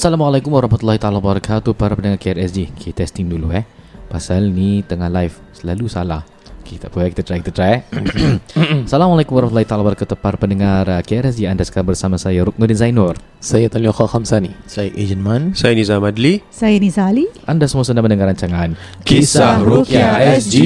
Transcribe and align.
Assalamualaikum 0.00 0.48
warahmatullahi 0.56 0.96
taala 0.96 1.20
wabarakatuh 1.20 1.76
para 1.76 1.92
pendengar 1.92 2.16
KRSG. 2.16 2.72
Okay, 2.72 2.96
testing 2.96 3.28
dulu 3.28 3.52
eh. 3.52 3.68
Pasal 4.08 4.48
ni 4.48 4.80
tengah 4.80 5.12
live 5.12 5.36
selalu 5.52 5.92
salah. 5.92 6.24
Okay, 6.64 6.80
tak 6.80 6.96
apa 6.96 7.04
eh, 7.04 7.12
kita 7.12 7.20
try 7.20 7.36
kita 7.44 7.52
try. 7.52 7.68
eh. 7.76 7.80
Assalamualaikum 8.88 9.36
warahmatullahi 9.36 9.68
taala 9.68 9.84
wabarakatuh 9.84 10.16
para 10.16 10.40
pendengar 10.40 10.88
uh, 10.88 11.04
KRSG. 11.04 11.44
Anda 11.44 11.68
sekarang 11.68 11.92
bersama 11.92 12.16
saya 12.16 12.40
Ruknuddin 12.48 12.80
Zainur. 12.80 13.20
Saya 13.44 13.68
Talio 13.68 13.92
Khamsani. 13.92 14.56
Saya 14.64 14.88
Agent 14.88 15.20
Man 15.20 15.52
Saya 15.52 15.76
Nizam 15.76 16.00
Adli 16.00 16.40
Saya 16.48 16.80
Nisa 16.80 17.04
Ali 17.04 17.28
Anda 17.44 17.68
semua 17.68 17.84
sedang 17.84 18.08
mendengar 18.08 18.32
rancangan 18.32 18.80
Kisah 19.04 19.60
Rukia 19.60 20.16
SG. 20.40 20.56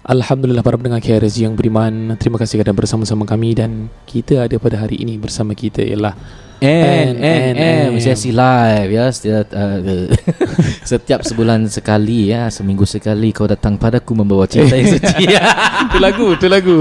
Alhamdulillah 0.00 0.64
para 0.64 0.80
pendengar 0.80 1.04
KRSG 1.04 1.44
yang 1.44 1.60
beriman 1.60 2.16
Terima 2.16 2.40
kasih 2.40 2.64
kerana 2.64 2.72
bersama-sama 2.72 3.28
kami 3.28 3.52
Dan 3.52 3.92
kita 4.08 4.48
ada 4.48 4.56
pada 4.56 4.80
hari 4.80 4.96
ini 5.04 5.20
bersama 5.20 5.52
kita 5.52 5.84
ialah 5.84 6.45
N 6.60 6.66
N, 6.66 7.08
N 7.20 7.54
N, 7.56 7.88
M 7.92 8.00
sesi 8.00 8.32
live 8.32 8.88
ya. 8.88 9.04
Setiap 9.12 9.52
uh, 9.52 10.08
setiap 10.90 11.20
sebulan 11.20 11.68
sekali 11.68 12.32
ya. 12.32 12.48
Seminggu 12.48 12.88
sekali 12.88 13.30
kau 13.36 13.44
datang 13.44 13.76
padaku 13.76 14.16
membawa 14.16 14.48
cerita 14.48 14.72
yang 14.76 14.96
suci 14.96 15.24
Itu 15.86 15.98
lagu, 16.00 16.26
itu 16.32 16.46
lagu. 16.48 16.76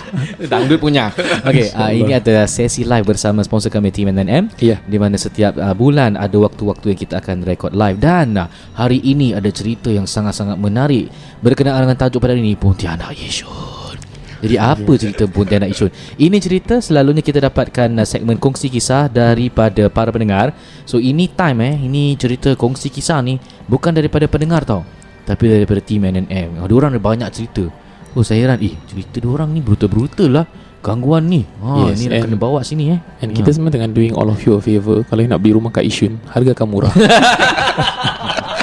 Dangdut 0.50 0.78
punya. 0.78 1.10
Okey 1.42 1.74
uh, 1.74 1.90
ini 1.90 2.14
ada 2.14 2.46
sesi 2.46 2.86
live 2.86 3.06
bersama 3.06 3.42
sponsor 3.42 3.68
kami 3.68 3.90
Team 3.90 4.14
NNM 4.14 4.58
Ya. 4.62 4.78
di 4.86 4.96
mana 4.96 5.18
setiap 5.18 5.58
uh, 5.58 5.74
bulan 5.74 6.14
ada 6.14 6.36
waktu-waktu 6.38 6.94
yang 6.94 6.98
kita 6.98 7.18
akan 7.18 7.42
record 7.42 7.74
live. 7.74 7.98
Dan 7.98 8.38
uh, 8.38 8.46
hari 8.78 9.02
ini 9.02 9.34
ada 9.34 9.50
cerita 9.50 9.90
yang 9.90 10.06
sangat-sangat 10.06 10.56
menarik 10.56 11.10
berkenaan 11.42 11.84
dengan 11.84 11.98
tajuk 11.98 12.22
pada 12.22 12.32
hari 12.32 12.46
ini 12.46 12.54
Pontianak 12.54 13.12
Yishun 13.12 13.75
jadi 14.44 14.56
apa 14.60 14.92
cerita 15.00 15.24
Pontianak 15.24 15.72
Yishun? 15.72 15.88
Ini 16.20 16.36
cerita 16.38 16.78
selalunya 16.78 17.24
kita 17.24 17.40
dapatkan 17.40 17.88
uh, 17.96 18.06
segmen 18.06 18.36
kongsi 18.36 18.68
kisah 18.68 19.08
daripada 19.08 19.88
para 19.88 20.12
pendengar. 20.12 20.52
So 20.84 21.00
ini 21.00 21.32
time 21.32 21.64
eh, 21.64 21.74
ini 21.80 22.16
cerita 22.20 22.52
kongsi 22.52 22.92
kisah 22.92 23.24
ni 23.24 23.40
bukan 23.64 23.96
daripada 23.96 24.28
pendengar 24.28 24.68
tau. 24.68 24.84
Tapi 25.24 25.50
daripada 25.50 25.80
team 25.82 26.06
NNM. 26.06 26.62
Ada 26.62 26.72
orang 26.72 26.90
ada 26.94 27.02
banyak 27.02 27.28
cerita. 27.32 27.66
Oh 28.16 28.24
saya 28.24 28.48
heran, 28.48 28.60
eh 28.62 28.72
cerita 28.88 29.20
dia 29.20 29.28
orang 29.28 29.52
ni 29.52 29.60
brutal-brutal 29.64 30.30
lah. 30.30 30.46
Gangguan 30.84 31.26
ni. 31.26 31.42
Ha 31.42 31.90
Yes, 31.90 31.98
ni 31.98 32.06
nak 32.06 32.14
and- 32.14 32.24
kena 32.30 32.36
bawa 32.38 32.60
sini 32.62 32.94
eh. 32.94 33.00
And 33.18 33.34
kita 33.34 33.50
semua 33.50 33.74
tengah 33.74 33.90
doing 33.90 34.14
all 34.14 34.30
of 34.30 34.38
you 34.46 34.54
a 34.54 34.62
favor 34.62 35.02
Kalau 35.08 35.18
you 35.18 35.26
nak 35.26 35.42
beli 35.42 35.56
rumah 35.56 35.72
kat 35.74 35.82
Yishun 35.82 36.20
Harga 36.30 36.52
akan 36.54 36.66
murah 36.68 36.92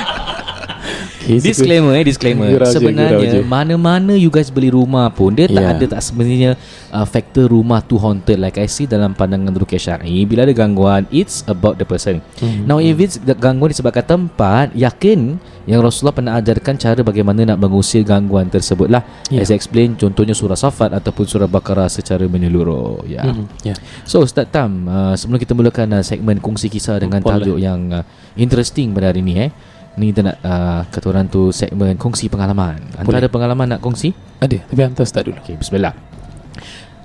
Disclaimer 1.26 1.94
eh 1.94 2.04
disclaimer 2.04 2.46
Gurau 2.46 2.64
gurau 2.64 2.74
Sebenarnya 2.74 3.28
je. 3.30 3.42
mana-mana 3.42 4.14
you 4.14 4.28
guys 4.28 4.48
beli 4.48 4.68
rumah 4.68 5.08
pun 5.08 5.32
Dia 5.32 5.46
tak 5.46 5.56
Yeah. 5.56 5.72
ada 5.72 5.86
tak 5.90 6.02
sebenarnya 6.02 6.52
uh, 6.90 7.06
Faktor 7.06 7.48
rumah 7.48 7.80
tu 7.80 7.96
haunted 7.96 8.36
Like 8.36 8.58
I 8.58 8.68
see 8.68 8.84
dalam 8.84 9.14
pandangan 9.14 9.50
Rukia 9.50 9.78
Syar'i 9.78 10.24
Bila 10.24 10.44
ada 10.44 10.52
gangguan 10.52 11.08
It's 11.10 11.46
about 11.46 11.76
the 11.76 11.86
person 11.86 12.20
Mhm. 12.36 12.66
Now 12.66 12.78
if 12.78 12.98
it's 12.98 13.16
the 13.18 13.32
gangguan 13.34 13.70
disebabkan 13.70 14.04
tempat 14.04 14.74
Yakin 14.74 15.40
Yang 15.64 15.80
Rasulullah 15.82 16.12
pernah 16.14 16.34
ajarkan 16.36 16.76
Cara 16.76 17.00
bagaimana 17.00 17.46
nak 17.46 17.58
mengusir 17.58 18.04
gangguan 18.04 18.48
tersebut 18.48 18.88
lah 18.88 19.02
Yeah. 19.28 19.40
As 19.40 19.50
I 19.50 19.56
explain 19.56 19.96
Contohnya 19.96 20.32
surah 20.32 20.56
Safat 20.56 20.92
Ataupun 20.92 21.24
surah 21.24 21.48
Baqarah 21.48 21.88
Secara 21.88 22.26
menyeluruh 22.26 23.06
Ya 23.06 23.22
yeah. 23.22 23.26
Mhm, 23.30 23.46
Ya 23.64 23.76
So 24.04 24.20
Ustaz 24.20 24.50
Tam 24.50 24.86
uh, 24.86 25.16
Sebelum 25.16 25.38
kita 25.38 25.54
mulakan 25.54 25.94
uh, 25.94 26.04
segmen 26.04 26.38
kongsi 26.38 26.68
kisah 26.68 27.00
Dengan 27.00 27.24
tajuk 27.24 27.56
yang 27.56 27.80
uh, 27.92 28.04
interesting 28.36 28.92
pada 28.92 29.10
hari 29.10 29.22
ni 29.22 29.40
eh 29.40 29.52
Ni 29.94 30.10
kita 30.10 30.22
nak 30.26 30.38
uh, 30.42 30.82
Kata 30.90 31.06
orang 31.08 31.28
tu 31.28 31.50
segmen 31.50 31.94
kongsi 31.96 32.26
pengalaman 32.28 32.82
Anda 32.94 33.06
Boleh. 33.06 33.20
ada 33.22 33.30
pengalaman 33.30 33.68
nak 33.70 33.80
kongsi? 33.80 34.10
Ada 34.40 34.66
Tapi 34.66 34.80
hantar 34.82 35.06
start 35.06 35.30
dulu 35.30 35.38
Okay 35.40 35.54
bismillah 35.54 35.94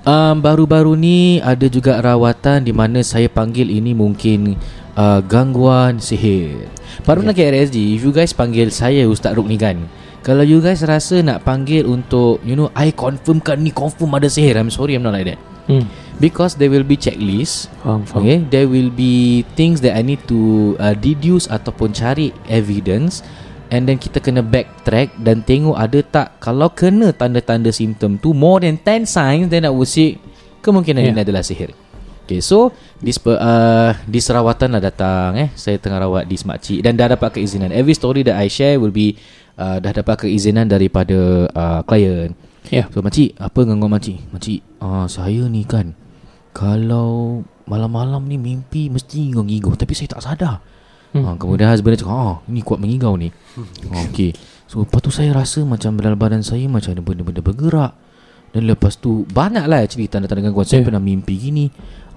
um, 0.03 0.35
Baru-baru 0.41 0.97
ni 0.97 1.37
ada 1.39 1.69
juga 1.69 2.01
rawatan 2.01 2.65
Di 2.65 2.73
mana 2.73 3.05
saya 3.05 3.29
panggil 3.29 3.69
ini 3.69 3.93
mungkin 3.93 4.57
uh, 4.97 5.21
Gangguan 5.21 6.01
sihir 6.01 6.65
Para 7.05 7.21
Ya. 7.21 7.29
pendengar 7.29 7.53
KRSG 7.53 7.77
If 7.95 8.01
you 8.01 8.11
guys 8.11 8.33
panggil 8.33 8.73
saya 8.73 9.05
Ustaz 9.05 9.37
Rukni 9.37 9.55
kan 9.55 9.77
Kalau 10.19 10.43
you 10.43 10.59
guys 10.59 10.83
rasa 10.83 11.23
nak 11.23 11.47
panggil 11.47 11.87
untuk 11.87 12.43
You 12.43 12.59
know 12.59 12.69
I 12.75 12.91
confirmkan 12.91 13.63
ni 13.63 13.71
Confirm 13.71 14.19
ada 14.19 14.27
sihir 14.27 14.59
I'm 14.59 14.67
sorry 14.67 14.99
I'm 14.99 15.03
not 15.05 15.15
like 15.15 15.31
that 15.31 15.39
hmm. 15.71 15.87
Because 16.19 16.59
there 16.59 16.67
will 16.67 16.83
be 16.83 16.99
checklist 16.99 17.71
Faham, 17.79 18.03
faham 18.03 18.27
Okay, 18.27 18.37
there 18.43 18.67
will 18.67 18.91
be 18.91 19.47
things 19.55 19.79
that 19.79 19.95
I 19.95 20.03
need 20.03 20.19
to 20.27 20.75
uh, 20.75 20.91
deduce 20.91 21.47
ataupun 21.47 21.95
cari 21.95 22.35
evidence 22.51 23.23
and 23.69 23.85
then 23.85 24.01
kita 24.01 24.17
kena 24.17 24.41
backtrack 24.41 25.13
dan 25.21 25.45
tengok 25.45 25.77
ada 25.77 26.01
tak 26.01 26.27
kalau 26.41 26.73
kena 26.73 27.13
tanda-tanda 27.13 27.69
simptom 27.69 28.17
tu 28.17 28.33
more 28.33 28.65
than 28.65 28.81
10 28.81 29.05
signs 29.05 29.45
then 29.53 29.61
I 29.61 29.69
would 29.69 29.85
say 29.85 30.17
kemungkinan 30.65 31.05
Yeah. 31.05 31.13
ini 31.13 31.21
adalah 31.21 31.45
sihir. 31.45 31.71
Okay, 32.25 32.45
so 32.45 32.69
this 33.01 33.17
pe- 33.17 33.37
uh, 33.37 33.97
this 34.05 34.29
rawatan 34.29 34.77
lah 34.77 34.81
datang 34.81 35.33
eh. 35.33 35.49
Saya 35.57 35.81
tengah 35.81 35.97
rawat 36.05 36.29
di 36.29 36.37
Smakcik 36.37 36.85
dan 36.85 36.93
dah 36.93 37.09
dapat 37.09 37.41
keizinan. 37.41 37.73
Every 37.73 37.97
story 37.97 38.21
that 38.25 38.37
I 38.37 38.49
share 38.53 38.77
will 38.77 38.93
be 38.93 39.17
uh, 39.59 39.77
dah 39.83 39.91
dapat 39.91 40.25
keizinan 40.25 40.71
daripada 40.71 41.51
uh, 41.51 41.83
klien. 41.83 42.31
Ya. 42.69 42.85
So 42.93 43.01
makcik 43.01 43.33
Apa 43.39 43.65
gangguan 43.65 43.89
makcik? 43.89 44.19
Makcik 44.29 44.61
ah, 44.83 45.09
Saya 45.09 45.47
ni 45.49 45.65
kan 45.65 45.97
Kalau 46.53 47.41
Malam-malam 47.65 48.29
ni 48.29 48.37
mimpi 48.37 48.93
Mesti 48.93 49.25
ngigau-ngigau 49.25 49.73
Tapi 49.73 49.93
saya 49.97 50.13
tak 50.13 50.21
sadar. 50.21 50.55
Hmm. 51.15 51.25
ah, 51.25 51.35
Kemudian 51.39 51.71
husband 51.71 51.97
dia 51.97 52.05
cakap 52.05 52.13
ah, 52.13 52.35
Ini 52.45 52.61
kuat 52.61 52.77
mengigau 52.77 53.17
ni. 53.17 53.33
Ah, 53.89 54.05
Okay 54.11 54.35
So 54.69 54.85
lepas 54.85 55.01
tu 55.01 55.09
saya 55.09 55.33
rasa 55.33 55.65
Macam 55.65 55.97
dalam 55.97 56.19
badan 56.19 56.45
saya 56.45 56.67
Macam 56.69 56.93
ada 56.93 57.01
benda-benda 57.01 57.41
bergerak. 57.41 57.91
Dan 58.53 58.69
lepas 58.69 58.99
tu 59.01 59.25
Banyak 59.25 59.65
lah 59.65 59.81
actually 59.81 60.05
Tanda-tanda 60.05 60.45
gangguan. 60.45 60.67
Saya 60.67 60.85
Yeah. 60.85 60.93
pernah 60.93 61.01
mimpi 61.01 61.39
gini. 61.41 61.65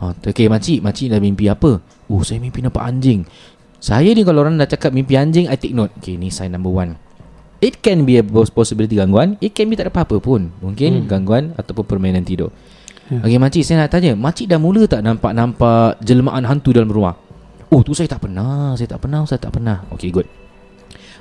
Ah, 0.05 0.13
Okay 0.13 0.53
makcik 0.53 0.85
Makcik 0.85 1.17
dah 1.17 1.21
mimpi 1.23 1.49
apa? 1.49 1.81
Oh 2.13 2.21
saya 2.27 2.43
mimpi 2.43 2.61
nampak 2.61 2.83
anjing. 2.85 3.25
Saya 3.81 4.13
ni 4.13 4.21
kalau 4.21 4.45
orang 4.45 4.61
dah 4.61 4.69
cakap 4.69 4.93
mimpi 4.93 5.17
anjing 5.17 5.49
I 5.49 5.57
take 5.57 5.73
note. 5.73 5.97
Okay 6.03 6.21
ni 6.21 6.29
sign 6.29 6.53
number 6.53 6.69
one 6.69 6.99
It 7.63 7.79
can 7.79 8.03
be 8.03 8.19
a 8.19 8.27
pos- 8.27 8.51
possibility 8.51 8.99
gangguan. 8.99 9.39
It 9.39 9.55
can 9.55 9.71
be 9.71 9.79
tak 9.79 9.87
ada 9.87 9.95
apa-apa 9.95 10.19
pun. 10.19 10.51
Mungkin 10.59 11.03
hmm. 11.03 11.07
gangguan 11.07 11.55
Ataupun 11.55 11.87
permainan 11.87 12.27
tidur. 12.27 12.51
Ya. 13.07 13.23
Okay 13.23 13.39
makcik 13.39 13.63
saya 13.63 13.87
nak 13.87 13.95
tanya 13.95 14.19
Makcik 14.19 14.51
dah 14.51 14.59
mula 14.59 14.83
tak 14.91 15.07
nampak-nampak 15.07 16.03
Jelmaan 16.03 16.43
hantu 16.43 16.75
dalam 16.75 16.91
rumah? 16.91 17.15
Oh 17.71 17.87
tu 17.87 17.95
saya 17.95 18.11
tak 18.11 18.27
pernah. 18.27 18.75
Saya 18.75 18.91
tak 18.91 19.07
pernah 19.07 19.23
Saya 19.31 19.39
tak 19.39 19.55
pernah. 19.55 19.87
Okay 19.95 20.11
good. 20.11 20.27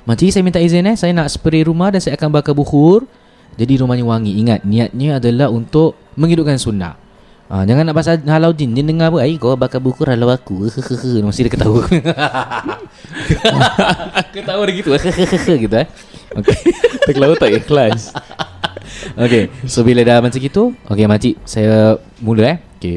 Makcik 0.02 0.34
saya 0.34 0.42
minta 0.42 0.58
izin 0.58 0.82
eh. 0.82 0.98
Saya 0.98 1.14
nak 1.14 1.30
spray 1.30 1.62
rumah 1.62 1.94
Dan 1.94 2.02
saya 2.02 2.18
akan 2.18 2.34
bakar 2.34 2.58
buhur 2.58 3.06
Jadi 3.54 3.78
rumahnya 3.78 4.02
wangi. 4.02 4.34
Ingat 4.42 4.66
niatnya 4.66 5.22
adalah 5.22 5.46
untuk 5.46 5.94
Menghidupkan 6.18 6.58
sunnah. 6.58 6.98
Ha, 7.52 7.68
jangan 7.68 7.84
nak 7.86 7.94
pasal 7.94 8.18
halau 8.26 8.50
jin 8.50 8.74
Jin 8.74 8.88
dengar 8.88 9.14
apa 9.14 9.22
Ay, 9.22 9.38
kau 9.38 9.54
bakar 9.54 9.78
bukur 9.78 10.10
halau 10.10 10.26
aku. 10.26 10.66
Mesti 11.22 11.46
dia 11.46 11.54
ketawa. 11.54 11.86
Ketawa 14.34 14.62
dia 14.66 14.74
gitu. 14.74 14.90
Gitu 15.70 15.76
eh 15.78 15.86
Okay 16.32 16.58
Terkelawa 17.04 17.34
tak 17.36 17.52
ikhlas. 17.52 18.12
Okay 19.16 19.52
So 19.68 19.84
bila 19.84 20.00
dah 20.04 20.24
macam 20.24 20.38
gitu 20.40 20.72
Okay 20.88 21.04
makcik 21.04 21.36
Saya 21.44 22.00
mula 22.20 22.56
eh. 22.56 22.58
Okay 22.80 22.96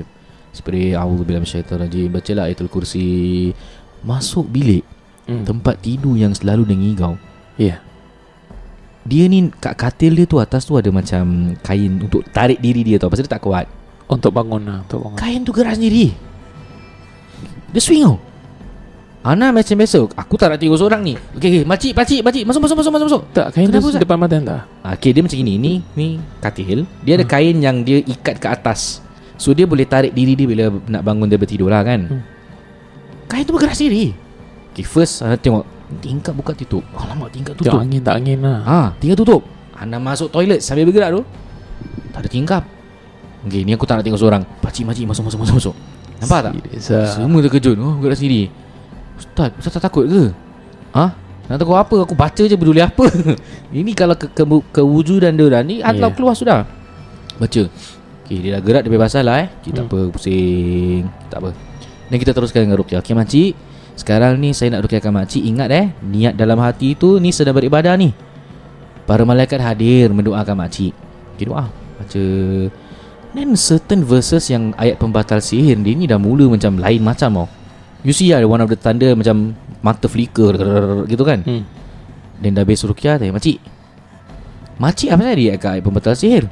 Spray 0.56 0.96
A'udzubillah 0.96 1.44
minasyaitanirrajim 1.44 2.10
Bacalah 2.16 2.48
ayatul 2.48 2.72
kursi. 2.72 3.52
Masuk 4.06 4.48
bilik 4.48 4.88
hmm. 5.28 5.44
Tempat 5.44 5.84
tidur 5.84 6.16
yang 6.16 6.32
selalu 6.32 6.64
dia 6.68 6.78
ngigau 6.80 7.14
Ya. 7.56 7.80
Dia 9.08 9.32
ni 9.32 9.48
kat 9.48 9.80
katil 9.80 10.16
dia 10.16 10.28
tu 10.28 10.44
Atas 10.44 10.68
tu 10.68 10.76
ada 10.76 10.92
macam 10.92 11.56
Kain 11.64 11.92
untuk 12.04 12.24
tarik 12.32 12.60
diri 12.60 12.84
dia 12.84 13.00
tau. 13.00 13.08
Pasal 13.12 13.28
dia 13.28 13.36
tak 13.36 13.44
kuat. 13.44 13.68
Untuk 14.08 14.32
bangun 14.36 14.64
lah 14.64 14.80
Untuk 14.88 15.04
bangun. 15.04 15.18
Kain 15.20 15.42
tu 15.44 15.52
gerak 15.56 15.76
sendiri. 15.80 16.12
Dia 17.72 17.82
swing 17.84 18.04
tau 18.04 18.35
Ana 19.26 19.50
macam 19.50 19.74
biasa. 19.74 20.06
Aku 20.06 20.38
tak 20.38 20.54
nak 20.54 20.62
tengok 20.62 20.78
seorang 20.78 21.02
ni. 21.02 21.18
Okay, 21.34 21.50
okay 21.50 21.64
Makcik, 21.66 21.98
pakcik, 21.98 22.22
pakcik 22.22 22.44
Masuk, 22.46 22.62
masuk, 22.62 22.78
masuk, 22.78 22.92
masuk, 22.94 23.08
masuk. 23.10 23.22
Tak 23.34 23.48
kain 23.58 23.66
Kenapa, 23.74 23.90
tu 23.90 23.98
depan 23.98 24.18
mata 24.22 24.36
anda 24.38 24.58
Ah, 24.86 24.94
Okay 24.94 25.18
dia 25.18 25.26
macam 25.26 25.42
ini 25.42 25.54
Ni 25.58 25.74
ni 25.98 26.08
katil. 26.38 26.86
Dia 27.02 27.18
ada 27.18 27.26
kain 27.26 27.58
yang 27.58 27.82
dia 27.82 28.06
ikat 28.06 28.38
ke 28.38 28.46
atas. 28.46 29.02
So 29.42 29.58
dia 29.58 29.66
boleh 29.66 29.90
tarik 29.90 30.14
diri 30.14 30.38
dia 30.38 30.46
Bila 30.46 30.70
nak 30.86 31.02
bangun 31.02 31.26
dia 31.26 31.42
bertidur 31.42 31.74
lah 31.74 31.82
kan? 31.82 32.06
Hmm. 32.06 32.22
Kain 33.26 33.42
tu 33.42 33.58
bergerak 33.58 33.74
sendiri. 33.74 34.14
Okay 34.78 34.86
first 34.86 35.26
uh, 35.26 35.34
tengok. 35.34 35.66
Tingkap 36.06 36.38
buka 36.38 36.54
tutup. 36.54 36.86
Alamak 36.94 37.34
tingkap 37.34 37.58
Tak 37.58 37.66
tutup. 37.66 37.82
angin 37.82 38.06
tak 38.06 38.22
angin 38.22 38.38
lah. 38.46 38.62
Ah, 38.62 38.88
tinggal 39.02 39.18
tutup. 39.18 39.42
Ana 39.74 39.98
masuk 39.98 40.30
toilet 40.30 40.62
sambil 40.62 40.86
bergerak 40.86 41.18
tu. 41.18 41.26
Tak 42.14 42.22
ada 42.22 42.30
tingkap. 42.30 42.64
Okay 43.42 43.66
ni 43.66 43.74
aku 43.74 43.90
tak 43.90 43.98
nak 43.98 44.06
tengok 44.06 44.22
seorang. 44.22 44.46
Pakcik 44.62 44.86
makcik 44.86 45.10
masuk 45.10 45.26
masuk 45.26 45.40
masuk 45.42 45.56
masuk. 45.58 45.76
Nampak 46.22 46.40
tak? 46.46 46.54
Serius 46.78 46.94
ah. 46.94 47.10
Semua 47.10 47.42
terkejut 47.42 47.76
Oh 47.82 47.98
gerak 47.98 48.22
sendiri 48.22 48.65
Ustaz 49.16 49.52
Ustaz 49.60 49.72
tak 49.80 49.92
takut 49.92 50.06
ke? 50.08 50.32
Ha? 50.96 51.06
Nak 51.46 51.58
takut 51.62 51.78
apa? 51.78 51.96
Aku 52.04 52.16
baca 52.18 52.44
je 52.44 52.56
peduli 52.58 52.82
apa 52.82 53.06
Ini 53.76 53.92
kalau 53.94 54.18
ke, 54.18 54.32
ke, 54.32 54.44
kewujudan 54.74 55.38
dia 55.38 55.46
dah 55.52 55.62
Ni 55.62 55.80
yeah. 55.80 55.94
Yeah. 55.94 56.12
keluar 56.12 56.34
sudah 56.34 56.66
Baca 57.38 57.64
Okay 58.26 58.38
dia 58.42 58.58
dah 58.58 58.62
gerak 58.66 58.82
Dia 58.88 58.92
bebas 58.92 59.14
lah 59.22 59.46
eh 59.46 59.50
Kita 59.62 59.86
Hmm. 59.86 59.90
apa 59.92 60.00
Pusing 60.10 61.04
Tak 61.30 61.38
apa 61.44 61.50
Dan 62.10 62.18
kita 62.18 62.32
teruskan 62.34 62.66
dengan 62.66 62.82
rukyah 62.82 63.00
Okay 63.06 63.14
makcik 63.14 63.54
Sekarang 63.94 64.42
ni 64.42 64.52
saya 64.58 64.74
nak 64.74 64.90
rukyahkan 64.90 65.14
makcik 65.14 65.44
Ingat 65.46 65.70
eh 65.70 65.86
Niat 66.02 66.34
dalam 66.34 66.58
hati 66.64 66.98
tu 66.98 67.22
Ni 67.22 67.30
sedang 67.30 67.54
beribadah 67.54 67.94
ni 67.94 68.16
Para 69.06 69.22
malaikat 69.22 69.62
hadir 69.62 70.10
Mendoakan 70.10 70.66
makcik 70.66 70.98
Okay 71.38 71.46
doa 71.46 71.70
Baca 72.02 72.24
Then 73.36 73.52
certain 73.60 74.08
verses 74.08 74.48
yang 74.48 74.72
ayat 74.80 74.96
pembatal 74.96 75.44
sihir 75.44 75.76
dia 75.84 75.92
ni 75.92 76.08
dah 76.08 76.16
mula 76.16 76.48
macam 76.48 76.80
lain 76.80 77.04
macam 77.04 77.44
tau. 77.44 77.48
You 78.06 78.14
see 78.14 78.30
ada 78.30 78.46
one 78.46 78.62
of 78.62 78.70
the 78.70 78.78
tanda 78.78 79.18
macam 79.18 79.58
mata 79.82 80.06
flicker 80.06 80.54
gitu 81.10 81.24
kan. 81.26 81.42
Hmm. 81.42 81.66
Dan 82.38 82.54
dah 82.54 82.62
habis 82.62 82.86
rukyah 82.86 83.18
tanya 83.18 83.34
makcik. 83.34 83.58
Makcik 84.78 85.10
apa 85.10 85.22
saya 85.26 85.36
dia 85.36 85.54
kat 85.58 85.72
ayat 85.80 85.84
pembatal 85.84 86.14
sihir? 86.14 86.46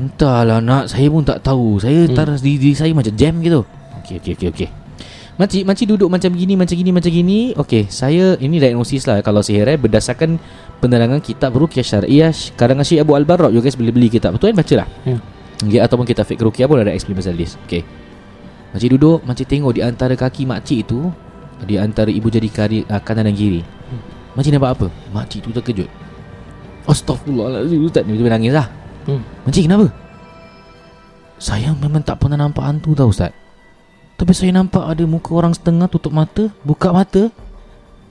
Entahlah 0.00 0.64
nak 0.64 0.88
saya 0.88 1.12
pun 1.12 1.20
tak 1.20 1.44
tahu. 1.44 1.76
Saya 1.76 2.08
hmm. 2.08 2.16
taras 2.16 2.40
diri, 2.40 2.56
diri 2.56 2.74
saya 2.74 2.96
macam 2.96 3.12
jam 3.12 3.36
gitu. 3.44 3.68
Okey 4.00 4.16
okey 4.24 4.32
okey 4.40 4.48
okey. 4.48 4.68
Makcik, 5.32 5.64
makcik 5.64 5.86
duduk 5.88 6.12
macam 6.12 6.28
gini, 6.36 6.54
macam 6.56 6.76
gini, 6.76 6.90
macam 6.92 7.08
gini. 7.08 7.40
Okey, 7.56 7.88
saya 7.88 8.36
ini 8.36 8.60
diagnosis 8.60 9.08
lah 9.08 9.24
kalau 9.24 9.40
sihir 9.40 9.64
eh 9.64 9.80
berdasarkan 9.80 10.36
penerangan 10.80 11.24
kitab 11.24 11.56
Ruqyah 11.56 11.84
Syariah 11.84 12.32
karangan 12.56 12.84
Syekh 12.84 13.00
Abu 13.04 13.16
Al-Barraq. 13.16 13.52
You 13.52 13.60
guys 13.64 13.76
boleh 13.76 13.92
beli 13.92 14.08
kitab 14.12 14.36
tu 14.40 14.48
kan 14.48 14.56
baca 14.56 14.84
lah. 14.84 14.88
Ya. 15.04 15.16
Okay, 15.62 15.78
ataupun 15.78 16.02
kita 16.02 16.26
fake 16.26 16.42
rukyah 16.42 16.66
pun 16.66 16.82
ada 16.82 16.90
explain 16.90 17.14
pasal 17.14 17.38
this 17.38 17.54
Okay 17.70 17.86
Makcik 18.72 18.90
duduk 18.90 19.18
Makcik 19.22 19.46
tengok 19.46 19.72
di 19.72 19.80
antara 19.80 20.12
kaki 20.12 20.42
makcik 20.44 20.84
tu 20.84 21.12
Di 21.62 21.76
antara 21.76 22.08
ibu 22.08 22.26
jari 22.26 22.48
kari, 22.48 22.78
uh, 22.82 22.98
kanan 22.98 23.28
dan 23.28 23.34
kiri 23.34 23.60
Makcik 24.32 24.52
nampak 24.52 24.70
apa? 24.74 24.86
Makcik 25.12 25.44
tu 25.44 25.50
terkejut 25.50 25.88
Astaghfirullahaladzim 26.82 27.78
Ustaz 27.82 28.02
ni 28.02 28.16
tiba 28.16 28.28
nangis 28.28 28.52
lah 28.52 28.68
Hmm. 29.02 29.18
Makcik 29.42 29.66
kenapa? 29.66 29.90
Saya 31.34 31.74
memang 31.74 32.00
tak 32.00 32.22
pernah 32.22 32.38
nampak 32.38 32.62
hantu 32.62 32.94
tau 32.94 33.10
Ustaz 33.10 33.34
Tapi 34.14 34.30
saya 34.30 34.54
nampak 34.54 34.86
ada 34.86 35.02
muka 35.04 35.34
orang 35.34 35.50
setengah 35.50 35.90
tutup 35.90 36.14
mata 36.14 36.46
Buka 36.62 36.94
mata 36.94 37.26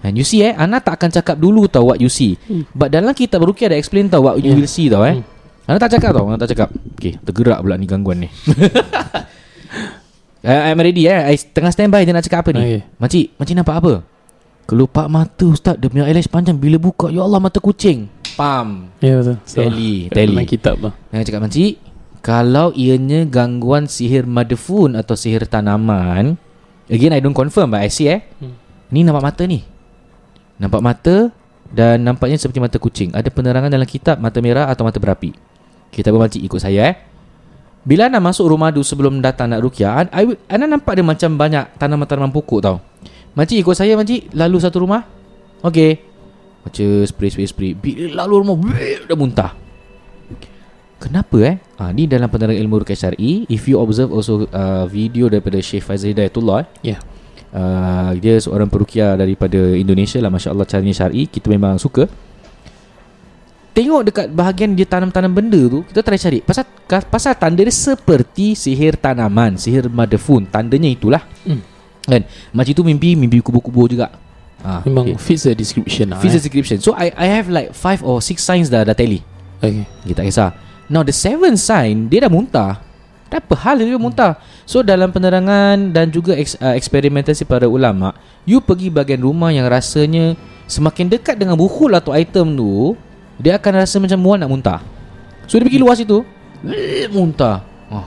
And 0.03 0.13
you 0.13 0.27
see 0.27 0.43
eh 0.43 0.51
Ana 0.51 0.77
tak 0.77 0.99
akan 0.99 1.09
cakap 1.09 1.39
dulu 1.39 1.63
tau 1.65 1.87
what 1.87 1.97
you 1.97 2.11
see 2.11 2.35
Hmm. 2.43 2.67
But 2.71 2.91
dalam 2.91 3.15
kitab 3.15 3.39
Rukia 3.41 3.65
ada 3.65 3.75
explain 3.75 4.07
tau 4.07 4.19
what 4.21 4.35
you 4.37 4.51
Yeah. 4.51 4.57
will 4.57 4.67
see 4.67 4.91
tau 4.91 5.01
eh 5.01 5.23
Hmm. 5.23 5.25
Ana 5.65 5.79
tak 5.79 5.95
cakap 5.95 6.11
tau 6.11 6.27
Ana 6.27 6.35
tak 6.35 6.51
cakap 6.51 6.69
Okay 6.95 7.15
tergerak 7.17 7.59
pula 7.59 7.75
ni 7.75 7.87
gangguan 7.87 8.17
ni 8.19 8.29
uh, 10.45 10.61
I'm 10.69 10.79
ready 10.81 11.05
eh. 11.05 11.21
I 11.31 11.35
tengah 11.37 11.71
standby 11.73 12.05
dia 12.05 12.13
nak 12.13 12.25
cakap 12.25 12.47
apa 12.47 12.49
ni? 12.55 12.61
Okay. 12.61 12.81
Makcik 12.97 13.25
Makcik 13.37 13.55
nampak 13.57 13.75
apa? 13.81 13.93
Kelupak 14.65 15.07
mata 15.11 15.45
ustaz. 15.49 15.75
Dia 15.77 15.89
punya 15.91 16.05
eyelash 16.07 16.29
panjang. 16.31 16.57
Bila 16.57 16.77
buka 16.77 17.09
Ya 17.09 17.21
Allah 17.25 17.41
mata 17.41 17.57
kucing. 17.59 18.07
Pam. 18.37 18.89
Ya 19.03 19.19
betul. 19.19 19.37
Tally, 19.43 20.07
Kat 20.07 20.15
tally. 20.15 20.35
Dalam 20.35 20.47
kitab 20.47 20.75
lah. 20.79 20.93
Jangan 21.11 21.25
cakap 21.27 21.41
makcik 21.43 21.73
Kalau 22.21 22.67
ianya 22.77 23.27
gangguan 23.27 23.89
sihir 23.91 24.23
madfun 24.23 24.95
Atau 24.95 25.19
sihir 25.19 25.43
tanaman 25.49 26.39
Again 26.87 27.11
I 27.11 27.19
don't 27.19 27.35
confirm 27.35 27.75
But 27.75 27.83
I 27.83 27.89
see 27.91 28.07
eh. 28.07 28.23
Hmm. 28.39 28.55
Ni 28.93 29.03
nampak 29.03 29.23
mata 29.23 29.43
ni. 29.43 29.61
Nampak 30.57 30.81
mata 30.81 31.15
Dan 31.67 32.07
nampaknya 32.07 32.39
seperti 32.39 32.63
mata 32.63 32.79
kucing. 32.79 33.11
Ada 33.11 33.27
penerangan 33.27 33.69
dalam 33.69 33.85
kitab 33.85 34.17
Mata 34.17 34.39
merah 34.39 34.71
atau 34.71 34.87
mata 34.87 34.97
berapi. 34.97 35.35
Kita 35.91 36.07
bermakcik 36.07 36.39
ikut 36.39 36.61
saya 36.63 36.95
eh 36.95 37.10
Bila 37.81 38.05
anda 38.05 38.21
masuk 38.21 38.45
rumah 38.45 38.69
tu 38.69 38.85
Sebelum 38.85 39.21
datang 39.25 39.49
nak 39.49 39.65
I, 40.13 40.23
will- 40.25 40.41
Anda 40.45 40.69
nampak 40.69 40.93
dia 40.97 41.05
macam 41.05 41.33
banyak 41.33 41.81
Tanaman-tanaman 41.81 42.29
pokok 42.29 42.59
tau. 42.61 42.77
Makcik 43.33 43.63
ikut 43.65 43.75
saya 43.75 43.97
makcik? 43.97 44.29
Lalu 44.35 44.57
satu 44.61 44.83
rumah. 44.85 45.07
Okay 45.65 46.03
Baca 46.61 46.85
spray 47.09 47.29
spray 47.33 47.47
spray. 47.49 47.71
Bila 47.73 48.21
lalu 48.25 48.33
rumah 48.45 48.57
bleh, 48.59 49.01
Dah 49.09 49.17
muntah. 49.17 49.51
Kenapa 51.01 51.37
eh? 51.41 51.55
Ha, 51.81 51.89
Ni 51.89 52.05
dalam 52.05 52.29
penerangan 52.29 52.61
ilmu 52.61 52.85
rukyah 52.85 53.09
syar'i. 53.09 53.49
If 53.49 53.65
you 53.65 53.81
observe 53.81 54.13
also 54.13 54.45
uh, 54.53 54.85
Video 54.85 55.25
daripada 55.25 55.57
Syekh 55.57 55.81
Faizal 55.81 56.13
Hidayatullah 56.13 56.61
eh, 56.85 56.93
Ya. 56.93 56.97
Uh, 57.49 58.13
Dia 58.21 58.37
seorang 58.37 58.69
perukia 58.69 59.17
daripada 59.17 59.57
Indonesia 59.73 60.21
lah. 60.21 60.29
Masya 60.29 60.53
Allah 60.53 60.69
caranya 60.69 60.93
syar'i. 60.93 61.25
Kita 61.25 61.49
memang 61.49 61.81
suka 61.81 62.05
Tengok 63.71 64.01
dekat 64.03 64.25
bahagian 64.35 64.75
dia 64.75 64.83
tanam-tanam 64.83 65.31
benda 65.31 65.61
tu 65.71 65.79
Kita 65.87 66.03
try 66.03 66.19
cari. 66.19 66.39
Pasal 66.43 66.67
pasal 67.07 67.33
tanda 67.39 67.63
dia 67.63 67.71
seperti 67.71 68.51
sihir 68.51 68.99
tanaman 68.99 69.55
Sihir 69.55 69.87
madafun 69.87 70.43
Tandanya 70.43 70.91
itulah. 70.91 71.23
Hmm. 71.47 71.63
Kan? 72.03 72.27
Macam 72.51 72.73
tu 72.75 72.83
mimpi 72.83 73.15
Mimpi 73.15 73.39
kubu-kubu 73.39 73.87
juga. 73.87 74.11
Ha, 74.61 74.83
Memang 74.83 75.15
fits 75.15 75.47
the 75.47 75.55
description 75.55 76.11
lah 76.11 76.19
Fits 76.19 76.35
the 76.35 76.43
eh. 76.43 76.43
description. 76.43 76.83
So 76.83 76.91
I 76.99 77.15
I 77.15 77.31
have 77.31 77.47
like 77.47 77.71
Five 77.71 78.03
or 78.03 78.19
six 78.19 78.43
signs 78.43 78.67
dah 78.67 78.83
Dah 78.83 78.91
tally. 78.91 79.23
Okay. 79.63 79.87
Okay 80.03 80.13
tak 80.19 80.27
kisah. 80.27 80.51
Now 80.91 81.07
the 81.07 81.15
seventh 81.15 81.63
sign 81.63 82.11
Dia 82.11 82.27
dah 82.27 82.31
muntah. 82.31 82.83
Dah 83.31 83.39
apa 83.39 83.55
hal 83.55 83.79
dia 83.79 83.95
muntah. 83.95 84.35
So 84.67 84.83
dalam 84.83 85.15
penerangan 85.15 85.95
Dan 85.95 86.11
juga 86.11 86.35
eks, 86.35 86.59
uh, 86.59 86.75
eksperimentasi 86.75 87.47
para 87.47 87.71
ulama 87.71 88.11
You 88.43 88.59
pergi 88.59 88.91
bahagian 88.91 89.23
rumah 89.23 89.55
yang 89.55 89.71
rasanya 89.71 90.35
Semakin 90.67 91.07
dekat 91.07 91.39
dengan 91.39 91.55
buhul 91.55 91.95
atau 91.95 92.11
item 92.11 92.59
tu 92.59 92.99
Dia 93.41 93.57
akan 93.57 93.71
rasa 93.81 93.97
macam 93.97 94.21
muat 94.21 94.37
nak 94.37 94.49
muntah. 94.53 94.79
So 95.49 95.57
dia 95.57 95.65
pergi 95.65 95.81
luar 95.81 95.97
situ. 95.97 96.21
Eh, 96.61 97.09
Muntah. 97.09 97.65
Oh, 97.89 98.05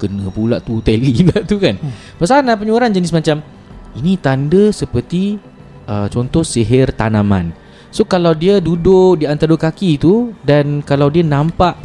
Kena 0.00 0.32
pula 0.32 0.56
tu 0.64 0.80
Tally 0.80 1.12
pula 1.28 1.44
tu 1.44 1.60
kan. 1.60 1.76
Pasal 2.16 2.40
ada 2.40 2.56
punya 2.56 2.72
orang 2.72 2.90
jenis 2.90 3.12
macam 3.12 3.44
Ini 3.92 4.16
tanda 4.16 4.72
seperti 4.72 5.36
uh, 5.84 6.08
Contoh 6.08 6.40
sihir 6.40 6.96
tanaman. 6.96 7.52
So 7.92 8.08
kalau 8.08 8.32
dia 8.32 8.58
duduk 8.64 9.20
di 9.20 9.28
antara 9.28 9.52
dua 9.52 9.60
kaki 9.60 10.00
tu 10.00 10.32
Dan 10.40 10.80
kalau 10.80 11.12
dia 11.12 11.20
nampak 11.20 11.76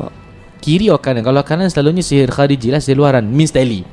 Kiri 0.63 0.87
atau 0.87 1.03
kanan 1.03 1.21
Kalau 1.21 1.43
kanan 1.43 1.67
selalunya 1.67 2.01
sihir 2.01 2.31
khariji 2.31 2.71
lah 2.71 2.79
Sihir 2.79 2.97
luaran 2.97 3.27
Means 3.27 3.51
tally. 3.51 3.83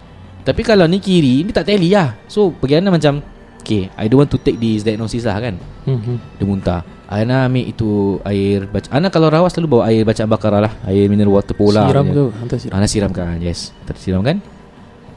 Tapi 0.47 0.63
kalau 0.63 0.87
ni 0.87 1.03
kiri 1.03 1.43
Ni 1.43 1.51
tak 1.51 1.67
tally 1.67 1.91
lah. 1.91 2.15
So 2.31 2.55
pergi 2.55 2.79
Ana 2.79 2.95
macam 2.95 3.19
Okay 3.59 3.91
I 3.99 4.07
don't 4.07 4.23
want 4.23 4.31
to 4.31 4.39
take 4.39 4.63
this 4.63 4.87
diagnosis 4.87 5.27
lah 5.27 5.43
kan. 5.43 5.59
Hmm. 5.83 5.99
hmm. 5.99 6.17
Dia 6.39 6.47
muntah 6.47 6.94
Ana 7.15 7.47
ambil 7.47 7.71
itu 7.71 8.19
air 8.27 8.67
baca 8.67 8.91
Ana 8.91 9.07
kalau 9.07 9.31
rawat 9.31 9.55
selalu 9.55 9.79
bawa 9.79 9.83
air 9.87 10.03
bacaan 10.03 10.27
Baqarah 10.27 10.61
lah. 10.67 10.73
Air 10.83 11.07
mineral 11.07 11.31
water 11.31 11.55
pola 11.55 11.87
Siram 11.87 12.11
ke 12.11 12.23
Hantar 12.43 12.59
siram. 12.59 12.75
Ana 12.75 12.87
siramkan 12.91 13.39
Yes. 13.39 13.71
Tersiramkan 13.87 14.43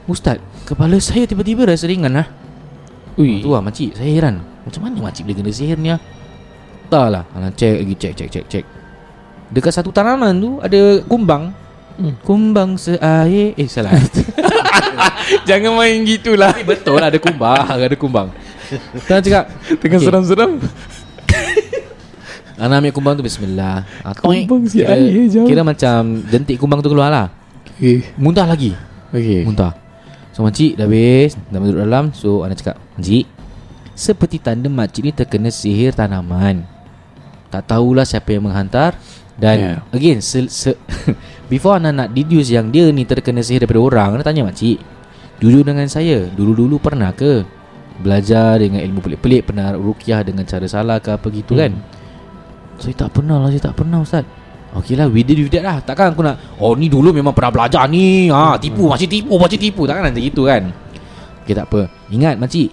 Ustaz 0.06 0.38
Kepala 0.64 1.02
saya 1.02 1.26
tiba-tiba 1.26 1.66
rasa 1.66 1.90
ringan 1.90 2.14
lah. 2.14 2.28
Ui. 3.18 3.42
Tu 3.42 3.50
lah 3.50 3.66
makcik 3.66 3.98
Saya 3.98 4.14
heran. 4.14 4.46
Macam 4.62 4.82
mana 4.86 4.94
makcik 5.02 5.26
boleh 5.26 5.38
kena 5.42 5.50
sihir 5.50 5.82
ni 5.82 5.90
lah 5.90 5.98
Tak 6.86 7.06
lah. 7.10 7.24
Ana 7.34 7.50
cek 7.50 7.82
lagi 7.82 7.96
Cek 7.98 8.14
cek 8.14 8.30
cek 8.30 8.46
cek 8.46 8.66
Dekat 9.50 9.74
satu 9.74 9.90
tanaman 9.90 10.38
tu 10.38 10.62
Ada 10.62 11.02
kumbang. 11.02 11.50
Hmm. 11.98 12.14
Kumbang 12.22 12.78
seair. 12.78 13.58
Eh 13.58 13.66
salah. 13.66 13.98
Jangan 15.50 15.74
main 15.74 16.06
gitulah. 16.06 16.54
Eh, 16.62 16.62
Betul 16.62 17.02
lah 17.02 17.10
ada 17.10 17.18
kumbang 17.18 17.66
Ada 17.66 17.98
kumbang. 17.98 18.30
Tengah 19.08 19.22
cakap. 19.24 19.44
Tengah 19.82 19.98
Okay. 19.98 20.06
seram-seram 20.06 20.52
Ana 22.58 22.82
ambil 22.82 22.90
kumbang 22.90 23.14
tu 23.14 23.22
Bismillah. 23.22 23.86
Ah, 24.02 24.18
toing. 24.18 24.50
Kumbang 24.50 24.66
si 24.66 24.82
kira, 24.82 24.98
air 24.98 25.30
jauh. 25.30 25.46
kira 25.46 25.62
macam 25.62 26.26
Jentik 26.26 26.58
kumbang 26.58 26.82
tu 26.82 26.90
keluar 26.90 27.14
lah 27.14 27.28
Okay 27.78 28.02
Muntah 28.18 28.50
lagi. 28.50 28.74
Okay 29.14 29.46
Muntah. 29.46 29.78
So 30.34 30.42
makcik 30.42 30.74
dah 30.74 30.86
habis 30.86 31.38
Dah 31.48 31.58
duduk 31.58 31.78
dalam. 31.80 32.10
So 32.12 32.42
Ana 32.42 32.54
cakap 32.54 32.82
Makcik 32.98 33.30
Seperti 33.94 34.38
tanda 34.38 34.70
makcik 34.70 35.06
ni 35.06 35.12
terkena 35.12 35.50
sihir 35.50 35.94
tanaman. 35.94 36.66
Tak 37.50 37.66
tahulah 37.66 38.06
siapa 38.06 38.34
yang 38.34 38.46
menghantar. 38.46 38.98
Dan 39.38 39.58
Yeah. 39.58 39.78
Again 39.94 40.18
se, 40.20 40.50
se, 40.50 40.74
Before 41.54 41.78
Ana 41.78 41.94
nak 41.94 42.10
deduce 42.10 42.50
yang 42.50 42.74
dia 42.74 42.90
ni 42.90 43.06
terkena 43.06 43.46
sihir 43.46 43.62
daripada 43.62 43.86
orang 43.86 44.10
Ana 44.18 44.24
tanya 44.26 44.42
makcik 44.42 44.82
Jujur 45.38 45.62
dengan 45.62 45.86
saya? 45.86 46.26
Dulu-dulu 46.34 46.82
pernah 46.82 47.14
ke? 47.14 47.46
Belajar 48.02 48.58
dengan 48.58 48.82
ilmu 48.82 48.98
pelik-pelik 48.98 49.54
Pernah 49.54 49.78
rukyah 49.78 50.26
dengan 50.26 50.42
cara 50.46 50.66
salah 50.66 50.98
ke 50.98 51.14
apa 51.14 51.30
gitu 51.30 51.54
Hmm. 51.54 51.62
kan 51.62 51.74
Saya 52.78 52.94
tak 52.94 53.10
pernah 53.18 53.42
lah 53.42 53.50
Saya 53.50 53.70
tak 53.70 53.76
pernah 53.78 54.00
Ustaz. 54.02 54.24
Okey 54.78 54.94
lah 54.94 55.10
we 55.10 55.24
did 55.26 55.40
with 55.40 55.50
that 55.50 55.64
lah. 55.66 55.78
Takkan 55.82 56.14
aku 56.14 56.22
nak 56.22 56.38
Oh 56.62 56.78
ni 56.78 56.86
dulu 56.92 57.10
memang 57.10 57.34
pernah 57.34 57.50
belajar 57.50 57.88
ni. 57.90 58.30
Ha, 58.30 58.60
Tipu 58.62 58.86
macam 58.86 59.08
tipu 59.10 59.34
macam 59.40 59.58
tipu. 59.58 59.82
Takkan 59.90 60.12
nanti 60.12 60.22
gitu 60.28 60.46
kan? 60.46 60.70
Okey 61.44 61.54
tak 61.56 61.66
apa. 61.72 61.90
Ingat 62.14 62.38
makcik 62.38 62.70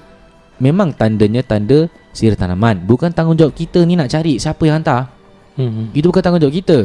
Memang 0.61 0.95
tandanya 0.95 1.43
tanda 1.43 1.91
sihir 2.15 2.39
tanaman. 2.39 2.85
Bukan 2.87 3.11
tanggungjawab 3.11 3.55
kita 3.55 3.83
ni 3.83 3.99
nak 3.99 4.07
cari 4.07 4.39
Siapa 4.39 4.63
yang 4.69 4.83
hantar. 4.83 5.11
Hmm. 5.57 5.91
Itu 5.95 6.11
bukan 6.11 6.23
tanggungjawab 6.23 6.55
kita. 6.55 6.79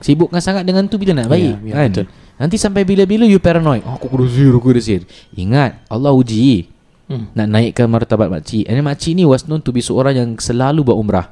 Sibukkan 0.00 0.40
sangat 0.40 0.64
dengan 0.64 0.88
tu 0.88 0.96
Bila 0.96 1.12
nak 1.12 1.28
baik 1.28 1.60
Ya, 1.60 1.68
ya, 1.68 1.74
kan? 1.76 1.88
betul. 1.92 2.06
Nanti 2.40 2.56
sampai 2.56 2.88
bila-bila 2.88 3.28
you 3.28 3.36
paranoid. 3.36 3.84
Oh, 3.84 4.00
Aku 4.00 4.08
kena 4.08 4.24
sihir 4.24 4.56
Aku 4.56 4.72
kena 4.72 4.80
sihir 4.80 5.04
Ingat 5.36 5.84
Allah 5.86 6.10
uji 6.16 6.72
Hmm. 7.10 7.26
Nak 7.34 7.46
naikkan 7.50 7.90
martabat 7.90 8.30
makcik. 8.30 8.70
And 8.70 8.86
makcik 8.86 9.18
ni 9.18 9.26
was 9.26 9.42
known 9.50 9.58
to 9.66 9.74
be 9.74 9.82
seorang 9.82 10.14
yang 10.14 10.30
selalu 10.38 10.86
buat 10.86 10.94
umrah 10.94 11.26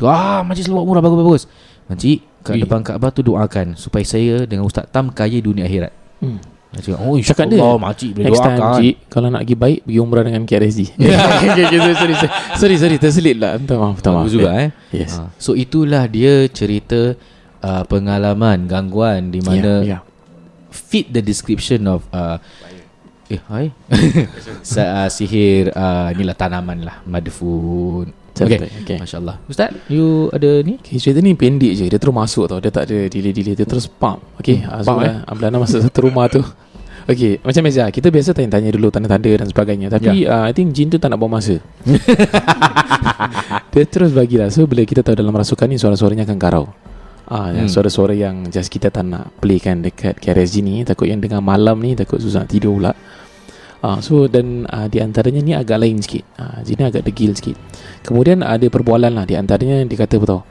Tu 0.00 0.08
ah 0.08 0.40
makcik 0.40 0.64
selalu 0.64 0.80
buat 0.80 0.84
umrah 0.88 1.02
bagus-bagus 1.04 1.42
Makcik 1.92 2.18
kat 2.40 2.54
Ui. 2.56 2.60
depan 2.64 2.80
Kaabah 2.80 3.10
tu 3.12 3.20
doakan 3.20 3.76
supaya 3.76 4.00
saya 4.08 4.48
dengan 4.48 4.64
Ustaz 4.64 4.88
Tam 4.88 5.12
kaya 5.12 5.44
dunia 5.44 5.68
akhirat. 5.68 5.92
Hmm. 6.24 6.40
Dia 6.70 6.80
cakap, 6.86 6.98
oh 7.02 7.18
Cakap 7.18 7.46
dia, 7.50 7.58
insyaAllah 7.58 7.82
makcik 7.82 8.10
boleh 8.14 8.26
Next 8.30 8.40
time 8.40 8.56
doakan. 8.56 8.78
Cik 8.80 8.94
Kalau 9.10 9.28
nak 9.28 9.42
pergi 9.42 9.56
baik 9.58 9.80
Pergi 9.84 9.98
umrah 9.98 10.24
dengan 10.24 10.42
KRSG 10.46 10.80
okay, 11.02 11.50
sorry, 11.50 11.96
sorry, 11.98 12.14
sorry, 12.14 12.30
sorry, 12.56 12.76
sorry 12.78 12.96
Terselit 12.96 13.36
lah 13.42 13.58
Minta 13.58 13.74
maaf, 13.74 13.98
minta 13.98 14.10
maaf 14.14 14.24
Bagus 14.24 14.34
juga 14.38 14.50
eh. 14.54 14.68
Yes 14.94 15.18
Ha, 15.18 15.34
so 15.34 15.58
itulah 15.58 16.06
dia 16.06 16.46
cerita 16.46 17.18
uh, 17.60 17.82
pengalaman 17.90 18.70
gangguan 18.70 19.34
di 19.34 19.42
mana 19.42 19.82
yeah, 19.82 19.98
yeah. 19.98 20.02
fit 20.70 21.10
the 21.10 21.18
description 21.20 21.90
of 21.90 22.06
uh, 22.14 22.38
eh 23.30 23.42
hai 23.46 23.66
Sa, 24.70 25.06
uh, 25.06 25.08
sihir 25.10 25.70
uh, 25.74 26.10
inilah 26.10 26.34
tanaman 26.34 26.82
lah 26.82 26.96
madfun. 27.06 28.10
Betul, 28.40 28.66
Okay. 28.66 28.80
okay. 28.82 28.98
Masya-Allah. 29.00 29.36
Ustaz, 29.46 29.68
you 29.92 30.32
ada 30.32 30.64
ni? 30.64 30.80
Okay, 30.80 30.96
cerita 30.96 31.20
ni 31.20 31.36
pendek 31.36 31.72
je 31.76 31.84
Dia 31.92 32.00
terus 32.00 32.14
masuk 32.16 32.48
tau 32.48 32.58
Dia 32.58 32.72
tak 32.72 32.88
ada 32.88 33.06
delay-delay 33.06 33.52
Dia 33.52 33.68
terus 33.68 33.84
pump 33.84 34.24
Okay 34.40 34.64
hmm, 34.64 34.80
so, 34.80 34.88
pump, 34.88 35.04
eh? 35.04 35.20
Ablana 35.28 35.56
masuk 35.60 35.84
satu 35.84 36.08
rumah 36.08 36.26
tu 36.32 36.40
Okay 37.04 37.36
Macam 37.44 37.60
biasa 37.66 37.92
Kita 37.92 38.08
biasa 38.08 38.32
tanya-tanya 38.32 38.70
dulu 38.72 38.88
Tanda-tanda 38.88 39.28
dan 39.28 39.46
sebagainya 39.48 39.88
Tapi 39.92 40.24
yeah. 40.24 40.44
uh, 40.44 40.48
I 40.48 40.52
think 40.56 40.72
jin 40.72 40.88
tu 40.88 40.96
tak 40.96 41.12
nak 41.12 41.20
buang 41.20 41.36
masa 41.36 41.60
Dia 43.72 43.84
terus 43.84 44.10
bagilah 44.16 44.48
So 44.48 44.64
bila 44.64 44.82
kita 44.88 45.04
tahu 45.04 45.20
dalam 45.20 45.34
rasukan 45.36 45.68
ni 45.68 45.76
Suara-suaranya 45.76 46.24
akan 46.24 46.38
karau 46.40 46.66
Ah, 47.30 47.54
hmm. 47.54 47.62
Hmm. 47.62 47.70
Suara-suara 47.70 48.10
yang 48.10 48.50
Just 48.50 48.74
kita 48.74 48.90
tak 48.90 49.06
nak 49.06 49.30
Playkan 49.38 49.86
dekat 49.86 50.18
KRSG 50.18 50.66
ni 50.66 50.82
Takut 50.82 51.06
yang 51.06 51.22
dengar 51.22 51.38
malam 51.38 51.78
ni 51.78 51.94
Takut 51.94 52.18
susah 52.18 52.42
tidur 52.42 52.74
pula 52.80 52.90
Ah, 53.80 53.96
so 54.04 54.28
dan 54.28 54.68
uh, 54.68 54.92
di 54.92 55.00
antaranya 55.00 55.40
ni 55.40 55.52
agak 55.56 55.80
lain 55.80 56.04
sikit. 56.04 56.24
Ah, 56.36 56.60
sini 56.60 56.84
agak 56.84 57.08
degil 57.08 57.32
sikit. 57.32 57.56
Kemudian 58.04 58.44
ada 58.44 58.68
perbualan 58.68 59.12
lah 59.16 59.24
di 59.24 59.40
antaranya 59.40 59.80
dia 59.88 59.96
kata 59.96 60.20
apa 60.20 60.26
tau? 60.28 60.42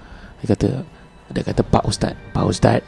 Dia 0.41 0.47
kata 0.57 0.69
dia 1.29 1.43
kata 1.45 1.61
Pak 1.61 1.83
Ustaz, 1.85 2.17
Pak 2.33 2.45
Ustaz. 2.49 2.81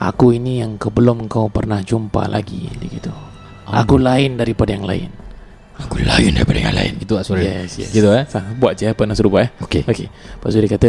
Aku 0.00 0.32
ini 0.32 0.64
yang 0.64 0.80
ke 0.80 0.88
belum 0.88 1.28
kau 1.28 1.52
pernah 1.52 1.84
jumpa 1.84 2.24
lagi 2.24 2.72
dia 2.80 2.88
gitu. 2.88 3.12
Aku 3.68 4.00
lain 4.00 4.40
daripada 4.40 4.72
yang 4.72 4.88
lain. 4.88 5.12
Aku 5.76 6.00
lain 6.00 6.32
daripada 6.32 6.56
yang 6.56 6.72
lain. 6.72 6.92
Itu 6.96 7.20
suara. 7.20 7.44
Yes, 7.44 7.76
yes. 7.76 7.92
Gitu 7.92 8.08
eh. 8.08 8.24
Sa, 8.24 8.40
buat 8.56 8.80
je 8.80 8.88
apa 8.88 9.04
nak 9.04 9.20
suruh 9.20 9.28
buat 9.28 9.44
eh. 9.44 9.50
Okey. 9.60 9.84
Okey. 9.84 10.08
Lepas 10.08 10.56
tu 10.56 10.60
dia 10.60 10.72
kata 10.72 10.88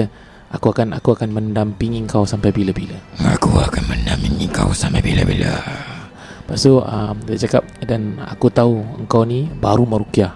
aku 0.55 0.71
akan 0.71 0.95
aku 0.95 1.09
akan 1.11 1.29
mendampingi 1.31 2.07
kau 2.07 2.23
sampai 2.23 2.55
bila-bila. 2.55 2.95
Aku 3.35 3.51
akan 3.51 3.83
mendampingi 3.91 4.47
kau 4.47 4.71
sampai 4.71 5.03
bila-bila. 5.03 5.59
Lepas 6.51 6.67
tu 6.67 6.75
um, 6.83 7.15
dia 7.31 7.37
cakap 7.47 7.63
dan 7.87 8.19
aku 8.19 8.51
tahu 8.51 8.83
engkau 8.99 9.23
ni 9.23 9.47
baru 9.47 9.87
merukyah. 9.87 10.35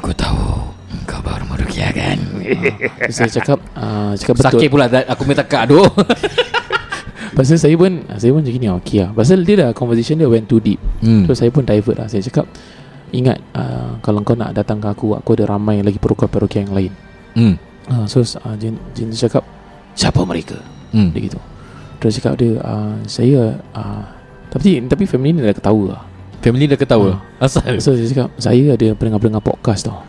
Aku 0.00 0.16
tahu 0.16 0.72
engkau 0.88 1.20
baru 1.20 1.44
merukyah 1.44 1.92
kan. 1.92 2.16
Terus 3.04 3.16
saya 3.20 3.28
cakap 3.28 3.60
uh, 3.76 4.16
cakap 4.16 4.34
betul. 4.40 4.48
Sakit 4.56 4.68
pula. 4.72 4.88
Aku 4.88 5.28
minta 5.28 5.44
kak 5.44 5.68
aduh. 5.68 5.84
Pasal 7.36 7.56
saya 7.60 7.74
pun 7.78 8.02
Saya 8.18 8.30
pun 8.34 8.42
macam 8.42 8.54
gini 8.54 8.68
Okay 8.82 8.98
lah 9.06 9.10
Pasal 9.14 9.46
dia 9.46 9.54
dah 9.66 9.70
Conversation 9.70 10.18
dia 10.18 10.26
went 10.26 10.50
too 10.50 10.58
deep 10.58 10.80
hmm. 11.02 11.30
So 11.30 11.38
saya 11.38 11.50
pun 11.54 11.62
divert 11.62 11.96
lah 11.98 12.08
Saya 12.10 12.22
cakap 12.26 12.46
Ingat 13.14 13.38
uh, 13.54 13.98
Kalau 14.02 14.22
kau 14.26 14.34
nak 14.34 14.54
datang 14.54 14.82
ke 14.82 14.88
aku 14.90 15.14
Aku 15.18 15.38
ada 15.38 15.46
ramai 15.46 15.82
lagi 15.82 15.98
perukia-perukia 15.98 16.66
yang 16.66 16.74
lain 16.74 16.92
hmm. 17.38 17.54
uh, 17.90 18.06
So 18.10 18.22
uh, 18.22 18.56
Jin, 18.58 18.78
Jin 18.94 19.14
cakap 19.14 19.44
Siapa 19.94 20.22
mereka 20.24 20.58
Hmm. 20.90 21.14
Dia 21.14 21.22
gitu 21.22 21.38
Terus 22.02 22.18
cakap 22.18 22.34
dia 22.34 22.58
uh, 22.66 22.98
Saya 23.06 23.62
uh, 23.78 24.02
Tapi 24.50 24.82
tapi 24.90 25.06
family 25.06 25.30
ni 25.38 25.40
dah 25.46 25.54
ketawa. 25.54 25.84
Lah 25.94 26.02
Family 26.40 26.64
dah 26.66 26.78
ketawa. 26.80 27.20
Asal. 27.36 27.76
So 27.84 27.92
saya 27.92 28.08
cakap 28.08 28.28
Saya 28.40 28.72
ada 28.72 28.86
pendengar-pendengar 28.96 29.44
podcast 29.44 29.86
tau. 29.86 30.00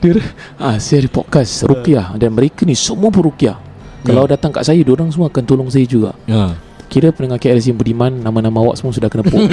Dia 0.00 0.20
ah, 0.60 0.76
Saya 0.76 1.04
ada 1.04 1.10
podcast 1.12 1.64
Rukiah 1.64 2.12
Dan 2.20 2.36
mereka 2.36 2.68
ni 2.68 2.76
semua 2.76 3.08
perukiah 3.08 3.56
Kalau 4.04 4.28
datang 4.28 4.52
kat 4.52 4.68
saya 4.68 4.80
Diorang 4.84 5.08
semua 5.08 5.32
akan 5.32 5.44
tolong 5.44 5.68
saya 5.72 5.88
juga. 5.88 6.12
Ha. 6.28 6.52
Kira 6.92 7.10
pendengar 7.16 7.40
KLC 7.40 7.72
yang 7.72 7.80
budiman 7.80 8.12
Nama-nama 8.12 8.60
awak 8.60 8.76
semua 8.80 8.92
sudah 8.92 9.08
kena 9.08 9.24
puk 9.24 9.40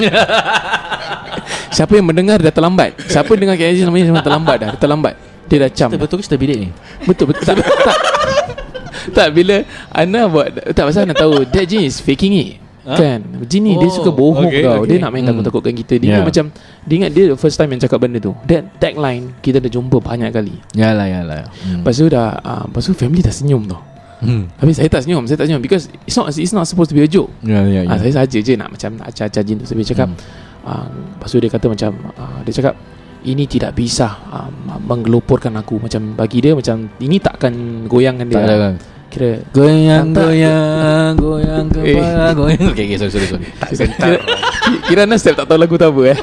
Siapa 1.75 1.97
yang 1.97 2.05
mendengar 2.05 2.37
dah 2.37 2.53
terlambat. 2.53 2.95
Siapa 3.09 3.33
yang 3.33 3.49
dengar 3.49 3.55
KLC 3.57 3.81
namanya 3.87 4.21
terlambat 4.21 4.55
dah 4.61 4.69
Dia 4.75 4.79
terlambat. 4.79 5.13
Dia 5.51 5.57
dah 5.67 5.71
cam 5.73 5.89
Betul 5.95 6.21
ke 6.21 6.23
cerita 6.27 6.37
bilik 6.39 6.57
ni? 6.59 6.69
Betul 7.03 7.33
betul. 7.33 7.43
Tak, 7.43 7.55
tak, 7.59 7.97
tak 9.11 9.27
bila 9.31 9.67
Ana 9.89 10.25
buat 10.25 10.47
Tak 10.71 10.83
pasal 10.85 11.03
Ana 11.03 11.13
tahu 11.13 11.43
That 11.45 11.65
Jin 11.65 11.83
is 11.83 11.97
faking 11.97 12.33
it 12.33 12.51
Ha? 12.83 12.99
Kan 12.99 13.23
Jin 13.47 13.63
ni 13.63 13.71
dia 13.73 13.87
Oh, 13.87 13.95
suka 13.95 14.11
bohong 14.11 14.43
okay, 14.45 14.59
tau 14.59 14.83
Dia 14.83 14.87
okay. 14.89 14.99
nak 14.99 15.09
main 15.09 15.23
Hmm. 15.23 15.31
takut-takutkan 15.33 15.71
kita 15.73 15.95
Dia 15.97 16.19
Yeah. 16.19 16.27
macam 16.27 16.51
Dia 16.83 16.95
ingat 16.97 17.11
dia 17.11 17.31
first 17.33 17.55
time 17.55 17.71
yang 17.71 17.79
cakap 17.79 17.95
benda 17.97 18.19
tu 18.19 18.35
That 18.43 18.75
tagline 18.75 19.39
Kita 19.39 19.57
dah 19.57 19.67
jumpa 19.67 19.97
banyak 19.97 20.27
kali 20.29 20.51
Yalah 20.73 21.07
yalah. 21.07 21.47
Hmm. 21.63 21.79
Lepas 21.79 21.95
tu 21.95 22.05
dah 22.05 22.35
uh, 22.35 22.67
Lepas 22.67 22.83
tu 22.83 22.91
family 22.91 23.19
dah 23.19 23.31
senyum 23.31 23.63
tau 23.65 23.79
Hmm. 24.19 24.47
Habis 24.55 24.75
saya 24.77 24.87
tak 24.89 25.03
senyum 25.03 25.23
Saya 25.23 25.35
tak 25.35 25.47
senyum 25.47 25.59
Because 25.59 25.87
it's 26.03 26.11
not 26.13 26.27
It's 26.29 26.51
not 26.51 26.63
supposed 26.63 26.87
to 26.87 26.95
be 26.95 27.03
a 27.03 27.09
joke 27.09 27.31
Ya 27.39 27.59
ya 27.61 27.83
Ah, 27.83 27.95
ya. 27.95 28.03
saya 28.03 28.23
saja 28.23 28.37
je 28.37 28.53
nak 28.53 28.67
macam 28.69 28.95
nak 28.95 29.07
acar-acar 29.09 29.43
jin 29.43 29.55
tu 29.55 29.65
Saya 29.65 29.79
cakap 29.81 30.07
Hmm. 30.09 30.19
ah, 30.63 30.87
Lepas 30.87 31.27
tu 31.27 31.37
dia 31.39 31.49
kata 31.49 31.65
macam 31.67 31.91
ah, 32.13 32.39
Dia 32.41 32.51
cakap 32.53 32.75
Ini 33.23 33.43
tidak 33.45 33.71
bisa 33.73 34.07
ah, 34.27 34.47
Menggelupurkan 34.79 35.55
aku 35.55 35.79
Macam 35.79 36.13
bagi 36.13 36.39
dia 36.39 36.51
macam 36.51 36.91
Ini 36.97 37.17
takkan 37.17 37.53
goyangkan 37.87 38.27
dia 38.27 38.35
Tak 38.35 38.43
ada 38.43 38.55
kan. 38.59 38.73
Kira 39.07 39.31
Goyang 39.49 40.07
Tak- 40.09 40.25
goyang 40.25 41.11
goyang 41.15 41.65
Eh. 41.77 41.93
kepala 41.93 42.27
goyang. 42.33 42.69
Okey 42.73 42.83
okey 42.83 42.97
sorry 42.97 43.11
sorry 43.13 43.27
sorry. 43.29 43.45
Kira, 43.93 44.17
kira 44.83 45.01
Anas 45.05 45.21
step 45.21 45.37
tak 45.37 45.45
tahu 45.45 45.55
lagu 45.55 45.77
tu 45.77 45.85
apa 45.85 46.01
eh 46.09 46.17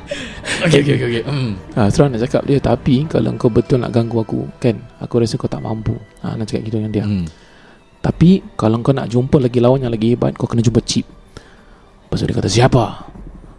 Okey 0.64 0.78
okey 0.80 0.94
okey 0.96 1.06
okey. 1.12 1.22
Hmm. 1.28 1.52
ha, 1.74 1.86
nak 1.90 2.20
cakap 2.24 2.42
dia 2.42 2.56
Tapi 2.56 3.04
kalau 3.04 3.36
kau 3.36 3.50
betul 3.50 3.78
nak 3.78 3.92
ganggu 3.92 4.16
aku 4.18 4.48
Kan 4.56 4.80
Aku 4.96 5.20
rasa 5.20 5.36
kau 5.36 5.44
tak 5.46 5.60
mampu 5.60 5.92
ha, 6.22 6.32
Nak 6.32 6.46
cakap 6.46 6.62
gitu 6.64 6.80
dengan 6.80 6.92
dia 6.92 7.04
Hmm. 7.04 7.26
Tapi 8.00 8.40
Kalau 8.56 8.80
kau 8.80 8.90
nak 8.90 9.06
jumpa 9.06 9.36
lagi 9.36 9.60
lawan 9.60 9.84
yang 9.84 9.92
lagi 9.92 10.14
hebat 10.14 10.32
Kau 10.34 10.48
kena 10.48 10.64
jumpa 10.64 10.80
Chip 10.82 11.04
tu 12.08 12.28
dia 12.28 12.32
kata 12.32 12.48
siapa 12.48 13.08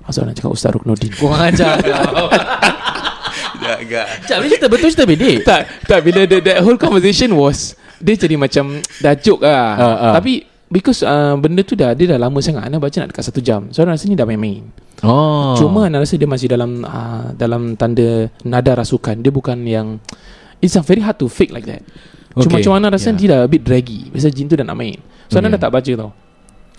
Asal 0.04 0.26
nak 0.26 0.36
cakap 0.36 0.50
Ustaz 0.50 0.74
Ruknuddin 0.74 1.14
Kau 1.14 1.30
ajar 1.30 1.78
kau. 1.78 2.28
Agak 3.66 4.06
Cak 4.24 4.38
ni 4.40 4.48
cerita 4.50 4.68
betul 4.68 4.90
cerita 4.90 5.06
bilik. 5.06 5.38
tak 5.42 5.62
tak 5.84 6.00
bila 6.02 6.24
the, 6.24 6.38
that 6.40 6.60
whole 6.60 6.76
conversation 6.76 7.32
was 7.32 7.74
dia 7.98 8.16
jadi 8.16 8.36
macam 8.36 8.70
dah 9.00 9.14
joke 9.14 9.42
lah 9.42 9.66
Ah, 9.74 9.84
ah. 10.02 10.14
tapi 10.14 10.44
because 10.68 11.02
uh, 11.02 11.36
benda 11.36 11.62
tu 11.62 11.74
dah 11.74 11.92
dia 11.92 12.06
dah 12.06 12.20
lama 12.20 12.40
sangat 12.40 12.66
Ana 12.66 12.78
baca 12.78 12.98
nak 12.98 13.10
dekat 13.10 13.24
satu 13.24 13.40
jam 13.40 13.70
so 13.70 13.80
Ana 13.80 13.94
rasa 13.94 14.06
ni 14.06 14.14
dah 14.14 14.24
main-main 14.24 14.66
Oh. 15.00 15.54
cuma 15.54 15.86
Ana 15.86 16.00
rasa 16.00 16.16
dia 16.16 16.26
masih 16.26 16.48
dalam 16.48 16.80
uh, 16.82 17.32
dalam 17.34 17.76
tanda 17.76 18.32
nada 18.42 18.72
rasukan 18.74 19.18
dia 19.18 19.30
bukan 19.30 19.60
yang 19.62 20.00
it's 20.58 20.74
a 20.74 20.82
very 20.82 21.00
hard 21.00 21.16
to 21.16 21.28
fake 21.28 21.52
like 21.52 21.64
that 21.64 21.84
cuma 22.34 22.56
Okay. 22.56 22.64
cuma 22.64 22.78
Ana 22.78 22.88
rasa 22.90 23.12
Yeah. 23.12 23.18
dia 23.18 23.28
dah 23.30 23.40
a 23.44 23.48
bit 23.48 23.62
draggy 23.62 24.08
biasa 24.10 24.28
jin 24.28 24.48
tu 24.48 24.56
dah 24.56 24.64
nak 24.64 24.74
main 24.74 24.96
so 25.28 25.38
Ana 25.38 25.46
Okay. 25.46 25.54
dah 25.54 25.62
tak 25.62 25.72
baca 25.72 25.92
tau 25.94 26.10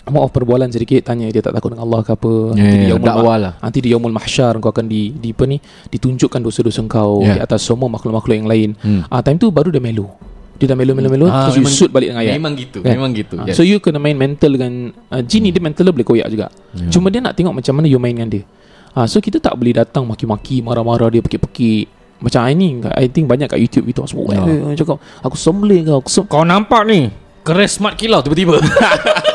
Maaf 0.05 0.29
perbualan 0.29 0.69
sedikit 0.69 1.01
Tanya 1.03 1.25
dia 1.27 1.41
tak 1.41 1.51
takut 1.51 1.69
dengan 1.69 1.83
Allah 1.83 2.01
ke 2.01 2.13
apa 2.13 2.31
Ya, 2.53 2.61
Nanti 2.61 2.65
ya, 2.67 2.77
di 2.77 2.87
yaumul 2.87 3.07
dakwah 3.07 3.37
lah. 3.37 3.53
Nanti 3.57 3.77
di 3.79 3.89
yaumul 3.89 4.13
mahsyar 4.13 4.53
Kau 4.57 4.69
akan 4.69 4.85
di, 4.85 5.09
di 5.11 5.29
apa 5.29 5.43
ni 5.43 5.57
Ditunjukkan 5.89 6.39
dosa-dosa 6.39 6.85
kau 6.85 7.21
Ya. 7.21 7.33
Di 7.33 7.41
atas 7.41 7.61
semua 7.61 7.87
makhluk-makhluk 7.87 8.35
yang 8.35 8.45
lain 8.45 8.69
Hmm. 8.77 9.01
Ah 9.07 9.19
time 9.19 9.35
tu 9.35 9.49
baru 9.49 9.69
dia 9.69 9.79
melo. 9.79 10.13
Dia 10.55 10.69
dah 10.69 10.77
melo-melo-melo 10.77 11.25
Ah, 11.25 11.49
terus 11.49 11.57
you 11.57 11.67
shoot 11.67 11.89
balik 11.89 12.09
dengan 12.09 12.21
ayat. 12.21 12.37
Memang 12.37 12.53
gitu. 12.55 12.79
Kan? 12.79 12.95
Memang 12.95 13.11
gitu. 13.11 13.35
Ah, 13.35 13.43
yes. 13.43 13.57
So 13.57 13.61
you 13.61 13.77
kena 13.77 13.97
main 13.97 14.13
mental 14.13 14.51
dengan 14.51 14.71
uh, 15.09 15.19
Jin 15.19 15.41
ni 15.41 15.49
dia 15.49 15.59
mental 15.59 15.83
dia 15.83 15.91
boleh 15.91 16.05
koyak 16.05 16.27
juga. 16.29 16.47
Ya. 16.71 16.87
Cuma 16.87 17.09
dia 17.09 17.19
nak 17.19 17.33
tengok 17.33 17.51
macam 17.51 17.73
mana 17.73 17.85
you 17.85 17.97
main 17.97 18.13
dengan 18.13 18.29
dia. 18.29 18.43
Ah 18.91 19.03
so 19.03 19.17
kita 19.17 19.37
tak 19.37 19.51
boleh 19.53 19.75
datang 19.75 20.05
maki-maki 20.05 20.61
marah-marah 20.61 21.09
dia 21.09 21.19
pekik-pekik. 21.19 21.91
Macam 22.15 22.39
I 22.41 22.53
ni 22.53 22.67
I 22.95 23.05
think 23.05 23.25
banyak 23.25 23.49
kat 23.49 23.59
YouTube 23.59 23.83
itu 23.85 23.99
semua 24.05 24.31
Ya. 24.31 24.39
yeah. 24.41 24.71
cakap 24.75 24.95
aku 25.19 25.35
sembelih 25.35 25.83
kau 25.83 25.99
aku 25.99 26.07
sem- 26.07 26.23
Kau 26.25 26.41
nampak 26.41 26.85
ni 26.85 27.11
Keras 27.43 27.75
smart 27.75 27.93
kilau 27.93 28.23
tiba-tiba 28.23 28.55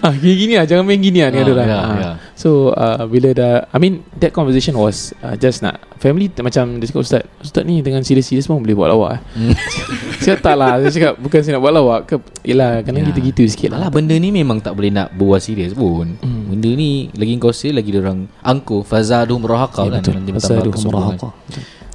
ah 0.06 0.12
gini-gini 0.12 0.54
lah 0.54 0.64
jangan 0.64 0.82
main 0.82 0.96
gini 0.96 1.18
lah 1.18 1.28
dengan 1.28 1.42
Ah, 1.42 1.46
dia 1.46 1.54
orang. 1.54 1.68
ya, 1.68 1.78
Ah. 1.78 1.96
ya. 1.96 2.10
So 2.34 2.48
uh, 2.70 3.04
bila 3.04 3.28
dah 3.30 3.52
I 3.66 3.76
mean 3.76 4.00
that 4.16 4.30
conversation 4.30 4.72
was 4.74 5.12
uh, 5.18 5.34
just 5.34 5.60
nak 5.60 5.76
family 5.96 6.26
t- 6.26 6.40
macam 6.40 6.76
dia 6.76 6.86
cakap 6.86 7.02
ustaz 7.02 7.22
ustaz 7.38 7.62
ni 7.62 7.80
dengan 7.80 8.00
serius-serius 8.00 8.44
pun 8.44 8.58
boleh 8.58 8.72
buat 8.72 8.88
lawak 8.88 9.10
eh. 9.12 9.20
Hmm. 9.36 9.54
Saya 10.20 10.36
tak 10.36 10.52
lah 10.54 10.76
Saya 10.78 10.92
cakap 10.92 11.12
Bukan 11.16 11.40
saya 11.40 11.56
nak 11.56 11.62
buat 11.62 11.72
lawak 11.72 12.00
ke 12.04 12.14
Yelah 12.44 12.84
Kadang 12.84 13.00
Ya. 13.00 13.08
gitu-gitu 13.08 13.40
sikit 13.46 13.72
Alah 13.72 13.88
lah 13.88 13.90
benda 13.90 14.12
ni 14.12 14.28
memang 14.28 14.60
tak 14.60 14.72
boleh 14.72 14.88
nak 14.90 15.08
berbual 15.10 15.36
serius 15.38 15.72
pun 15.72 16.12
Hmm. 16.20 16.44
Benda 16.46 16.68
ni 16.68 17.08
Lagi 17.10 17.36
kau 17.36 17.48
serius 17.50 17.72
Lagi 17.74 17.88
orang 17.94 18.28
Angku 18.38 18.80
Fazadu 18.82 19.32
merahakau 19.34 19.88
Ya, 19.88 19.96
kan 19.96 20.04
betul. 20.04 20.68
Kesombongan. 20.68 21.16
humrah 21.16 21.32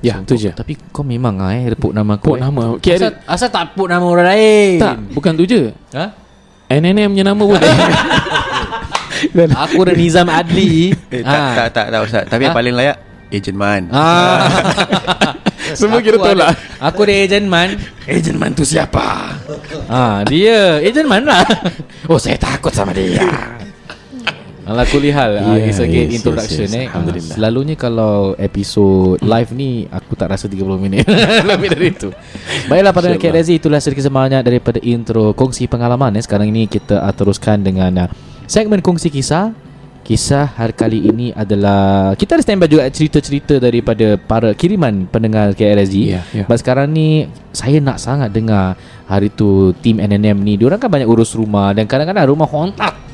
Ya 0.02 0.18
So, 0.18 0.34
itu 0.34 0.34
je 0.40 0.52
Tapi 0.52 0.74
kau 0.90 1.06
memang 1.06 1.38
ah, 1.38 1.54
eh 1.54 1.70
Reput 1.70 1.94
nama 1.94 2.18
aku 2.18 2.26
Put 2.28 2.38
nama 2.40 2.62
okay, 2.74 2.98
asal, 2.98 3.14
asal 3.30 3.50
tak 3.50 3.74
put 3.74 3.88
nama 3.88 4.02
orang 4.02 4.26
lain 4.28 4.78
Tak 4.80 4.96
Bukan 5.14 5.32
tu 5.36 5.46
je 5.46 5.70
ha? 5.94 6.25
NNM 6.68 7.10
punya 7.12 7.26
nama 7.26 7.40
pun 7.40 7.60
Dan 9.32 9.50
Aku 9.54 9.82
dan 9.82 9.96
Nizam 9.96 10.28
Adli. 10.28 10.92
Eh, 11.10 11.24
tak, 11.24 11.40
tak, 11.56 11.68
tak, 11.72 11.86
tak, 11.88 12.00
Ustaz. 12.04 12.24
Tapi 12.28 12.42
yang 12.44 12.54
Ha? 12.54 12.60
paling 12.60 12.74
layak 12.74 12.98
Agent 13.32 13.58
Man. 13.58 13.82
Ah. 13.90 14.38
Semua 15.80 15.98
kira 15.98 16.16
ada- 16.16 16.26
tolak. 16.30 16.54
Aku 16.78 17.04
ada 17.04 17.14
agent 17.16 17.48
man. 17.50 17.74
Agent 18.06 18.38
man 18.38 18.54
tu 18.54 18.62
siapa? 18.62 19.34
Ah, 19.90 20.22
dia. 20.22 20.78
Agent 20.78 21.10
man 21.10 21.26
lah. 21.26 21.42
Oh 22.06 22.22
saya 22.22 22.38
takut 22.38 22.70
sama 22.70 22.94
dia 22.94 23.18
Ala 24.66 24.82
kulihal 24.90 25.38
uh, 25.38 25.54
Yes, 25.62 25.78
It's 25.78 25.80
again 25.86 26.10
yes, 26.10 26.18
introduction 26.18 26.66
yes, 26.66 26.74
yes. 26.74 26.82
eh 26.82 26.86
Alhamdulillah. 26.90 27.36
Selalunya 27.38 27.76
kalau 27.78 28.34
episod 28.34 29.22
live 29.22 29.54
ni 29.54 29.86
Aku 29.94 30.18
tak 30.18 30.34
rasa 30.34 30.50
30 30.50 30.66
minit 30.82 31.06
Lebih 31.50 31.70
dari 31.70 31.94
itu 31.94 32.10
Baiklah 32.66 32.90
pada. 32.90 33.14
Kak 33.14 33.30
Rezi 33.30 33.62
Itulah 33.62 33.78
sedikit 33.78 34.10
semangat 34.10 34.42
daripada 34.42 34.82
intro 34.82 35.38
Kongsi 35.38 35.70
pengalaman 35.70 36.18
eh. 36.18 36.24
Sekarang 36.26 36.50
ini 36.50 36.66
kita 36.66 36.98
uh, 36.98 37.14
teruskan 37.14 37.62
dengan 37.62 38.10
uh, 38.10 38.10
Segmen 38.50 38.82
kongsi 38.82 39.14
kisah 39.14 39.54
Kisah 40.06 40.54
hari 40.58 40.74
kali 40.74 41.00
ini 41.14 41.30
adalah 41.34 42.14
Kita 42.18 42.38
ada 42.38 42.42
standby 42.42 42.66
juga 42.70 42.90
cerita-cerita 42.90 43.62
daripada 43.62 44.18
para 44.18 44.54
kiriman 44.58 45.06
pendengar 45.06 45.54
Ya, 45.58 45.78
ya. 46.26 46.46
But 46.50 46.62
sekarang 46.66 46.90
ni 46.90 47.30
Saya 47.54 47.78
nak 47.82 48.02
sangat 48.02 48.34
dengar 48.34 48.78
Hari 49.06 49.30
tu 49.30 49.78
Tim 49.78 50.02
NNM 50.02 50.42
ni 50.42 50.58
Diorang 50.58 50.82
kan 50.82 50.90
banyak 50.90 51.06
urus 51.06 51.38
rumah 51.38 51.70
Dan 51.74 51.86
kadang-kadang 51.86 52.34
rumah 52.34 52.50
hontat 52.50 53.05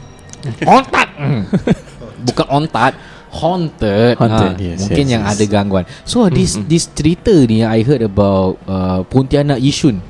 Hontat 0.63 1.07
Hmm. 1.13 1.43
Bukan 2.27 2.47
ontat 2.49 2.93
Haunted, 3.31 4.19
Haunted, 4.19 4.53
ha, 4.53 4.59
yes, 4.59 4.77
Mungkin 4.83 5.05
yes, 5.05 5.13
yang 5.13 5.23
yes. 5.23 5.31
ada 5.31 5.43
gangguan 5.47 5.83
So 6.03 6.27
this 6.27 6.59
this 6.65 6.85
cerita 6.87 7.31
ni 7.31 7.61
I 7.61 7.79
heard 7.81 8.01
about 8.01 8.59
uh, 8.65 9.05
Pontianak 9.05 9.57
Yishun 9.57 10.01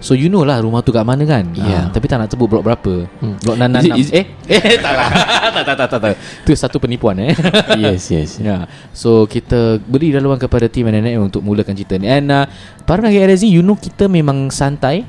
So 0.00 0.16
you 0.16 0.26
know 0.26 0.42
lah 0.42 0.56
rumah 0.58 0.80
tu 0.80 0.88
kat 0.88 1.04
mana 1.04 1.22
kan 1.22 1.44
Yeah. 1.52 1.86
Ah, 1.86 1.92
Tapi 1.92 2.08
tak 2.08 2.16
nak 2.16 2.32
sebut 2.32 2.48
blok 2.48 2.64
berapa 2.64 3.04
Hmm. 3.20 3.36
Blok 3.36 3.52
666 3.52 4.00
Is 4.00 4.08
it- 4.08 4.32
is- 4.32 4.32
Eh 4.48 4.60
eh 4.72 4.78
tak 4.80 4.92
lah 4.94 5.08
tak, 5.54 5.62
tak, 5.62 5.74
tak, 5.76 5.88
tak, 5.88 6.00
tak. 6.00 6.12
Itu 6.40 6.50
satu 6.54 6.76
penipuan 6.78 7.20
eh 7.20 7.36
Yes 7.76 8.08
yes 8.08 8.40
Ya, 8.40 8.64
so 8.90 9.26
kita 9.26 9.76
beri 9.78 10.08
laluan 10.10 10.40
kepada 10.40 10.64
tim 10.66 10.88
NNM 10.88 11.28
untuk 11.28 11.44
mulakan 11.44 11.76
cerita 11.76 12.00
ni. 12.00 12.06
And 12.06 12.32
uh, 12.32 12.48
para 12.82 13.04
pendengar 13.04 13.28
RSZ, 13.28 13.44
you 13.44 13.60
know 13.60 13.74
kita 13.74 14.08
memang 14.08 14.48
santai. 14.48 15.04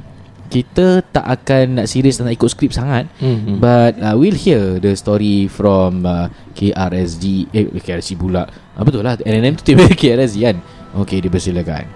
Kita 0.51 0.99
tak 0.99 1.23
akan 1.23 1.79
nak 1.79 1.87
serius 1.87 2.19
dan 2.19 2.27
nak 2.27 2.35
ikut 2.35 2.51
skrip 2.51 2.75
sangat. 2.75 3.07
Mhm. 3.23 3.63
But 3.63 3.95
uh, 3.97 4.19
we'll 4.19 4.35
hear 4.35 4.77
the 4.77 4.91
story 4.93 5.47
from 5.47 6.03
uh, 6.03 6.27
KRSG 6.51 7.47
Eh 7.49 7.71
KRSG 7.71 8.19
pula. 8.19 8.51
Ah, 8.75 8.83
Betul 8.83 9.07
lah 9.07 9.15
NNM 9.15 9.55
tu 9.55 9.63
tim 9.63 9.79
KRSG 10.01 10.37
kan? 10.43 10.57
Okay 10.91 11.23
dipersilakan 11.23 11.87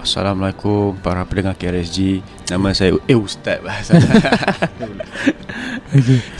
Assalamualaikum 0.00 0.96
para 0.98 1.22
pendengar 1.22 1.54
KRSG 1.54 2.24
Nama 2.48 2.72
saya 2.72 2.96
Eh 3.04 3.14
Ustaz. 3.14 3.60
Lah 3.60 3.76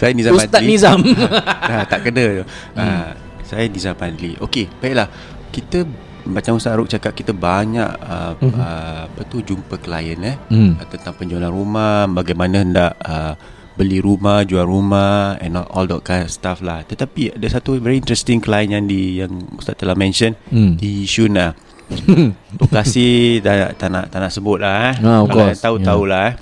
Saya 0.00 0.10
Nizam 0.16 0.32
Ustaz 0.34 0.58
Adli 0.58 0.66
Nizam. 0.66 1.00
Ah, 1.72 1.84
Tak 1.84 2.08
kena. 2.08 2.42
Ah, 2.74 3.12
Saya 3.44 3.68
Nizam 3.68 3.94
Adli 3.94 4.34
Okey 4.40 4.66
baiklah. 4.80 5.06
Kita 5.52 5.84
Macam 6.24 6.54
Ustaz 6.54 6.72
Aruk 6.72 6.86
cakap 6.86 7.12
Kita 7.12 7.30
banyak 7.30 7.90
uh, 7.98 8.32
Mhm. 8.36 8.52
uh, 8.52 9.00
Apa 9.06 9.20
tu 9.24 9.40
Jumpa 9.40 9.76
klien 9.76 10.18
eh 10.18 10.36
hmm. 10.48 10.72
uh, 10.76 10.86
Tentang 10.86 11.14
penjualan 11.14 11.48
rumah 11.48 12.06
Bagaimana 12.06 12.60
hendak 12.60 12.92
uh, 13.00 13.34
Beli 13.72 13.98
rumah 13.98 14.42
Jual 14.42 14.62
rumah 14.62 15.34
And 15.36 15.54
all, 15.54 15.66
all 15.68 15.86
that 15.88 16.02
kind 16.02 16.22
of 16.22 16.30
stuff 16.30 16.60
lah 16.60 16.82
Tetapi 16.82 17.34
ada 17.34 17.46
satu 17.48 17.74
Very 17.76 17.96
interesting 17.96 18.38
client 18.38 18.70
yang 18.70 18.84
di 18.84 19.18
Yang 19.18 19.32
Ustaz 19.54 19.74
telah 19.74 19.94
mention 19.94 20.38
Hmm. 20.48 20.76
Di 20.76 21.02
Yishun 21.02 21.34
lah 21.34 21.56
Lokasi 22.60 23.40
dah, 23.40 23.72
tak 23.72 23.88
nak 23.88 24.08
tak 24.08 24.20
nak 24.20 24.32
sebut 24.32 24.58
lah 24.58 24.92
eh. 24.92 24.94
Ah, 25.02 25.20
of 25.20 25.28
Kalau 25.28 25.48
tahu 25.52 25.76
Yeah. 25.76 25.86
tahulah 25.86 26.22
eh. 26.24 26.34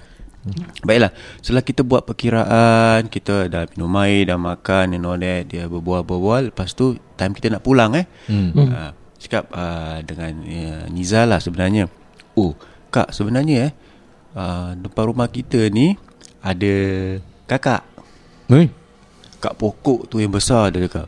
Baiklah 0.81 1.11
Setelah 1.39 1.61
kita 1.63 1.83
buat 1.83 2.03
perkiraan 2.03 3.07
Kita 3.07 3.45
dah 3.47 3.69
minum 3.71 3.93
air 3.99 4.25
Dah 4.25 4.37
makan 4.37 4.95
and 4.95 5.05
all 5.05 5.17
that 5.17 5.47
Dia 5.47 5.67
berbual-berbual 5.67 6.49
Lepas 6.49 6.73
tu 6.73 6.97
Time 7.15 7.33
kita 7.33 7.51
nak 7.51 7.61
pulang 7.61 7.93
eh. 7.93 8.09
Hmm. 8.25 8.51
uh, 8.55 8.91
Cakap 9.21 9.53
uh, 9.53 10.01
dengan 10.01 10.33
uh, 10.41 10.85
Niza 10.89 11.29
lah 11.29 11.39
sebenarnya 11.39 11.87
Oh 12.33 12.57
Kak 12.89 13.13
sebenarnya 13.13 13.69
eh 13.69 13.73
uh, 14.35 14.73
Depan 14.75 15.13
rumah 15.13 15.29
kita 15.29 15.69
ni 15.69 15.95
Ada 16.41 16.75
Kakak 17.45 17.85
Hey. 18.49 18.73
Kak 19.39 19.55
pokok 19.55 20.09
tu 20.09 20.19
yang 20.19 20.33
besar 20.33 20.73
dia 20.73 20.89
cakap 20.89 21.07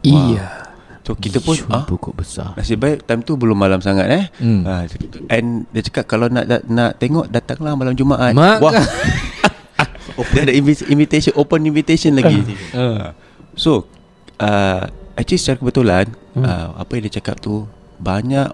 Iya 0.00 0.70
So 1.00 1.18
kita 1.18 1.42
pun 1.42 1.58
ah, 1.68 1.82
pokok 1.82 2.22
besar 2.22 2.54
Nasib 2.54 2.78
baik 2.78 3.02
time 3.02 3.26
tu 3.26 3.34
belum 3.34 3.58
malam 3.58 3.82
sangat 3.82 4.06
eh. 4.06 4.24
Hmm. 4.38 4.62
Ha, 4.62 4.86
and 5.32 5.66
dia 5.74 5.82
cakap 5.82 6.06
kalau 6.06 6.30
nak 6.30 6.46
nak, 6.46 6.62
nak 6.70 6.90
tengok 7.02 7.26
datanglah 7.26 7.74
malam 7.74 7.98
Jumaat. 7.98 8.30
Mak- 8.30 8.62
Wah. 8.62 8.78
dia 10.30 10.40
ada 10.44 10.54
invi- 10.54 10.86
invitation 10.86 11.34
open 11.34 11.66
invitation 11.66 12.14
lagi. 12.14 12.38
Ah. 12.70 12.78
Ha. 12.78 13.18
So 13.56 13.90
uh, 14.38 14.86
actually 15.20 15.38
secara 15.38 15.60
kebetulan 15.60 16.04
Hmm. 16.32 16.46
uh, 16.46 16.78
apa 16.78 16.90
yang 16.96 17.04
dia 17.10 17.20
cakap 17.20 17.42
tu 17.42 17.66
banyak 18.00 18.48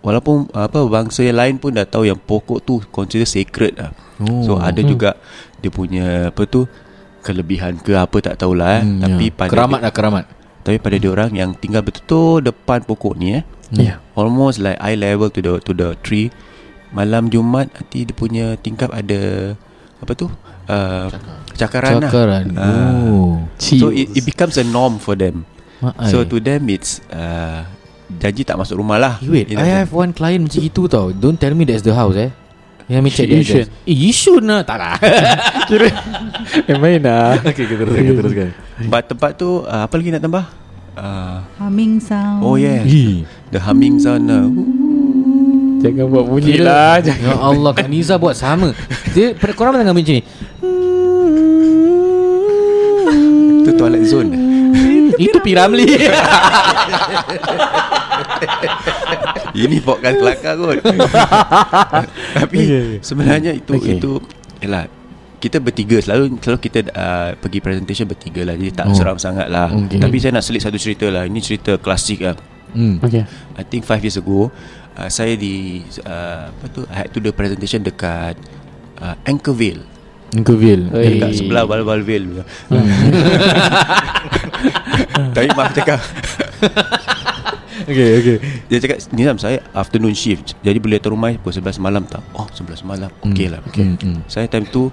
walaupun 0.00 0.48
apa 0.56 0.80
bangsa 0.88 1.26
yang 1.26 1.36
lain 1.36 1.54
pun 1.60 1.76
dah 1.76 1.84
tahu 1.84 2.08
yang 2.08 2.16
pokok 2.16 2.64
tu 2.64 2.80
consider 2.88 3.28
sacred 3.28 3.76
lah. 3.76 3.92
Oh. 4.22 4.40
So 4.46 4.52
ada 4.56 4.80
juga 4.80 5.20
dia 5.60 5.68
punya 5.68 6.32
apa 6.32 6.48
tu 6.48 6.64
kelebihan 7.20 7.76
ke 7.84 7.92
apa 7.92 8.16
tak 8.24 8.40
tahulah 8.40 8.80
eh. 8.80 8.82
Hmm, 8.86 9.00
Tapi 9.04 9.24
ya. 9.28 9.36
pada 9.36 9.50
Keramat 9.52 9.80
lah 9.84 9.92
keramat 9.92 10.24
tapi 10.60 10.76
pada 10.76 10.96
dia 11.00 11.08
orang 11.08 11.32
yang 11.32 11.50
tinggal 11.56 11.80
betul 11.80 12.44
depan 12.44 12.84
pokok 12.84 13.16
ni 13.16 13.40
eh 13.40 13.44
Ya 13.70 14.02
almost 14.18 14.58
like 14.58 14.76
eye 14.82 14.98
level 14.98 15.30
to 15.30 15.38
the 15.38 15.62
to 15.62 15.70
the 15.70 15.94
tree. 16.02 16.28
Malam 16.90 17.30
Jumaat 17.30 17.70
nanti 17.70 18.02
dia 18.02 18.14
punya 18.14 18.58
tingkap 18.58 18.90
ada 18.90 19.54
apa 20.02 20.12
tu? 20.18 20.26
Uh, 20.66 21.06
cakaran, 21.54 22.02
Cakaran 22.02 22.44
lah. 22.54 22.62
Ah. 22.62 22.98
Oh 22.98 23.46
So 23.62 23.94
it, 23.94 24.10
it 24.14 24.26
becomes 24.26 24.58
a 24.58 24.66
norm 24.66 24.98
for 24.98 25.14
them. 25.14 25.46
Maai. 25.80 26.08
So 26.12 26.22
to 26.28 26.36
them 26.38 26.68
it's 26.68 27.00
uh, 27.08 27.64
janji 28.20 28.44
tak 28.44 28.60
masuk 28.60 28.80
rumah 28.80 29.00
lah. 29.00 29.14
Wait, 29.24 29.48
In 29.48 29.56
I 29.56 29.64
that 29.64 29.76
have 29.84 29.90
one 29.92 30.12
client 30.12 30.44
macam 30.48 30.60
itu 30.60 30.82
tau. 30.86 31.08
Don't 31.12 31.40
tell 31.40 31.56
me 31.56 31.64
that's 31.64 31.84
the 31.84 31.96
house 31.96 32.16
eh. 32.20 32.30
Let 32.90 33.06
me 33.06 33.10
check 33.14 33.30
the 33.30 33.38
Yishun. 33.38 33.70
Eh, 33.86 33.94
Yishun 33.94 34.42
lah. 34.50 34.66
Tak 34.66 34.76
lah. 34.76 34.98
Kira 35.70 35.86
Eh 36.66 36.74
main 36.74 36.98
lah 36.98 37.38
okay, 37.38 37.62
kita 37.62 37.86
teruskan, 37.86 38.14
teruskan. 38.18 38.48
But 38.90 39.06
tempat 39.06 39.38
tu 39.38 39.62
uh, 39.62 39.86
apa 39.86 39.94
lagi 39.94 40.10
nak 40.10 40.22
tambah? 40.26 40.44
Uh, 40.98 41.38
Humming 41.62 42.02
sound. 42.02 42.42
oh 42.42 42.58
yeah, 42.58 42.82
Ih. 42.82 43.22
the 43.54 43.62
humming 43.62 44.02
sound. 44.02 44.26
Uh, 44.26 44.50
Jangan 45.80 46.12
buat 46.12 46.24
bunyi 46.28 46.60
Kira- 46.60 46.66
lah 46.66 46.94
Jangan 47.00 47.24
Ya 47.24 47.34
Allah, 47.40 47.72
Kak 47.72 47.88
Niza 47.88 48.20
buat 48.20 48.36
sama. 48.36 48.74
Dia, 49.16 49.32
korang 49.56 49.72
tengah 49.72 49.94
macam 49.96 50.12
ni. 50.12 50.20
tu 53.64 53.70
toilet 53.78 54.02
zone. 54.04 54.49
Itu 55.16 55.38
Piramli. 55.40 55.86
Ini 59.52 59.76
podcast 59.80 60.16
kelakar 60.16 60.54
kot 60.56 60.78
Tapi 62.38 62.56
Okay. 62.60 62.86
sebenarnya 63.00 63.52
itu 63.52 63.72
Okay. 63.72 63.96
itu 63.96 64.12
Yalah 64.60 64.86
kita 65.40 65.56
bertiga 65.56 65.96
selalu 65.98 66.36
selalu 66.36 66.60
kita 66.60 66.78
uh, 66.92 67.32
pergi 67.34 67.58
presentation 67.58 68.04
bertiga 68.04 68.44
lah 68.44 68.54
jadi 68.54 68.76
tak 68.76 68.86
Oh. 68.86 68.94
seram 68.94 69.16
sangat 69.16 69.48
lah 69.48 69.72
Okay. 69.72 69.96
tapi 69.96 70.20
saya 70.20 70.36
nak 70.36 70.44
selit 70.44 70.60
satu 70.60 70.76
cerita 70.76 71.08
lah 71.08 71.24
ini 71.24 71.40
cerita 71.40 71.74
klasik 71.76 72.20
lah 72.20 72.36
hmm. 72.76 73.00
Okay 73.00 73.24
I 73.56 73.64
think 73.64 73.82
5 73.82 74.04
years 74.04 74.14
ago 74.14 74.52
uh, 74.94 75.08
saya 75.08 75.32
di 75.34 75.80
uh, 76.04 76.44
apa 76.46 76.64
tu 76.68 76.84
I 76.86 76.96
had 76.98 77.10
to 77.10 77.18
do 77.18 77.32
presentation 77.32 77.80
dekat 77.80 78.36
uh, 79.00 79.16
Anchorville. 79.24 79.80
Oi. 80.92 81.04
dekat 81.10 81.30
sebelah 81.34 81.64
Balbalville 81.64 82.44
tapi 85.40 85.52
maaf 85.52 85.72
cakap 85.72 86.00
Okay, 87.80 88.20
okay. 88.20 88.36
Dia 88.68 88.76
cakap 88.78 89.00
Nizam 89.10 89.40
saya 89.40 89.64
afternoon 89.72 90.12
shift 90.12 90.52
Jadi 90.60 90.76
boleh 90.76 91.00
datang 91.00 91.16
rumah 91.16 91.32
Pukul 91.34 91.64
11 91.64 91.80
malam 91.80 92.04
tak 92.04 92.20
Oh 92.36 92.44
11 92.46 92.84
malam 92.84 93.08
Okey 93.24 93.48
lah 93.48 93.64
okay. 93.64 93.88
Hmm, 93.88 93.96
hmm. 93.96 94.20
Saya 94.26 94.46
time 94.46 94.68
tu 94.68 94.92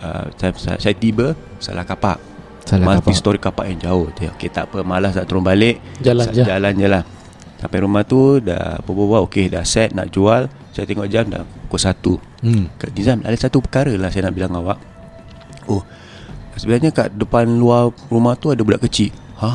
uh, 0.00 0.24
saya, 0.32 0.56
saya, 0.56 0.78
saya 0.80 0.94
tiba 0.96 1.36
Salah 1.60 1.84
kapak 1.84 2.16
Salah 2.64 2.88
Multi 2.88 3.12
kapak. 3.12 3.14
story 3.14 3.38
kapak 3.38 3.66
yang 3.68 3.78
jauh 3.78 4.06
Dia, 4.14 4.32
Okay 4.32 4.48
tak 4.48 4.72
apa 4.72 4.80
Malas 4.80 5.12
nak 5.12 5.28
turun 5.28 5.44
balik 5.44 5.84
Jalan 6.00 6.24
Sa- 6.24 6.32
je. 6.32 6.42
Jalan 6.42 6.72
je 6.72 6.88
lah 6.88 7.02
Sampai 7.60 7.78
rumah 7.78 8.02
tu 8.02 8.40
Dah 8.40 8.80
berbual 8.80 9.28
Okay 9.28 9.52
dah 9.52 9.62
set 9.62 9.92
Nak 9.92 10.08
jual 10.08 10.48
Saya 10.72 10.88
tengok 10.88 11.04
jam 11.06 11.28
dah 11.28 11.44
Pukul 11.68 11.80
1 11.82 12.32
Hmm. 12.40 12.68
Kak 12.74 12.92
Nizam 12.92 13.20
ada 13.20 13.32
satu 13.34 13.60
perkara 13.60 13.92
lah 13.92 14.08
Saya 14.08 14.28
nak 14.28 14.34
bilang 14.34 14.52
awak 14.54 14.76
Oh 15.66 15.84
Sebenarnya 16.54 16.88
kat 16.88 17.08
depan 17.10 17.48
luar 17.50 17.88
rumah 18.08 18.32
tu 18.34 18.48
Ada 18.48 18.60
budak 18.60 18.84
kecil 18.84 19.12
Ha? 19.36 19.50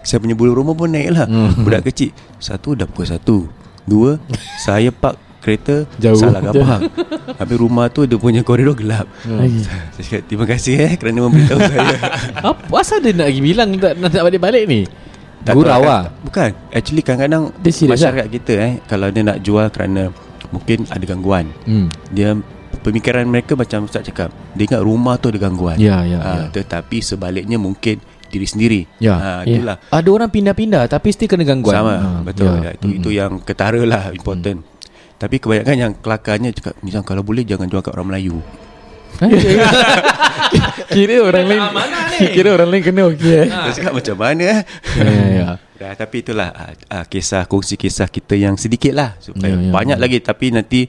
Saya 0.00 0.18
punya 0.18 0.32
bulu 0.32 0.54
rumah 0.54 0.72
pun 0.72 0.88
naik 0.88 1.12
lah 1.12 1.26
Hmm. 1.26 1.60
Budak 1.60 1.84
kecil 1.84 2.10
Satu 2.36 2.72
dah 2.72 2.84
pukul 2.84 3.04
satu 3.04 3.36
Dua 3.84 4.16
Saya 4.58 4.88
park 4.88 5.16
kereta 5.40 5.84
Jauh. 5.96 6.16
Salah 6.16 6.40
kapak 6.42 6.88
Habis 7.36 7.56
rumah 7.56 7.86
tu 7.86 8.04
Dia 8.04 8.16
punya 8.16 8.40
koridor 8.40 8.72
gelap 8.72 9.04
Lagi. 9.22 9.60
Saya 9.92 10.02
cakap 10.02 10.22
terima 10.24 10.44
kasih 10.46 10.74
eh 10.78 10.92
Kerana 10.96 11.20
memberitahu 11.22 11.60
saya 11.60 11.96
Apa 12.48 12.74
asal 12.74 12.98
dia 12.98 13.12
nak 13.12 13.28
pergi 13.28 13.42
bilang 13.42 13.68
tak 13.76 13.92
nak, 13.94 14.22
balik-balik 14.22 14.64
ni? 14.64 14.80
Tak 15.40 15.52
Gurau 15.54 15.80
lah. 15.82 16.08
Bukan 16.20 16.50
Actually 16.70 17.00
kadang-kadang 17.00 17.42
serious 17.66 17.92
Masyarakat 17.94 18.26
kita 18.30 18.52
eh 18.56 18.72
Kalau 18.84 19.08
dia 19.08 19.22
nak 19.22 19.38
jual 19.40 19.68
kerana 19.68 20.08
Mungkin 20.48 20.88
ada 20.88 21.04
gangguan 21.04 21.44
Hmm. 21.64 21.92
Dia 22.08 22.36
Pemikiran 22.80 23.24
mereka 23.24 23.52
macam 23.52 23.84
Ustaz 23.84 24.00
cakap 24.02 24.32
Dia 24.52 24.64
ingat 24.64 24.80
rumah 24.80 25.16
tu 25.16 25.28
ada 25.28 25.36
gangguan 25.38 25.76
Ya, 25.76 26.00
ya, 26.02 26.18
Ah, 26.18 26.36
ya. 26.38 26.44
Tetapi 26.54 27.00
sebaliknya 27.00 27.56
mungkin 27.56 28.00
Diri 28.30 28.46
sendiri 28.46 28.80
Ya. 28.96 29.12
Ah, 29.12 29.40
Ya. 29.42 29.58
Itulah 29.58 29.76
Ada 29.90 30.08
orang 30.08 30.30
pindah-pindah 30.30 30.86
tapi 30.86 31.10
still 31.10 31.26
kena 31.26 31.42
gangguan. 31.42 31.74
Sama 31.74 31.94
Ha, 31.94 32.08
Betul 32.22 32.54
ya. 32.60 32.70
Itu, 32.72 32.86
Mm-mm. 32.86 32.98
itu 33.02 33.08
yang 33.10 33.32
ketara 33.40 33.82
lah 33.82 34.08
Important 34.08 34.62
Tapi 35.16 35.36
kebanyakan 35.36 35.76
yang 35.76 35.92
kelakarnya 35.94 36.48
cakap 36.52 36.78
Nizam 36.80 37.02
kalau 37.02 37.20
boleh 37.20 37.42
Jangan 37.42 37.66
jual 37.66 37.82
kat 37.82 37.90
orang 37.90 38.08
Melayu 38.08 38.38
Kira 40.88 41.16
orang 41.20 41.44
lain 41.46 41.62
Kira 42.30 42.48
orang 42.52 42.68
lain 42.68 42.82
kena 42.82 43.02
okey 43.10 43.32
eh. 43.36 43.46
Dia 43.48 43.72
cakap 43.72 43.92
macam 43.92 44.16
mana 44.16 44.42
eh 44.42 44.60
Ya, 44.96 45.04
ya, 45.04 45.26
ya. 45.40 45.48
Dah, 45.74 45.96
tapi 45.96 46.20
itulah 46.20 46.52
uh, 46.52 46.72
uh, 46.92 47.04
kisah 47.04 47.42
kongsi 47.44 47.74
kisah 47.74 48.04
kita 48.04 48.36
yang 48.36 48.54
sedikit 48.54 48.92
lah 48.92 49.16
supaya 49.16 49.56
Ya, 49.56 49.64
ya, 49.64 49.72
banyak 49.72 49.96
lagi 49.96 50.20
tapi 50.20 50.52
nanti 50.52 50.84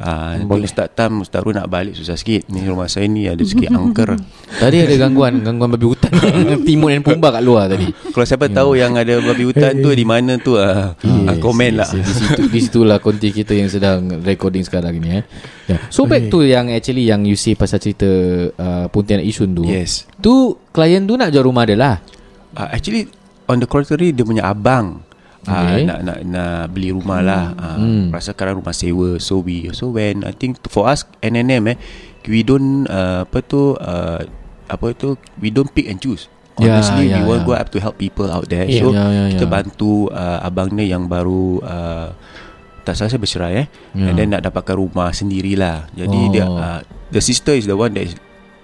uh, 0.00 0.40
Boleh. 0.42 0.66
Ustaz 0.66 0.90
Tam 0.92 1.22
Ustaz 1.22 1.42
Ru 1.42 1.50
nak 1.50 1.66
balik 1.66 1.94
susah 1.94 2.14
sikit 2.14 2.48
ni 2.48 2.62
rumah 2.62 2.86
saya 2.86 3.06
ni 3.06 3.26
ada 3.26 3.42
sikit 3.42 3.70
angker 3.78 4.16
Tadi 4.54 4.76
ada 4.82 4.94
gangguan 4.96 5.42
Gangguan 5.42 5.70
babi 5.74 5.86
hutan 5.86 6.10
Timun 6.66 6.90
dan 6.94 7.02
pumba 7.02 7.34
kat 7.34 7.42
luar 7.42 7.66
tadi 7.68 7.90
kalau 8.10 8.26
siapa 8.26 8.46
tahu 8.46 8.78
yang 8.78 8.94
ada 8.94 9.18
babi 9.18 9.44
hutan 9.44 9.78
tu 9.78 9.90
di 9.90 10.06
mana 10.06 10.38
tu 10.38 10.54
uh, 10.54 10.94
uh, 10.94 11.36
komen 11.38 11.82
lah 11.82 11.88
Di 11.90 12.02
situ 12.02 12.42
di 12.48 12.58
situlah 12.62 12.98
konti 12.98 13.30
kita 13.30 13.54
yang 13.54 13.66
sedang 13.68 14.22
recording 14.22 14.62
sekarang 14.62 14.96
ni 14.98 15.20
eh. 15.20 15.24
Ya. 15.66 15.78
So 15.88 16.04
back 16.04 16.28
to 16.28 16.44
yang 16.44 16.70
actually 16.70 17.06
yang 17.06 17.24
you 17.24 17.34
say 17.34 17.54
pasal 17.54 17.80
cerita 17.80 18.06
uh, 18.54 18.86
Pontianak 18.88 19.24
Isun 19.24 19.52
tu. 19.52 19.64
yes 19.64 20.06
Tu 20.18 20.32
klien 20.70 21.02
tu 21.02 21.16
nak 21.16 21.30
jual 21.30 21.44
rumah 21.44 21.64
dia 21.64 21.74
lah. 21.74 21.96
uh, 22.54 22.68
actually 22.70 23.10
on 23.50 23.58
the 23.58 23.68
contrary 23.68 24.14
dia 24.14 24.24
punya 24.24 24.46
abang 24.46 25.02
Okay. 25.44 25.84
Uh, 25.84 25.84
nak 25.84 25.98
nak 26.02 26.18
nak 26.24 26.72
beli 26.72 26.88
rumah 26.88 27.20
lah 27.20 27.44
uh, 27.52 27.76
Hmm. 27.76 28.08
Rasa 28.08 28.32
sekarang 28.32 28.58
rumah 28.58 28.72
sewa 28.72 29.16
So 29.18 29.38
we 29.38 29.68
So 29.70 29.88
when 29.88 30.24
I 30.24 30.32
think 30.32 30.56
For 30.64 30.84
us 30.84 31.04
NNM 31.20 31.68
eh 31.68 31.76
We 32.24 32.40
don't 32.40 32.88
uh, 32.88 33.22
Apa 33.22 33.38
tu 33.40 33.76
uh, 33.76 34.24
Apa 34.66 34.86
tu 34.92 35.14
We 35.36 35.48
don't 35.48 35.68
pick 35.68 35.84
and 35.84 35.98
choose 35.98 36.32
Ya, 36.56 36.78
Honestly 36.78 37.10
ya, 37.10 37.20
We 37.20 37.28
want 37.28 37.42
ya. 37.42 37.46
go 37.46 37.54
up 37.54 37.68
to 37.68 37.78
help 37.78 37.96
people 37.96 38.26
out 38.26 38.46
there 38.46 38.64
Ya. 38.64 38.80
So 38.80 38.88
Ya, 38.90 39.04
ya, 39.04 39.24
Kita 39.32 39.44
ya. 39.44 39.52
bantu 39.52 40.08
uh, 40.08 40.40
Abang 40.40 40.72
dia 40.72 40.88
yang 40.88 41.04
baru 41.04 41.60
uh, 41.60 42.08
Tak 42.82 42.94
salah 42.94 43.10
saya 43.10 43.20
bercerai 43.20 43.52
eh 43.58 43.66
Ya. 43.92 44.08
And 44.08 44.14
then 44.14 44.32
nak 44.32 44.42
dapatkan 44.42 44.74
rumah 44.74 45.10
sendirilah 45.10 45.92
Jadi 45.92 46.20
Oh. 46.20 46.30
dia 46.30 46.44
uh, 46.46 46.80
The 47.10 47.20
sister 47.20 47.52
is 47.52 47.66
the 47.66 47.74
one 47.74 47.92
that 47.92 48.06
is 48.06 48.16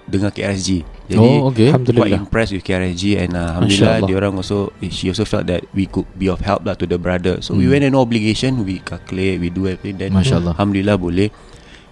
Dengar 0.03 0.29
KRSG 0.29 0.81
Jadi 1.05 1.19
oh 1.19 1.49
okay. 1.49 1.69
quite 1.69 1.83
Alhamdulillah 1.83 2.19
impressed 2.19 2.51
with 2.51 2.63
KRSG 2.63 3.03
and 3.17 3.31
uh, 3.33 3.53
alhamdulillah 3.53 3.97
dia 4.03 4.15
orang 4.15 4.33
also 4.35 4.57
she 4.85 5.07
also 5.07 5.23
felt 5.23 5.43
that 5.45 5.61
we 5.71 5.83
could 5.83 6.07
be 6.13 6.25
of 6.25 6.39
help 6.39 6.63
lah 6.63 6.73
to 6.73 6.85
the 6.85 6.95
brother. 6.95 7.39
So 7.39 7.53
we 7.53 7.65
Hmm. 7.65 7.75
went 7.75 7.83
in 7.83 7.91
no 7.91 7.99
obligation, 7.99 8.63
we 8.63 8.79
calculate, 8.79 9.37
we 9.37 9.47
do 9.47 9.65
everything 9.65 9.97
then 9.97 10.11
Masya 10.11 10.39
Allah. 10.39 10.55
alhamdulillah 10.55 10.95
boleh. 10.95 11.29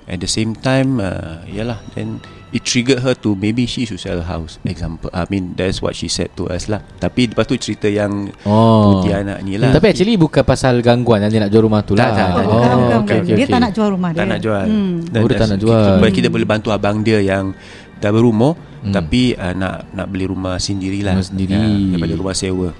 At 0.06 0.18
the 0.18 0.28
same 0.28 0.54
time 0.54 0.98
uh, 0.98 1.46
yalah 1.46 1.78
then 1.94 2.18
it 2.50 2.66
triggered 2.66 3.06
her 3.06 3.14
to 3.14 3.38
maybe 3.38 3.70
she 3.70 3.86
should 3.86 4.02
sell 4.02 4.18
a 4.18 4.26
house 4.26 4.58
example. 4.66 5.06
I 5.14 5.30
mean 5.30 5.54
that's 5.54 5.86
what 5.86 5.94
she 5.94 6.10
said 6.10 6.34
to 6.34 6.50
us 6.50 6.66
lah. 6.66 6.82
Tapi 6.98 7.30
lepas 7.30 7.46
tu 7.46 7.54
cerita 7.56 7.86
yang 7.86 8.34
Oh. 8.42 8.98
putih 8.98 9.14
anak 9.14 9.46
ni 9.46 9.62
lah. 9.62 9.70
Tapi 9.70 9.94
actually 9.94 10.18
bukan 10.18 10.42
pasal 10.42 10.82
gangguan 10.82 11.22
yang 11.22 11.30
dia 11.30 11.42
nak 11.44 11.54
jual 11.54 11.62
rumah 11.62 11.86
tu 11.86 11.94
lah. 11.94 12.10
Tak, 12.10 12.18
tak, 12.18 12.30
tak. 12.34 12.46
Oh, 12.48 12.58
okay, 12.58 12.90
okay, 12.98 13.18
Dia 13.28 13.36
okay. 13.38 13.54
tak 13.54 13.60
nak 13.62 13.72
jual 13.72 13.90
rumah 13.92 14.10
dia. 14.10 14.20
tak 14.20 14.28
nak 14.28 14.40
jual. 14.42 14.66
Hmm. 14.66 14.96
Oh, 15.14 15.28
dia 15.30 15.38
tak 15.38 15.50
nak 15.54 15.60
jual. 15.62 15.84
Supaya 15.94 16.12
kita 16.12 16.28
boleh 16.34 16.48
bantu 16.48 16.70
abang 16.74 16.98
dia 17.06 17.20
yang 17.22 17.54
dah 18.00 18.10
berumur 18.10 18.56
Hmm. 18.80 18.96
tapi 18.96 19.36
uh, 19.36 19.52
nak 19.52 19.92
nak 19.92 20.08
beli 20.08 20.24
rumah 20.24 20.56
sendirilah. 20.56 21.12
Rumah 21.14 21.28
sendiri. 21.28 21.52
Ya, 21.52 21.68
daripada 21.92 22.16
rumah 22.16 22.32
sewa. 22.32 22.72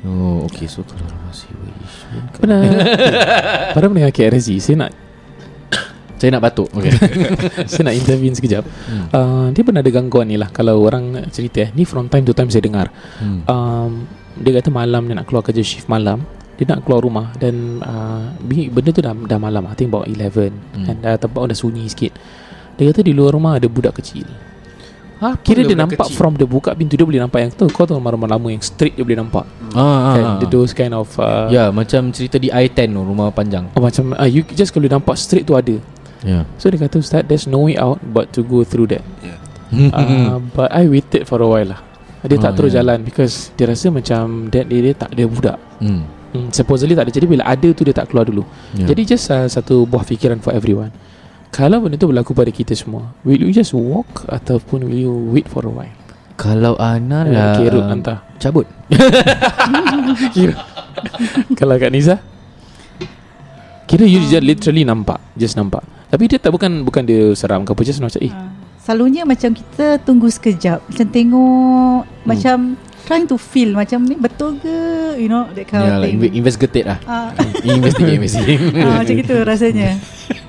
Oh, 0.00 0.46
okay. 0.46 0.70
So 0.70 0.86
kalau 0.86 1.02
rumah 1.02 1.34
sewa 1.34 1.66
kan- 1.66 2.30
Pernah 2.38 2.58
Pada 3.74 3.84
mendengar 3.90 4.14
KRSG 4.14 4.62
Saya 4.62 4.76
nak 4.78 4.90
Saya 6.22 6.30
nak 6.30 6.42
batuk. 6.44 6.70
Okay. 6.70 6.94
Saya 7.66 7.90
nak 7.90 7.94
intervene 7.96 8.30
sekejap 8.32 8.62
Hmm. 8.86 9.06
uh, 9.10 9.46
Dia 9.50 9.66
pernah 9.66 9.82
ada 9.82 9.90
gangguan 9.90 10.24
ni 10.24 10.38
lah 10.38 10.46
Kalau 10.48 10.78
orang 10.78 11.26
cerita 11.28 11.58
eh 11.60 11.74
Ni 11.74 11.82
from 11.82 12.06
time 12.06 12.22
to 12.22 12.30
time 12.30 12.46
saya 12.46 12.62
dengar 12.62 12.94
hmm. 13.18 13.42
um, 13.44 14.06
Dia 14.38 14.54
kata 14.54 14.70
malam 14.70 15.02
Dia 15.02 15.18
nak 15.18 15.26
keluar 15.26 15.42
kerja 15.42 15.58
shift 15.60 15.90
malam 15.90 16.22
Dia 16.54 16.70
nak 16.70 16.86
keluar 16.86 17.02
rumah 17.02 17.34
Dan 17.34 17.82
uh, 17.82 18.30
Benda 18.70 18.90
tu 18.90 19.02
dah, 19.02 19.10
dah 19.10 19.36
malam 19.36 19.66
I 19.66 19.74
think 19.74 19.90
about 19.90 20.06
11 20.06 20.54
Hmm. 20.70 20.86
Dan 20.86 20.94
dah 21.00 21.18
tempat 21.18 21.42
dah 21.44 21.58
sunyi 21.58 21.90
sikit 21.90 22.14
Dia 22.78 22.86
kata 22.86 23.02
di 23.02 23.10
luar 23.10 23.34
rumah 23.34 23.58
Ada 23.58 23.66
budak 23.66 23.98
kecil 23.98 24.30
Ha, 25.18 25.34
Kira 25.36 25.60
dia 25.60 25.74
nampak 25.74 26.14
From 26.14 26.34
the 26.34 26.46
buka 26.46 26.70
pintu 26.72 26.94
Dia 26.94 27.02
boleh 27.02 27.18
nampak 27.18 27.42
yang 27.42 27.50
tu 27.50 27.66
Kau 27.66 27.82
tahu 27.82 27.98
rumah-rumah 27.98 28.30
lama 28.30 28.48
Yang 28.48 28.70
straight 28.70 28.94
dia 28.94 29.02
boleh 29.02 29.18
nampak 29.18 29.42
Ah, 29.74 29.82
ah, 29.82 29.98
kan? 30.14 30.24
ah. 30.24 30.36
Dia 30.38 30.46
those 30.48 30.70
kind 30.70 30.94
of 30.94 31.10
uh, 31.16 31.50
Ya, 31.50 31.68
macam 31.70 32.08
cerita 32.08 32.38
di 32.38 32.48
I-10 32.48 32.88
tu, 32.88 33.02
rumah 33.02 33.28
panjang. 33.28 33.66
oh, 33.68 33.82
Macam 33.82 34.14
uh, 34.14 34.24
You 34.24 34.46
just 34.46 34.70
kalau 34.70 34.86
nampak 34.86 35.14
straight 35.14 35.42
tu 35.42 35.54
ada 35.54 35.74
Ya. 36.18 36.42
So 36.54 36.66
dia 36.66 36.78
kata 36.78 36.98
Ustaz 36.98 37.22
There's 37.24 37.46
no 37.46 37.66
way 37.66 37.74
out 37.74 37.98
But 38.00 38.30
to 38.34 38.42
go 38.42 38.62
through 38.62 38.90
that 38.90 39.02
Yeah. 39.18 39.38
uh, 39.90 40.38
But 40.48 40.70
I 40.70 40.86
waited 40.86 41.26
for 41.26 41.38
a 41.38 41.46
while 41.46 41.66
lah 41.68 41.80
Dia 42.22 42.34
Oh, 42.34 42.40
tak 42.40 42.54
terus 42.54 42.70
yeah. 42.72 42.82
jalan 42.82 43.02
Because 43.02 43.50
dia 43.54 43.66
rasa 43.66 43.90
macam 43.90 44.46
dia, 44.46 44.62
dia 44.62 44.94
tak 44.94 45.10
ada 45.12 45.24
budak 45.24 45.58
Hmm. 45.78 46.06
hmm, 46.30 46.50
Supposedly 46.50 46.94
tak 46.94 47.06
ada 47.06 47.12
Jadi 47.12 47.26
bila 47.26 47.42
ada 47.42 47.68
tu 47.70 47.82
Dia 47.82 47.90
tak 47.92 48.10
keluar 48.10 48.22
dulu 48.22 48.42
Ya. 48.72 48.86
Jadi 48.86 49.02
just 49.08 49.26
uh, 49.28 49.46
satu 49.46 49.82
buah 49.82 50.02
fikiran 50.02 50.38
for 50.38 50.50
everyone 50.50 50.90
Kalau 51.48 51.80
benda 51.80 51.96
tu 51.96 52.06
berlaku 52.06 52.32
pada 52.32 52.48
kita 52.48 52.72
semua 52.72 53.16
Will 53.22 53.40
you 53.40 53.50
just 53.50 53.72
walk 53.72 54.24
Ataupun 54.26 54.84
will 54.84 55.00
you 55.00 55.14
wait 55.28 55.44
for 55.44 55.62
a 55.62 55.70
while 55.70 55.94
kalau 56.38 56.78
Ana 56.78 57.26
lah 57.26 57.58
Okay 57.58 57.66
Rut 57.66 57.82
hantar 57.82 58.22
cabut. 58.38 58.62
Kira 60.30 60.54
Kalau 61.58 61.74
Kak 61.74 61.90
Niza 61.90 62.22
Kira 63.84 64.04
you 64.04 64.22
just 64.22 64.46
literally 64.46 64.84
nampak 64.84 65.18
Just 65.34 65.56
nampak 65.56 65.82
Tapi 66.06 66.30
dia 66.30 66.38
tak 66.38 66.54
bukan 66.54 66.86
Bukan 66.86 67.02
dia 67.02 67.34
seram 67.34 67.66
ke 67.66 67.72
apa 67.72 67.82
Just 67.82 67.98
macam 67.98 68.20
eh 68.20 68.30
Ah. 68.30 68.54
Selalunya 68.78 69.26
macam 69.26 69.50
kita 69.50 69.98
tunggu 69.98 70.30
sekejap 70.30 70.78
Macam 70.86 71.06
tengok 71.10 72.00
Macam 72.22 72.78
Trying 73.02 73.26
to 73.26 73.34
feel 73.34 73.74
Macam 73.74 74.06
ni 74.06 74.14
betul 74.14 74.62
ke 74.62 74.74
You 75.16 75.26
know 75.26 75.50
That 75.50 75.66
kind 75.66 75.82
Ya, 75.82 75.90
of 75.90 76.00
like 76.00 76.06
thing 76.06 76.22
inve- 76.22 76.34
investigate 76.36 76.86
lah. 76.86 76.98
Ah, 77.02 77.34
investigate, 77.66 78.14
investigate. 78.14 78.60
ah, 78.86 79.02
Macam 79.02 79.14
gitu 79.16 79.36
rasanya 79.42 79.98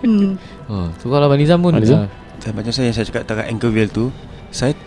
hmm. 0.05 0.58
Oh, 0.69 0.87
so 1.01 1.09
kalau 1.09 1.25
Abang 1.25 1.41
Nizam 1.41 1.59
pun 1.65 1.73
Abang 1.73 1.81
Nizam? 1.81 2.05
Dan 2.39 2.51
macam 2.53 2.71
saya 2.71 2.93
yang 2.93 2.95
saya 2.95 3.09
cakap 3.09 3.25
dekat 3.25 3.45
Anchorville 3.49 3.91
tu 3.91 4.13
Saya 4.53 4.77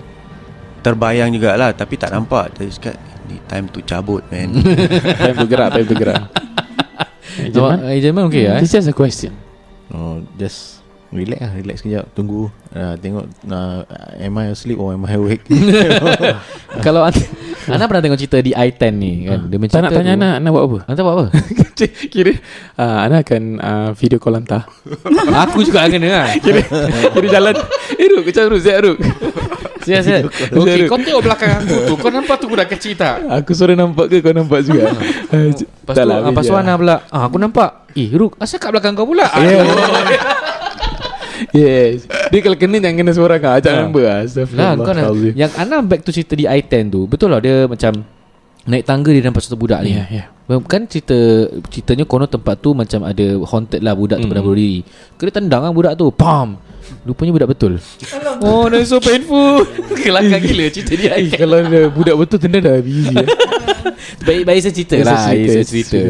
terbayang 0.80 1.34
jugalah 1.34 1.74
Tapi 1.74 1.98
tak 1.98 2.14
nampak 2.14 2.54
Saya 2.54 2.70
cakap 2.70 2.96
Ni 3.26 3.36
time 3.50 3.66
to 3.68 3.82
cabut 3.82 4.22
man 4.30 4.56
Time 5.26 5.36
to 5.36 5.46
gerak 5.50 5.74
Time 5.74 5.86
to 5.90 5.96
gerak 5.98 6.22
Eh, 7.32 7.48
Awak 7.48 7.80
Jaman 7.80 7.88
eh, 7.88 8.00
Jerman 8.04 8.22
okey 8.28 8.42
ya? 8.44 8.60
It's 8.60 8.72
just 8.72 8.88
a 8.88 8.94
question 8.94 9.32
Oh, 9.92 10.24
just 10.40 10.80
relax 11.12 11.38
lah, 11.44 11.52
relax 11.52 11.76
sekejap. 11.84 12.04
Tunggu, 12.16 12.48
uh, 12.72 12.96
tengok 12.96 13.28
uh, 13.52 13.84
am 14.16 14.40
I 14.40 14.56
asleep 14.56 14.80
or 14.80 14.96
am 14.96 15.04
I 15.04 15.20
awake? 15.20 15.44
Kalau 16.86 17.04
Ana, 17.68 17.84
pernah 17.86 18.02
tengok 18.02 18.18
cerita 18.18 18.38
di 18.38 18.50
I-10 18.50 18.92
ni 18.92 19.12
kan? 19.24 19.46
Dia 19.46 19.50
Tak 19.50 19.58
mencerita 19.58 19.78
nak 19.80 19.90
tanya 19.92 20.12
Ana 20.14 20.28
Ana 20.38 20.48
buat 20.50 20.64
apa? 20.64 20.78
Ana 20.88 21.00
buat 21.00 21.14
apa? 21.14 21.24
Kira 22.12 22.32
uh, 22.76 22.98
Ana 23.04 23.16
akan 23.22 23.42
uh, 23.58 23.90
Video 23.94 24.18
call 24.18 24.38
hantar 24.38 24.66
Aku 25.46 25.62
juga 25.62 25.86
akan 25.86 25.98
dengar. 25.98 26.26
Kira 26.44 26.60
Kira 27.12 27.26
jalan. 27.30 27.54
Eh 27.94 28.06
Ruk 28.08 28.22
Kecam 28.26 28.50
Ruk 28.50 28.60
Zek 28.60 28.76
Ruk. 28.82 28.98
Siap 29.82 30.00
siap. 30.00 30.22
Okay 30.30 30.86
kau 30.86 30.94
tengok 30.94 31.22
belakang 31.22 31.58
aku 31.58 31.74
tu 31.90 31.94
Kau 31.98 32.10
nampak 32.10 32.38
tu 32.38 32.46
budak 32.46 32.70
kecil 32.70 32.94
tak? 32.94 33.18
Aku 33.42 33.50
suara 33.50 33.74
nampak 33.74 34.06
ke 34.06 34.22
Kau 34.22 34.30
nampak 34.30 34.62
juga? 34.62 34.94
J- 35.30 35.66
Lepas 35.66 35.94
tu, 35.98 36.06
lah, 36.06 36.16
ah, 36.22 36.30
lepas 36.30 36.44
tu. 36.46 36.54
Ana 36.54 36.72
pula 36.78 36.96
ah, 37.10 37.26
Aku 37.26 37.36
nampak. 37.38 37.90
Eh 37.94 38.10
Ruk 38.14 38.38
Asal 38.38 38.62
kat 38.62 38.70
belakang 38.70 38.94
kau 38.94 39.06
pula? 39.06 39.26
Yeah. 39.38 39.66
Yes. 41.50 42.06
Dia 42.30 42.40
kalau 42.40 42.54
kena 42.54 42.78
Jangan 42.78 42.96
kena 42.96 43.10
seorang 43.10 43.40
lah 43.40 43.52
Ajak 43.58 43.72
number 43.76 44.02
lah 44.02 44.22
Lah 44.54 44.70
kau 44.76 44.92
nak. 44.92 45.04
Yang 45.34 45.52
Ana 45.56 45.76
back 45.82 46.00
to 46.02 46.10
cerita 46.10 46.32
di 46.32 46.46
I-10 46.46 46.84
tu 46.88 47.04
Betul 47.04 47.34
lah 47.34 47.42
dia 47.42 47.66
macam 47.66 48.06
Naik 48.62 48.86
tangga 48.86 49.10
dia 49.10 49.26
nampak 49.26 49.42
satu 49.42 49.58
budak 49.58 49.82
ni. 49.82 49.90
Ya 49.92 50.06
ya. 50.06 50.24
Kan 50.62 50.86
cerita 50.86 51.18
Ceritanya 51.66 52.06
konon 52.06 52.26
tempat 52.26 52.62
tu 52.62 52.70
Macam 52.72 53.02
ada 53.02 53.26
haunted 53.42 53.82
lah 53.82 53.92
Budak 53.92 54.16
tu 54.16 54.24
Mm. 54.24 54.30
pernah 54.30 54.44
bunuh 54.44 54.54
diri 54.56 54.80
Kena 55.18 55.30
tendang 55.32 55.62
lah 55.62 55.74
budak 55.74 55.98
tu. 55.98 56.06
Pam 56.10 56.54
Rupanya 57.02 57.30
budak 57.32 57.48
betul. 57.52 57.72
Oh 58.40 58.66
that's 58.66 58.90
so 58.90 58.98
painful. 58.98 59.62
Kelakar 59.98 60.38
gila 60.38 60.66
cerita 60.68 60.92
dia. 60.94 61.10
Eh, 61.16 61.30
Kalau 61.30 61.58
ada 61.58 61.88
budak 61.88 62.14
betul 62.14 62.38
Tenda 62.38 62.58
dah 62.58 62.78
busy 62.78 63.14
eh. 63.22 63.26
Baik-baik 64.22 64.60
saya 64.62 64.74
cerita 64.74 64.94
Baik 64.98 65.06
lah. 65.06 65.18
saya 65.18 65.34
cerita, 65.34 65.52
Saya 65.52 65.64
cerita. 65.64 66.00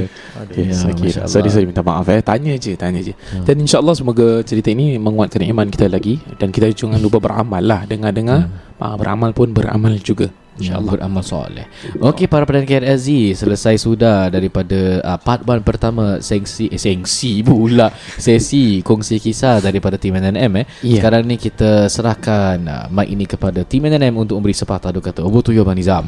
Okay, 0.42 0.64
Ya. 1.08 1.24
Sorry 1.24 1.48
sorry 1.48 1.64
minta 1.64 1.80
maaf 1.80 2.08
eh. 2.08 2.20
Tanya 2.20 2.52
je 2.56 2.72
Tanya 2.74 3.00
je. 3.00 3.12
Dan 3.44 3.62
insyaAllah 3.62 3.94
semoga 3.94 4.42
cerita 4.42 4.68
ini 4.68 4.98
Menguatkan 4.98 5.40
iman 5.46 5.68
kita 5.68 5.88
lagi. 5.88 6.20
Dan 6.37 6.50
kita 6.50 6.68
jangan 6.72 7.00
lupa 7.00 7.16
beramal 7.18 7.62
lah. 7.62 7.87
Dengar-dengar 7.87 8.50
ah, 8.76 8.96
Beramal 8.98 9.32
pun 9.32 9.54
beramal 9.54 9.96
juga 9.96 10.28
InsyaAllah 10.62 10.92
beramal 11.03 11.25
soleh. 11.27 11.66
Okey 11.98 12.31
para 12.31 12.46
pendengar 12.46 12.87
KRSZ 12.87 13.35
Selesai 13.42 13.75
sudah 13.83 14.31
daripada 14.31 15.03
uh, 15.03 15.18
Part 15.18 15.42
1 15.42 15.66
pertama 15.66 16.22
Sengsi 16.22 16.70
eh, 16.70 16.79
Sengsi 16.79 17.42
pula. 17.42 17.90
Sesi 18.16 18.81
Kongsi 18.87 19.18
kisah 19.18 19.59
Daripada 19.59 19.98
tim 19.98 20.14
NNM 20.14 20.62
eh. 20.62 20.66
Ya. 20.87 21.03
Sekarang 21.03 21.27
ni 21.27 21.37
kita 21.37 21.90
serahkan 21.90 22.57
uh, 22.62 22.87
Mic 22.88 23.11
ini 23.11 23.27
kepada 23.27 23.66
tim 23.66 23.83
NNM 23.85 24.14
Untuk 24.14 24.38
memberi 24.38 24.55
sepatah 24.55 24.94
dua 24.94 25.03
kata. 25.03 25.20
Over 25.27 25.42
to 25.42 25.51
you 25.51 25.66
Abang 25.66 25.77
Nizam. 25.77 26.07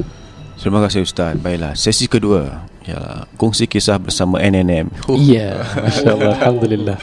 Terima 0.55 0.79
kasih 0.87 1.03
Ustaz. 1.03 1.35
Baiklah 1.35 1.75
Sesi 1.75 2.07
kedua. 2.07 2.71
Ialah 2.85 3.25
Kongsi 3.35 3.65
kisah 3.65 3.97
bersama 3.97 4.37
NNM 4.37 5.09
oh. 5.09 5.17
Ya 5.33 5.65
Masya 5.75 6.09
Allah 6.15 6.37
Alhamdulillah. 6.37 6.97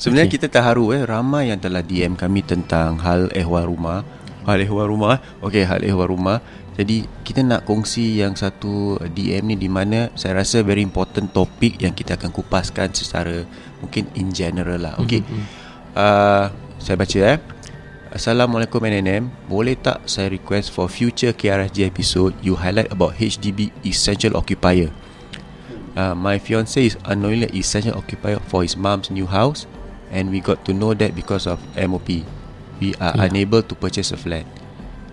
Sebenarnya 0.00 0.32
okay. 0.32 0.36
kita 0.40 0.46
terharu 0.48 0.96
eh 0.96 1.04
Ramai 1.04 1.52
yang 1.52 1.60
telah 1.60 1.84
DM 1.84 2.16
kami 2.16 2.40
Tentang 2.40 2.96
hal 3.04 3.28
ehwal 3.36 3.68
rumah 3.68 4.00
Hal 4.50 4.66
ehwal 4.66 4.90
rumah 4.90 5.22
Okey 5.46 5.62
hal 5.62 5.86
ehwal 5.86 6.10
rumah. 6.10 6.42
Jadi 6.74 7.06
kita 7.22 7.46
nak 7.46 7.62
kongsi 7.68 8.18
yang 8.18 8.34
satu 8.34 8.98
DM 9.14 9.54
ni 9.54 9.56
di 9.58 9.70
mana 9.70 10.10
Saya 10.18 10.42
rasa 10.42 10.66
very 10.66 10.82
important 10.82 11.30
topik 11.30 11.78
Yang 11.78 12.02
kita 12.02 12.18
akan 12.18 12.34
kupaskan 12.34 12.90
secara 12.90 13.46
Mungkin 13.78 14.10
in 14.18 14.34
general 14.34 14.82
lah. 14.82 14.94
Okey. 14.98 15.22
Uh, 15.94 16.50
Saya 16.82 16.98
baca 16.98 17.18
eh? 17.20 17.38
Assalamualaikum 18.10 18.82
NNM 18.82 19.30
Boleh 19.46 19.78
tak 19.78 20.02
saya 20.10 20.26
request 20.34 20.74
for 20.74 20.90
future 20.90 21.30
KRSG 21.30 21.86
episode 21.86 22.34
You 22.42 22.58
highlight 22.58 22.90
about 22.90 23.14
HDB 23.22 23.70
essential 23.86 24.34
occupier? 24.34 24.90
Uh, 25.94 26.18
My 26.18 26.42
fiance 26.42 26.80
is 26.80 26.98
unknowingly 27.06 27.50
essential 27.54 27.94
occupier 27.94 28.42
for 28.50 28.66
his 28.66 28.74
mom's 28.74 29.14
new 29.14 29.30
house 29.30 29.70
And 30.10 30.34
we 30.34 30.42
got 30.42 30.66
to 30.66 30.74
know 30.74 30.90
that 30.98 31.14
because 31.14 31.46
of 31.46 31.62
MOP 31.78 32.26
We 32.80 32.96
are 32.98 33.12
Yeah. 33.14 33.28
unable 33.28 33.60
to 33.62 33.74
purchase 33.76 34.10
a 34.10 34.18
flat 34.18 34.48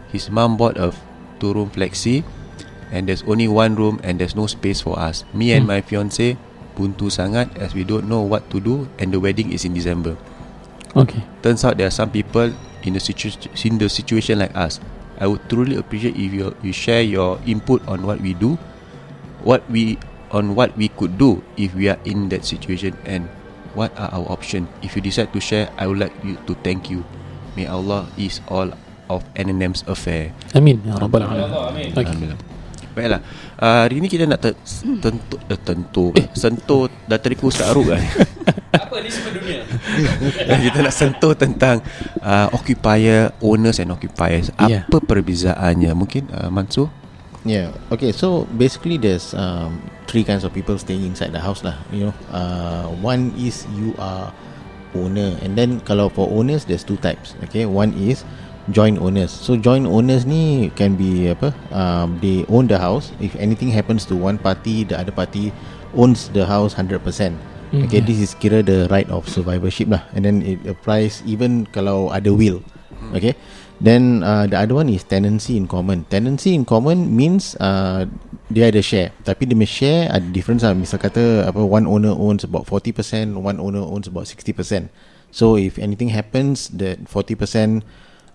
His 0.10 0.32
mom 0.32 0.56
bought 0.56 0.80
a 0.80 0.95
two 1.39 1.51
room 1.53 1.69
flexi 1.69 2.23
And 2.88 3.12
there's 3.12 3.21
only 3.27 3.51
one 3.51 3.75
room 3.75 3.99
and 4.08 4.15
there's 4.17 4.36
no 4.36 4.47
space 4.47 4.80
for 4.80 4.95
us 4.95 5.27
Me 5.36 5.51
and 5.51 5.67
Hmm. 5.67 5.75
my 5.75 5.80
fiance 5.84 6.39
buntu 6.80 7.12
sangat 7.12 7.51
as 7.60 7.73
we 7.75 7.84
don't 7.84 8.08
know 8.08 8.21
what 8.23 8.47
to 8.53 8.62
do 8.63 8.88
and 9.01 9.12
the 9.12 9.19
wedding 9.19 9.51
is 9.51 9.67
in 9.67 9.75
December 9.75 10.15
Okay 10.95 11.19
Turns 11.43 11.65
out 11.67 11.75
there 11.75 11.91
are 11.91 11.93
some 11.93 12.10
people 12.10 12.56
in 12.88 12.95
the 12.95 13.03
situ- 13.03 13.36
in 13.67 13.75
the 13.82 13.91
situation 13.91 14.39
like 14.39 14.56
us. 14.56 14.80
I 15.19 15.27
would 15.27 15.43
truly 15.51 15.75
appreciate 15.75 16.15
if 16.15 16.32
you 16.32 16.53
you 16.63 16.71
share 16.71 17.01
your 17.03 17.41
input 17.43 17.82
on 17.89 18.06
what 18.08 18.21
we 18.23 18.32
do, 18.38 18.56
what 19.43 19.65
we 19.67 19.97
on 20.32 20.53
what 20.56 20.71
we 20.80 20.88
could 20.88 21.17
do 21.19 21.41
if 21.60 21.73
we 21.75 21.89
are 21.91 21.99
in 22.08 22.30
that 22.30 22.45
situation 22.47 22.95
and 23.03 23.27
what 23.73 23.91
are 23.99 24.08
our 24.13 24.23
options. 24.32 24.69
If 24.86 24.93
you 24.95 25.01
decide 25.03 25.34
to 25.34 25.41
share, 25.41 25.67
I 25.75 25.89
would 25.89 25.99
like 25.99 26.13
you 26.23 26.38
to 26.47 26.53
thank 26.63 26.88
you. 26.93 27.03
May 27.58 27.65
Allah 27.65 28.06
ease 28.13 28.38
all 28.46 28.70
of 29.10 29.26
NNM's 29.34 29.82
affair. 29.89 30.30
Amin 30.54 30.78
Ya 30.86 30.93
Rabbal 30.93 31.26
Alamin 31.26 31.89
Okay 31.89 32.06
Alhamdulillah. 32.06 32.39
Baiklah. 32.93 33.22
Uh, 33.58 33.86
hari 33.86 33.98
ni 34.02 34.10
kita 34.10 34.26
nak 34.26 34.41
te- 34.41 34.58
tentu 35.02 35.38
eh, 35.50 35.60
tentu 35.62 36.06
eh. 36.17 36.30
sentuh 36.34 36.89
dateriku 37.10 37.50
Saruk 37.50 37.93
kan. 37.93 38.02
Apa 38.74 39.02
ni 39.02 39.10
semua 39.10 39.38
dunia? 39.38 39.62
Dan 40.46 40.58
kita 40.70 40.78
nak 40.82 40.93
sentuh 40.93 41.34
tentang 41.38 41.82
uh, 42.22 42.50
occupier, 42.54 43.34
owners 43.41 43.78
and 43.78 43.93
occupiers. 43.93 44.50
Yeah. 44.65 44.86
Apa 44.89 45.02
perbezaannya? 45.02 45.93
Mungkin 45.93 46.30
uh, 46.30 46.50
Mansur? 46.50 46.89
Yeah. 47.46 47.70
Okay. 47.93 48.13
So 48.17 48.50
basically, 48.58 48.98
there's 48.98 49.38
um, 49.38 49.78
three 50.10 50.26
kinds 50.26 50.41
of 50.41 50.50
people 50.54 50.78
staying 50.82 51.06
inside 51.06 51.38
the 51.38 51.41
house 51.41 51.62
lah. 51.62 51.78
You 51.93 52.10
know, 52.10 52.15
uh, 52.34 52.89
one 53.02 53.34
is 53.38 53.70
you 53.78 53.93
are 54.02 54.34
owner, 54.97 55.38
and 55.45 55.53
then 55.53 55.79
kalau 55.86 56.10
for 56.10 56.25
owners, 56.33 56.65
there's 56.65 56.83
two 56.83 56.97
types. 56.97 57.38
Okay, 57.45 57.69
one 57.69 57.93
is 57.93 58.25
joint 58.73 58.97
owners. 58.99 59.29
So 59.31 59.55
joint 59.55 59.88
owners 59.88 60.25
ni 60.25 60.73
can 60.75 60.97
be 60.97 61.29
apa? 61.31 61.53
Um, 61.71 62.17
they 62.19 62.43
own 62.49 62.67
the 62.67 62.81
house. 62.81 63.13
If 63.21 63.38
anything 63.38 63.69
happens 63.69 64.03
to 64.10 64.15
one 64.17 64.41
party, 64.41 64.83
the 64.83 64.99
other 64.99 65.13
party 65.13 65.53
owns 65.95 66.29
the 66.33 66.45
house 66.45 66.75
100%. 66.75 67.03
Okay, 67.67 67.99
this 67.99 68.23
is 68.23 68.31
kira 68.31 68.63
the 68.63 68.88
right 68.88 69.07
of 69.12 69.27
survivorship 69.27 69.91
lah, 69.91 69.99
and 70.15 70.23
then 70.23 70.39
it 70.39 70.63
applies 70.63 71.19
even 71.27 71.67
kalau 71.75 72.07
ada 72.15 72.31
will. 72.31 72.63
Okay. 73.12 73.36
Then 73.77 74.25
uh, 74.25 74.49
the 74.49 74.57
other 74.57 74.73
one 74.73 74.89
is 74.89 75.05
tenancy 75.05 75.53
in 75.57 75.69
common. 75.69 76.09
Tenancy 76.09 76.57
in 76.57 76.65
common 76.65 77.13
means 77.13 77.53
uh, 77.61 78.09
dia 78.49 78.73
ada 78.73 78.81
share. 78.81 79.13
Tapi 79.21 79.45
dia 79.45 79.53
punya 79.53 79.69
share 79.69 80.01
ada 80.09 80.25
difference 80.33 80.65
lah. 80.65 80.73
Misal 80.73 80.97
kata 80.97 81.45
apa 81.45 81.61
one 81.61 81.85
owner 81.85 82.13
owns 82.13 82.41
about 82.41 82.65
40%, 82.65 83.37
one 83.37 83.61
owner 83.61 83.85
owns 83.85 84.09
about 84.09 84.25
60%. 84.25 84.89
So 85.29 85.59
if 85.59 85.77
anything 85.77 86.09
happens, 86.09 86.73
that 86.81 87.05
40% 87.05 87.85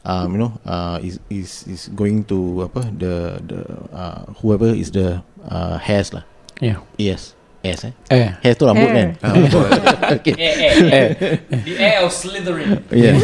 um, 0.04 0.32
you 0.32 0.38
know 0.38 0.52
uh, 0.66 1.02
is 1.02 1.18
is 1.30 1.66
is 1.66 1.82
going 1.94 2.22
to 2.30 2.70
apa 2.70 2.90
the 2.94 3.42
the 3.42 3.60
uh, 3.90 4.22
whoever 4.42 4.70
is 4.70 4.94
the 4.94 5.22
uh, 5.46 5.78
hairs 5.82 6.14
lah. 6.14 6.22
Yeah 6.62 6.86
Yes. 6.94 7.34
Hairs 7.62 7.86
eh. 7.86 7.92
Eh 8.10 8.28
Hairs 8.42 8.58
tu 8.58 8.66
rambut 8.66 8.90
Hair. 8.90 9.14
kan. 9.22 9.32
Ah, 9.32 10.14
okay. 10.18 10.34
Eh, 10.34 10.54
eh, 10.90 11.06
The 11.62 11.74
air 11.78 12.02
of 12.02 12.10
Slytherin. 12.10 12.82
Yeah. 12.90 13.14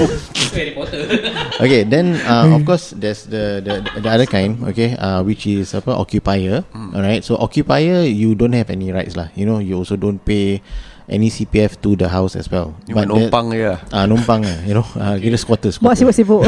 Harry 0.55 0.73
Potter. 0.79 1.03
okay 1.65 1.83
then 1.83 2.15
uh, 2.23 2.47
of 2.55 2.63
course 2.63 2.95
there's 2.95 3.27
the, 3.27 3.59
the 3.61 3.83
the 3.99 4.07
other 4.11 4.27
kind 4.31 4.63
okay 4.63 4.95
uh, 4.95 5.21
which 5.27 5.43
is 5.47 5.75
apa 5.75 5.91
occupier 5.91 6.63
alright 6.95 7.27
so 7.27 7.35
occupier 7.39 8.07
you 8.07 8.39
don't 8.39 8.55
have 8.55 8.71
any 8.71 8.95
rights 8.95 9.19
lah 9.19 9.27
you 9.35 9.43
know 9.43 9.59
you 9.59 9.75
also 9.75 9.99
don't 9.99 10.23
pay 10.23 10.63
any 11.09 11.33
CPF 11.33 11.81
to 11.81 11.97
the 11.97 12.09
house 12.09 12.37
as 12.37 12.53
well. 12.53 12.77
Cuma 12.85 13.03
that- 13.03 13.11
numpang 13.11 13.51
je 13.57 13.65
lah. 13.65 13.81
Ah 13.91 14.05
numpang 14.05 14.45
lah 14.45 14.61
you 14.69 14.77
know. 14.77 14.87
Uh, 14.95 15.17
kira 15.17 15.37
squatter 15.41 15.73
Buat 15.81 15.97
squatter 15.97 16.13
sibuk-sibuk 16.13 16.43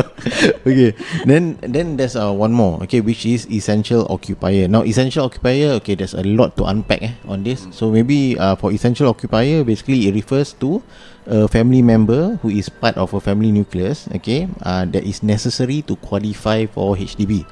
okay 0.66 0.96
then 1.28 1.60
then 1.60 2.00
there's 2.00 2.16
uh, 2.16 2.32
one 2.32 2.52
more 2.56 2.80
okay 2.82 3.04
which 3.04 3.28
is 3.28 3.44
essential 3.52 4.08
occupier. 4.08 4.66
Now 4.66 4.82
essential 4.82 5.28
occupier 5.28 5.76
okay 5.84 5.94
there's 5.94 6.16
a 6.16 6.24
lot 6.24 6.56
to 6.56 6.64
unpack 6.64 7.04
eh, 7.04 7.14
on 7.28 7.44
this. 7.44 7.68
So 7.70 7.92
maybe 7.92 8.34
uh, 8.40 8.56
for 8.56 8.72
essential 8.72 9.12
occupier 9.12 9.62
basically 9.62 10.08
it 10.08 10.16
refers 10.16 10.56
to 10.64 10.80
a 11.28 11.46
family 11.46 11.82
member 11.86 12.40
who 12.42 12.50
is 12.50 12.66
part 12.66 12.96
of 12.98 13.14
a 13.14 13.20
family 13.22 13.54
nucleus 13.54 14.10
okay 14.10 14.50
uh, 14.66 14.82
that 14.90 15.06
is 15.06 15.22
necessary 15.22 15.78
to 15.86 15.94
qualify 16.02 16.66
for 16.66 16.96
HDB 16.98 17.46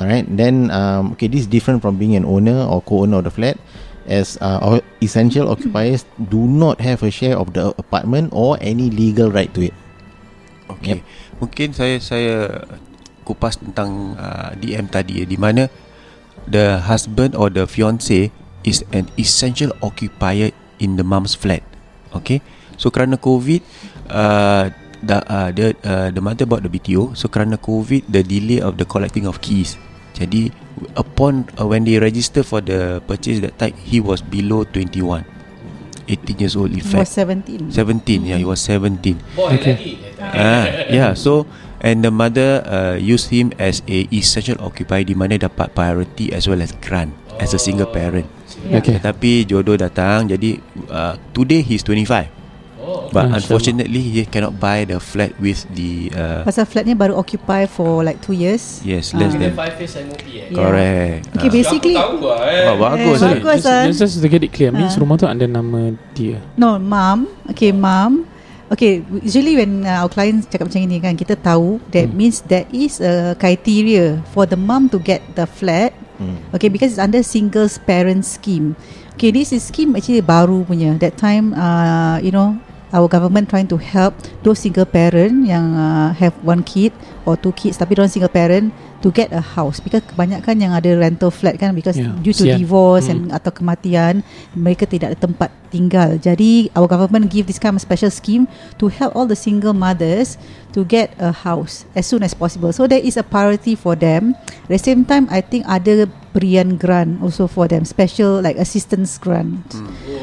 alright 0.00 0.24
then 0.28 0.68
um, 0.70 1.12
okay 1.12 1.28
this 1.28 1.44
is 1.44 1.46
different 1.48 1.80
from 1.80 1.96
being 1.96 2.16
an 2.16 2.24
owner 2.24 2.64
or 2.68 2.80
co-owner 2.84 3.18
of 3.20 3.24
the 3.24 3.32
flat 3.32 3.56
as 4.04 4.36
uh, 4.40 4.80
essential 5.00 5.48
occupiers 5.48 6.04
do 6.18 6.44
not 6.44 6.80
have 6.80 7.02
a 7.02 7.10
share 7.10 7.36
of 7.36 7.52
the 7.56 7.72
apartment 7.80 8.28
or 8.32 8.56
any 8.60 8.90
legal 8.92 9.30
right 9.30 9.52
to 9.56 9.64
it 9.64 9.74
Okay. 10.70 11.04
Mungkin 11.40 11.76
saya 11.76 11.96
saya 12.00 12.36
kupas 13.24 13.60
tentang 13.60 14.16
uh, 14.16 14.52
DM 14.56 14.88
tadi 14.88 15.24
eh, 15.24 15.26
di 15.28 15.36
mana 15.36 15.68
the 16.48 16.80
husband 16.84 17.36
or 17.36 17.48
the 17.52 17.64
fiance 17.68 18.32
is 18.64 18.84
an 18.92 19.08
essential 19.20 19.72
occupier 19.84 20.52
in 20.80 20.96
the 20.96 21.04
mom's 21.04 21.36
flat. 21.36 21.64
Okay. 22.16 22.40
So 22.80 22.88
kerana 22.88 23.20
COVID 23.20 23.60
uh, 24.08 24.72
the, 25.04 25.18
uh, 25.28 25.50
the, 25.52 25.76
uh, 25.84 26.08
the 26.10 26.22
mother 26.24 26.48
bought 26.48 26.64
the 26.64 26.72
BTO 26.72 27.12
So 27.12 27.28
kerana 27.28 27.60
COVID 27.60 28.08
The 28.08 28.24
delay 28.24 28.58
of 28.64 28.80
the 28.80 28.88
collecting 28.88 29.28
of 29.28 29.38
keys 29.44 29.76
Jadi 30.14 30.54
Upon 30.94 31.46
uh, 31.58 31.66
When 31.66 31.86
they 31.86 31.98
register 31.98 32.42
for 32.42 32.62
the 32.62 33.02
purchase 33.06 33.42
that 33.42 33.58
time 33.58 33.74
He 33.82 33.98
was 33.98 34.22
below 34.22 34.64
21 34.66 35.34
18 36.04 36.36
years 36.36 36.54
old 36.56 36.68
in 36.72 36.84
Was 36.84 36.92
fact 36.92 37.16
17 37.16 37.72
17 37.72 38.28
Yeah 38.28 38.36
he 38.36 38.44
was 38.44 38.60
17 38.60 39.16
Boy 39.36 39.56
Okay. 39.56 39.96
Ah, 40.20 40.88
yeah. 40.88 41.12
So 41.16 41.48
and 41.84 42.00
the 42.00 42.12
mother 42.12 42.64
uh, 42.64 42.96
used 42.96 43.28
him 43.28 43.52
as 43.60 43.84
a 43.84 44.08
essential 44.08 44.56
occupier 44.64 45.04
di 45.04 45.12
mana 45.12 45.36
dapat 45.36 45.76
priority 45.76 46.32
as 46.32 46.48
well 46.48 46.64
as 46.64 46.72
grant 46.80 47.12
as 47.36 47.52
a 47.52 47.60
single 47.60 47.88
parent. 47.88 48.24
Yeah. 48.64 48.80
Okay 48.80 48.96
Tapi 48.96 49.44
jodoh 49.44 49.76
datang 49.76 50.28
jadi 50.28 50.60
uh, 50.88 51.20
today 51.36 51.60
he's 51.60 51.84
25. 51.84 52.43
Oh. 52.84 53.08
But 53.08 53.32
Masya 53.32 53.36
unfortunately 53.40 54.02
he 54.12 54.22
cannot 54.28 54.60
buy 54.60 54.84
the 54.84 55.00
flat 55.00 55.32
with 55.40 55.64
the 55.72 56.12
uh, 56.12 56.44
Pasal 56.44 56.68
flat 56.68 56.84
ni 56.84 56.92
baru 56.92 57.16
occupy 57.16 57.64
for 57.64 58.04
like 58.04 58.20
2 58.20 58.36
years 58.36 58.84
yes 58.84 59.16
less. 59.16 59.32
Dia 59.32 59.48
than 59.48 59.56
5 59.56 59.80
years 59.80 59.94
MOP 60.04 60.20
eh. 60.20 60.28
Yeah. 60.28 60.48
correct. 60.52 61.20
Okay, 61.32 61.48
Ah. 61.48 61.54
basically 61.56 61.96
Aku 61.96 62.20
tahu 62.20 62.28
lah 62.28 62.40
eh. 62.44 62.64
Oh, 62.68 62.76
bagus. 62.76 63.00
Eh, 63.00 63.24
eh. 63.24 63.34
bagus. 63.40 63.56
just, 63.56 63.66
ah. 63.66 63.82
just, 63.88 63.98
just 64.04 64.14
to 64.20 64.28
get 64.28 64.44
it 64.44 64.52
clear 64.52 64.68
Means 64.68 64.92
Ah. 64.92 65.00
rumah 65.00 65.16
tu 65.16 65.24
ada 65.24 65.46
nama 65.48 65.96
dia 66.12 66.36
No, 66.60 66.76
mom. 66.76 67.24
Okay, 67.48 67.72
mom. 67.72 68.28
Okay, 68.68 69.00
usually 69.22 69.54
when 69.54 69.84
uh, 69.84 70.02
our 70.02 70.10
clients 70.10 70.44
cakap 70.44 70.66
macam 70.66 70.82
ini 70.82 70.96
kan, 70.98 71.14
kita 71.14 71.36
tahu 71.38 71.78
that 71.94 72.10
Hmm. 72.10 72.16
means 72.16 72.42
there 72.44 72.66
is 72.74 72.98
a 72.98 73.32
criteria 73.38 74.18
for 74.34 74.44
the 74.44 74.56
mom 74.58 74.92
to 74.92 74.98
get 74.98 75.24
the 75.36 75.48
flat. 75.48 75.92
Hmm. 76.18 76.40
Okay, 76.50 76.68
because 76.68 76.96
it's 76.96 77.02
under 77.02 77.22
single 77.22 77.68
parent 77.86 78.24
scheme. 78.24 78.74
Okay, 79.14 79.30
this 79.30 79.54
is 79.54 79.62
scheme 79.62 79.94
actually 79.94 80.24
baru 80.24 80.66
punya. 80.66 80.98
That 80.98 81.14
time, 81.14 81.54
uh, 81.54 82.18
you 82.18 82.34
know, 82.34 82.58
our 82.94 83.10
government 83.10 83.50
trying 83.50 83.66
to 83.66 83.74
help 83.74 84.14
those 84.46 84.62
single 84.62 84.86
parent 84.86 85.42
yang 85.42 85.74
uh, 85.74 86.14
have 86.14 86.32
one 86.46 86.62
kid 86.62 86.94
or 87.26 87.34
two 87.34 87.50
kids 87.52 87.74
tapi 87.74 87.98
orang 87.98 88.06
single 88.06 88.30
parent 88.30 88.70
to 89.04 89.12
get 89.12 89.28
a 89.36 89.44
house 89.44 89.84
because 89.84 90.00
kebanyakan 90.08 90.64
yang 90.64 90.72
ada 90.72 90.96
rental 90.96 91.28
flat 91.28 91.60
kan 91.60 91.76
because 91.76 92.00
Yeah, 92.00 92.16
due 92.24 92.32
to 92.32 92.48
kesian. 92.48 92.56
divorce 92.56 93.04
Hmm. 93.04 93.12
and 93.12 93.36
atau 93.36 93.52
kematian 93.52 94.24
mereka 94.56 94.88
tidak 94.88 95.12
ada 95.12 95.18
tempat 95.28 95.52
tinggal. 95.68 96.16
Jadi 96.16 96.72
our 96.72 96.88
government 96.88 97.28
give 97.28 97.44
this 97.44 97.60
kind 97.60 97.76
of 97.76 97.84
special 97.84 98.08
scheme 98.08 98.48
to 98.80 98.88
help 98.88 99.12
all 99.12 99.28
the 99.28 99.36
single 99.36 99.76
mothers 99.76 100.40
to 100.72 100.88
get 100.88 101.12
a 101.20 101.36
house 101.36 101.84
as 101.92 102.08
soon 102.08 102.24
as 102.24 102.32
possible. 102.32 102.72
So 102.72 102.88
there 102.88 103.04
is 103.04 103.20
a 103.20 103.26
priority 103.26 103.76
for 103.76 103.92
them. 103.92 104.32
At 104.64 104.72
the 104.72 104.80
same 104.80 105.04
time, 105.04 105.28
I 105.28 105.44
think 105.44 105.68
ada 105.68 106.08
berian 106.32 106.80
grant 106.80 107.20
also 107.20 107.44
for 107.44 107.68
them, 107.68 107.84
special 107.84 108.40
like 108.40 108.56
assistance 108.56 109.20
grant. 109.20 109.60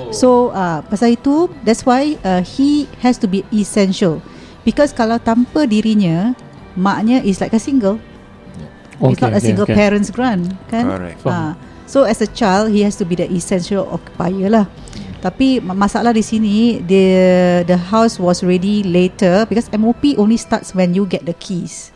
So 0.10 0.50
uh, 0.52 0.82
pasal 0.89 1.15
itu, 1.15 1.48
that's 1.62 1.86
why 1.86 2.17
uh, 2.26 2.41
he 2.41 2.89
has 3.06 3.22
to 3.22 3.30
be 3.30 3.46
essential. 3.54 4.20
Because 4.65 4.91
kalau 4.91 5.22
tanpa 5.22 5.70
dirinya, 5.70 6.34
maknya 6.74 7.22
is 7.22 7.38
like 7.39 7.54
a 7.54 7.62
single. 7.62 8.02
It's 9.10 9.22
not 9.22 9.34
a 9.34 9.42
single 9.42 9.66
parents 9.66 10.14
grant, 10.14 10.54
kan? 10.70 10.86
Correct. 10.86 11.26
Ah, 11.26 11.58
so 11.90 12.06
as 12.06 12.22
a 12.22 12.30
child 12.30 12.70
he 12.70 12.86
has 12.86 12.94
to 13.02 13.06
be 13.08 13.18
the 13.18 13.26
essential 13.34 13.90
occupier 13.90 14.54
lah. 14.54 14.66
Tapi 15.22 15.62
ma- 15.62 15.78
masalah 15.78 16.14
di 16.14 16.26
sini 16.26 16.82
the 16.82 17.06
the 17.70 17.78
house 17.78 18.18
was 18.18 18.42
ready 18.42 18.82
later 18.82 19.46
because 19.46 19.70
MOP 19.74 20.18
only 20.18 20.38
starts 20.38 20.74
when 20.74 20.98
you 20.98 21.06
get 21.06 21.26
the 21.30 21.38
keys. 21.38 21.94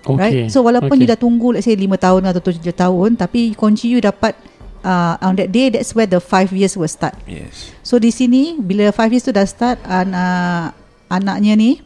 Okay. 0.00 0.16
Right? 0.16 0.48
So 0.48 0.64
walaupun 0.64 0.96
okay. 0.96 1.04
you 1.04 1.08
dah 1.08 1.20
tunggu 1.20 1.52
let's 1.52 1.68
say 1.68 1.76
5 1.76 1.84
tahun 2.00 2.22
atau 2.32 2.40
7 2.40 2.64
tahun 2.72 3.20
tapi 3.20 3.52
kunci 3.52 3.92
you 3.92 4.00
dapat 4.00 4.32
uh, 4.80 5.20
on 5.20 5.36
that 5.36 5.52
day 5.52 5.68
that's 5.68 5.92
where 5.92 6.08
the 6.08 6.16
5 6.16 6.56
years 6.56 6.80
will 6.80 6.88
start. 6.88 7.12
Yes. 7.28 7.76
So 7.84 8.00
di 8.00 8.08
sini 8.08 8.56
bila 8.56 8.88
5 8.88 9.12
years 9.12 9.24
tu 9.28 9.32
dah 9.36 9.44
start 9.44 9.76
an, 9.84 10.16
uh, 10.16 10.72
anaknya 11.12 11.60
ni 11.60 11.84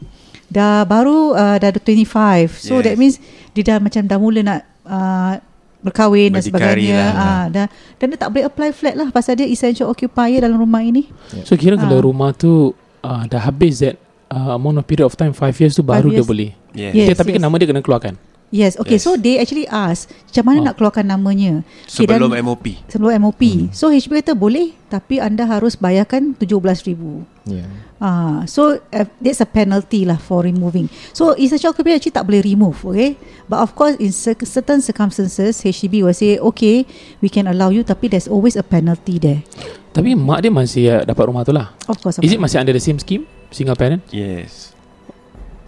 dah 0.55 0.81
baru 0.83 1.33
uh, 1.33 1.55
dah 1.57 1.67
ada 1.67 1.77
25. 1.77 2.47
So 2.57 2.79
Yes. 2.79 2.83
that 2.85 2.95
means 2.95 3.15
dia 3.51 3.63
dah 3.65 3.77
macam 3.77 4.01
dah 4.01 4.15
mula 4.15 4.39
nak 4.39 4.59
uh, 4.83 5.35
berkahwin 5.81 6.31
dan 6.31 6.39
Berdikari 6.39 6.87
sebagainya. 6.87 6.97
lah. 6.97 7.11
Ah, 7.13 7.43
dah 7.47 7.67
dan 7.93 8.05
dia 8.07 8.17
tak 8.17 8.29
boleh 8.31 8.45
apply 8.45 8.69
flat 8.71 8.95
lah 8.95 9.07
pasal 9.09 9.35
dia 9.35 9.45
essential 9.45 9.85
occupier 9.85 10.39
dalam 10.39 10.55
rumah 10.55 10.81
ini. 10.81 11.11
So 11.43 11.53
kira 11.53 11.75
kalau 11.75 11.99
Ah. 11.99 12.03
rumah 12.03 12.31
tu 12.31 12.71
uh, 13.01 13.23
dah 13.25 13.41
habis 13.43 13.79
that 13.79 13.99
uh, 14.27 14.55
amount 14.55 14.75
of 14.75 14.85
period 14.85 15.03
of 15.03 15.13
time 15.13 15.29
5 15.29 15.37
years 15.55 15.73
tu 15.73 15.83
baru 15.83 16.07
dia 16.07 16.17
years. 16.17 16.25
boleh. 16.25 16.49
Yes. 16.71 16.91
Yes, 16.91 17.05
Okay, 17.05 17.15
tapi 17.15 17.29
yes. 17.29 17.35
kan 17.35 17.43
nama 17.43 17.55
dia 17.55 17.67
kena 17.67 17.81
keluarkan. 17.81 18.13
Yes, 18.49 18.77
okay. 18.77 18.95
Yes. 18.95 19.03
So 19.03 19.17
they 19.17 19.35
actually 19.35 19.67
ask 19.67 20.07
macam 20.29 20.43
mana 20.45 20.57
Oh. 20.57 20.65
nak 20.65 20.75
keluarkan 20.75 21.05
namanya. 21.05 21.65
Okay, 21.83 22.05
Sebelum 22.05 22.29
dan- 22.29 22.39
MOP. 22.41 22.65
sebelum 22.85 23.11
MOP. 23.19 23.41
So 23.71 23.89
HB 23.89 24.21
kata 24.21 24.31
boleh 24.31 24.71
tapi 24.85 25.17
anda 25.17 25.43
harus 25.43 25.73
bayarkan 25.73 26.37
17,000. 26.37 27.25
Yeah. 27.43 27.67
Ah, 27.97 28.43
so 28.45 28.75
uh, 28.75 29.07
that's 29.17 29.39
a 29.39 29.47
penalty 29.47 30.03
lah 30.03 30.15
for 30.15 30.43
removing. 30.43 30.87
So 31.09 31.33
essential 31.33 31.71
occupier 31.71 31.95
actually 31.95 32.13
tak 32.13 32.23
boleh 32.23 32.43
remove, 32.43 32.77
okay? 32.83 33.15
But 33.45 33.59
of 33.59 33.73
course 33.73 33.97
in 33.97 34.11
cer- 34.11 34.37
certain 34.41 34.79
circumstances 34.79 35.57
HDB 35.57 36.03
will 36.03 36.13
say 36.13 36.37
okay, 36.37 36.83
we 37.19 37.27
can 37.27 37.47
allow 37.47 37.69
you 37.69 37.81
tapi 37.81 38.07
there's 38.07 38.27
always 38.27 38.53
a 38.53 38.63
penalty 38.63 39.17
there. 39.17 39.41
Tapi 39.89 40.11
mak 40.11 40.43
dia 40.43 40.51
masih 40.51 40.83
uh, 40.91 41.01
dapat 41.01 41.23
rumah 41.25 41.41
tu 41.41 41.51
lah. 41.51 41.71
Of 41.87 41.97
course. 41.97 42.19
Is 42.19 42.27
of 42.27 42.35
it 42.35 42.39
masih 42.39 42.59
under 42.59 42.71
the 42.71 42.83
same 42.83 42.99
scheme? 42.99 43.23
Single 43.47 43.73
parent? 43.73 44.03
Yes. 44.11 44.74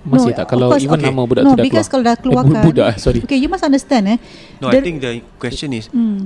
Masih 0.07 0.31
No, 0.31 0.37
tak? 0.37 0.45
Kalau 0.47 0.67
course, 0.69 0.81
even 0.81 0.95
okay. 0.95 1.07
nama 1.07 1.21
budak 1.21 1.43
no, 1.43 1.49
tu 1.49 1.55
dah 1.55 1.63
because 1.63 1.85
keluar. 1.85 1.91
kalau 1.91 2.03
dah 2.03 2.13
Eh, 2.13 2.21
keluarkan 2.21 2.53
bu- 2.55 2.65
budak, 2.65 2.85
eh, 2.87 2.97
sorry. 2.97 3.19
Okay, 3.21 3.35
you 3.35 3.47
must 3.47 3.61
understand 3.61 4.03
eh. 4.07 4.17
No, 4.57 4.69
The- 4.69 4.79
I 4.79 4.81
think 4.81 4.97
the 4.99 5.11
question 5.35 5.69
is 5.71 5.91
uh, 5.91 6.23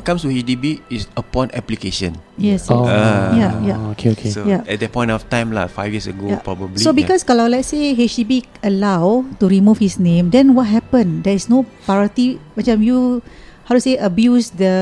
comes 0.00 0.22
to 0.22 0.28
HDB 0.28 0.64
is 0.88 1.04
upon 1.14 1.52
application. 1.52 2.16
Yes. 2.34 2.66
Oh, 2.66 2.82
Ah. 2.82 3.32
Yeah, 3.32 3.52
yeah. 3.62 3.78
Okay, 3.92 4.10
okay. 4.10 4.30
So 4.30 4.42
Yeah. 4.42 4.64
at 4.64 4.78
that 4.78 4.90
point 4.90 5.08
of 5.08 5.28
time 5.28 5.50
lah, 5.50 5.68
five 5.68 5.90
years 5.90 6.06
ago 6.06 6.26
Yeah. 6.28 6.40
probably. 6.40 6.80
So 6.80 6.90
because 6.90 7.22
kalau 7.22 7.46
let's 7.46 7.68
say 7.68 7.92
HDB 7.92 8.32
allow 8.62 9.22
to 9.36 9.44
remove 9.46 9.78
his 9.78 9.96
name, 9.96 10.28
then 10.28 10.52
what 10.52 10.66
happen? 10.66 11.20
There 11.20 11.34
is 11.34 11.46
no 11.46 11.62
priority. 11.82 12.40
Macam 12.52 12.80
you 12.80 13.20
how 13.62 13.74
to 13.74 13.80
say 13.80 13.94
abuse 13.94 14.50
the 14.50 14.74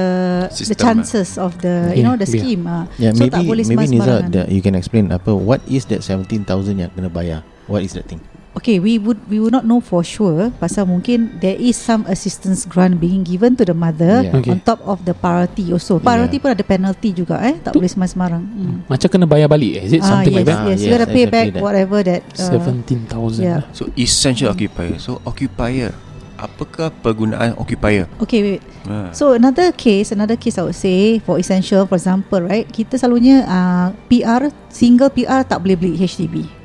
the 0.47 0.57
System, 0.57 0.79
chances 0.79 1.37
of 1.37 1.59
the 1.59 1.91
you 1.91 2.01
Yeah, 2.01 2.07
know 2.07 2.15
the 2.15 2.25
yeah. 2.25 2.33
scheme. 2.33 2.63
ah. 2.65 2.85
Yeah, 2.97 3.13
so 3.13 3.21
maybe 3.21 3.35
tak 3.35 3.45
boleh 3.45 3.65
maybe 3.67 3.77
Niza 3.91 3.91
sembarang-sembarangan. 3.99 4.31
that 4.33 4.47
you 4.49 4.63
can 4.63 4.75
explain 4.75 5.05
apa 5.11 5.31
what 5.33 5.61
is 5.67 5.85
that 5.87 6.01
17,000 6.01 6.47
yang 6.79 6.91
kena 6.91 7.11
bayar? 7.11 7.43
What 7.71 7.81
is 7.81 7.95
that 7.95 8.05
thing? 8.05 8.19
Okay, 8.51 8.83
we 8.83 8.99
would 8.99 9.23
we 9.31 9.39
would 9.39 9.55
not 9.55 9.63
know 9.63 9.79
for 9.79 10.03
sure 10.03 10.51
pasal 10.59 10.83
mungkin 10.83 11.39
there 11.39 11.55
is 11.55 11.79
some 11.79 12.03
assistance 12.11 12.67
grant 12.67 12.99
being 12.99 13.23
given 13.23 13.55
to 13.55 13.63
the 13.63 13.71
mother 13.73 14.27
Yeah. 14.27 14.35
Okay. 14.37 14.51
on 14.51 14.59
top 14.59 14.83
of 14.83 15.07
the 15.07 15.15
priority 15.15 15.71
also. 15.71 16.03
Priority 16.03 16.43
pun 16.43 16.59
ada 16.59 16.67
penalty 16.67 17.15
juga 17.15 17.39
eh, 17.47 17.63
tak 17.63 17.79
boleh 17.79 17.87
sembarang-sembarang. 17.87 18.43
Hmm. 18.43 18.77
Macam 18.91 19.07
kena 19.07 19.27
bayar 19.31 19.47
balik 19.47 19.79
eh? 19.79 19.83
Is 19.87 19.93
it 19.95 20.03
Ah, 20.03 20.19
something 20.19 20.35
yes, 20.35 20.39
like 20.43 20.49
that? 20.51 20.59
Ah, 20.59 20.67
yes, 20.67 20.79
you 20.83 20.91
yes, 20.91 20.95
gotta 20.99 21.07
pay 21.09 21.25
exactly 21.25 21.31
back 21.31 21.47
that. 21.55 21.63
whatever 21.63 21.99
that. 22.03 22.23
Uh, 22.35 22.51
17,000 22.59 23.39
yeah. 23.39 23.47
yeah. 23.47 23.61
so 23.71 23.87
essential 23.95 24.51
occupier. 24.51 24.99
So 24.99 25.23
occupier. 25.23 25.95
Apakah 26.35 26.89
penggunaan 27.05 27.53
occupier? 27.55 28.11
Okay, 28.19 28.41
wait. 28.43 28.61
Ah. 28.89 29.13
So 29.15 29.37
another 29.37 29.71
case, 29.71 30.11
another 30.11 30.35
case 30.35 30.59
I 30.59 30.67
would 30.67 30.75
say 30.75 31.21
for 31.23 31.39
essential, 31.39 31.87
for 31.87 32.01
example, 32.01 32.43
right? 32.43 32.65
Kita 32.65 32.99
selalunya 32.99 33.45
uh, 33.45 33.93
PR 34.11 34.49
single 34.73 35.13
PR 35.13 35.47
tak 35.47 35.63
boleh 35.63 35.77
beli 35.79 35.95
HDB. 35.95 36.60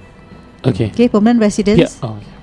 Okay. 0.66 0.90
Okay, 0.92 1.08
permanent 1.08 1.42
residence 1.42 2.00
Yeah. 2.02 2.06
Oh, 2.06 2.18
okay. 2.18 2.36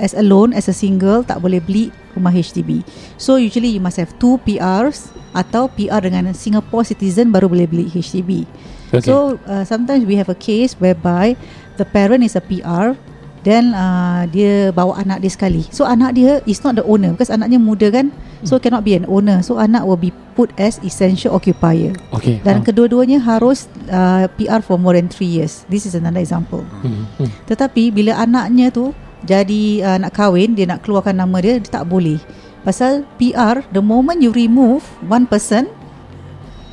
as 0.00 0.16
alone 0.16 0.56
as 0.56 0.66
a 0.68 0.74
single 0.74 1.20
tak 1.22 1.44
boleh 1.44 1.60
beli 1.60 1.92
rumah 2.16 2.32
HDB. 2.32 2.84
So 3.20 3.36
usually 3.36 3.72
you 3.72 3.82
must 3.82 4.00
have 4.00 4.12
two 4.16 4.40
PRs 4.44 5.12
atau 5.32 5.68
PR 5.72 6.04
dengan 6.04 6.32
Singapore 6.32 6.84
citizen 6.84 7.32
baru 7.32 7.48
boleh 7.48 7.68
beli 7.68 7.86
HDB. 7.88 8.44
Okay. 8.92 9.08
So 9.08 9.40
uh, 9.48 9.64
sometimes 9.64 10.04
we 10.04 10.16
have 10.20 10.28
a 10.28 10.36
case 10.36 10.76
whereby 10.76 11.36
the 11.80 11.88
parent 11.88 12.24
is 12.24 12.36
a 12.36 12.44
PR 12.44 12.96
then 13.42 13.74
uh, 13.74 14.26
dia 14.26 14.70
bawa 14.70 14.98
anak 14.98 15.20
dia 15.20 15.30
sekali. 15.30 15.62
So 15.68 15.82
anak 15.82 16.14
dia 16.14 16.38
is 16.44 16.62
not 16.62 16.78
the 16.78 16.84
owner 16.84 17.10
because 17.10 17.28
anaknya 17.28 17.58
muda 17.58 17.90
kan. 17.90 18.10
So 18.42 18.58
cannot 18.58 18.82
be 18.82 18.94
an 18.94 19.06
owner. 19.06 19.38
So 19.42 19.58
anak 19.58 19.86
will 19.86 19.98
be 19.98 20.10
put 20.34 20.50
as 20.56 20.82
essential 20.82 21.30
occupier. 21.30 21.94
okay. 22.10 22.42
Dan 22.42 22.58
Ah. 22.58 22.64
kedua-duanya 22.64 23.22
harus 23.22 23.70
uh, 23.86 24.26
PR 24.34 24.58
for 24.58 24.78
more 24.78 24.94
than 24.94 25.06
3 25.06 25.22
years. 25.22 25.62
This 25.66 25.86
is 25.86 25.94
another 25.94 26.18
example. 26.18 26.66
Hmm, 26.82 27.06
hmm. 27.18 27.30
Tetapi 27.46 27.90
bila 27.90 28.18
anaknya 28.18 28.70
tu 28.70 28.90
jadi 29.22 29.62
uh, 29.86 29.98
nak 30.02 30.10
kahwin, 30.12 30.58
dia 30.58 30.66
nak 30.66 30.82
keluarkan 30.82 31.14
nama 31.14 31.38
dia, 31.38 31.62
dia 31.62 31.70
tak 31.70 31.86
boleh. 31.86 32.18
Pasal 32.62 33.06
PR, 33.14 33.62
the 33.70 33.78
moment 33.78 34.18
you 34.18 34.34
remove 34.34 34.82
one 35.06 35.26
person 35.26 35.70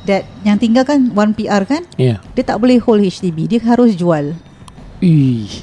that 0.02 0.26
yang 0.42 0.58
tinggal 0.58 0.82
kan 0.82 1.14
one 1.14 1.30
PR 1.30 1.62
kan, 1.62 1.86
Yeah. 1.94 2.18
dia 2.34 2.42
tak 2.42 2.58
boleh 2.58 2.82
hold 2.82 2.98
HDB, 2.98 3.46
dia 3.46 3.60
harus 3.62 3.94
jual. 3.94 4.34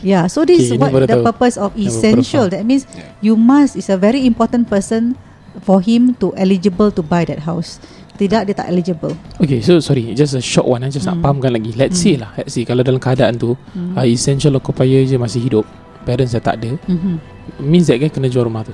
Yeah, 0.01 0.25
so 0.25 0.41
this 0.43 0.65
Okay, 0.67 0.75
is 0.75 0.81
what 0.81 0.91
the 0.93 1.05
tahu. 1.07 1.23
purpose 1.23 1.55
of 1.55 1.73
essential. 1.77 2.49
That 2.49 2.65
means 2.65 2.89
you 3.21 3.37
must 3.37 3.77
is 3.77 3.87
a 3.87 3.97
very 3.97 4.25
important 4.25 4.65
person 4.65 5.13
for 5.61 5.77
him 5.79 6.17
to 6.17 6.33
eligible 6.33 6.89
to 6.89 7.01
buy 7.01 7.25
that 7.25 7.45
house. 7.45 7.77
Tidak 8.17 8.49
dia 8.49 8.55
tak 8.57 8.65
eligible. 8.67 9.13
Okay, 9.37 9.61
so 9.61 9.77
sorry, 9.77 10.09
just 10.17 10.33
a 10.33 10.41
short 10.41 10.65
one. 10.65 10.81
I 10.81 10.89
just 10.89 11.05
nak 11.05 11.21
Hmm. 11.21 11.23
fahamkan 11.23 11.53
lagi. 11.53 11.77
Let's 11.77 12.01
say 12.01 12.17
lah, 12.17 12.33
let's 12.33 12.57
say 12.57 12.65
kalau 12.65 12.81
dalam 12.81 12.97
keadaan 12.97 13.37
tu, 13.37 13.53
Hmm. 13.77 13.93
uh, 13.93 14.05
essential 14.09 14.57
occupier 14.57 15.05
je 15.05 15.21
masih 15.21 15.37
hidup, 15.37 15.69
parents 16.01 16.33
dah 16.33 16.41
tak 16.41 16.57
ada, 16.57 16.73
Mm-hmm. 16.89 17.15
means 17.61 17.85
that 17.85 18.01
kan 18.01 18.09
kena 18.09 18.25
jual 18.25 18.49
rumah 18.49 18.65
tu. 18.65 18.73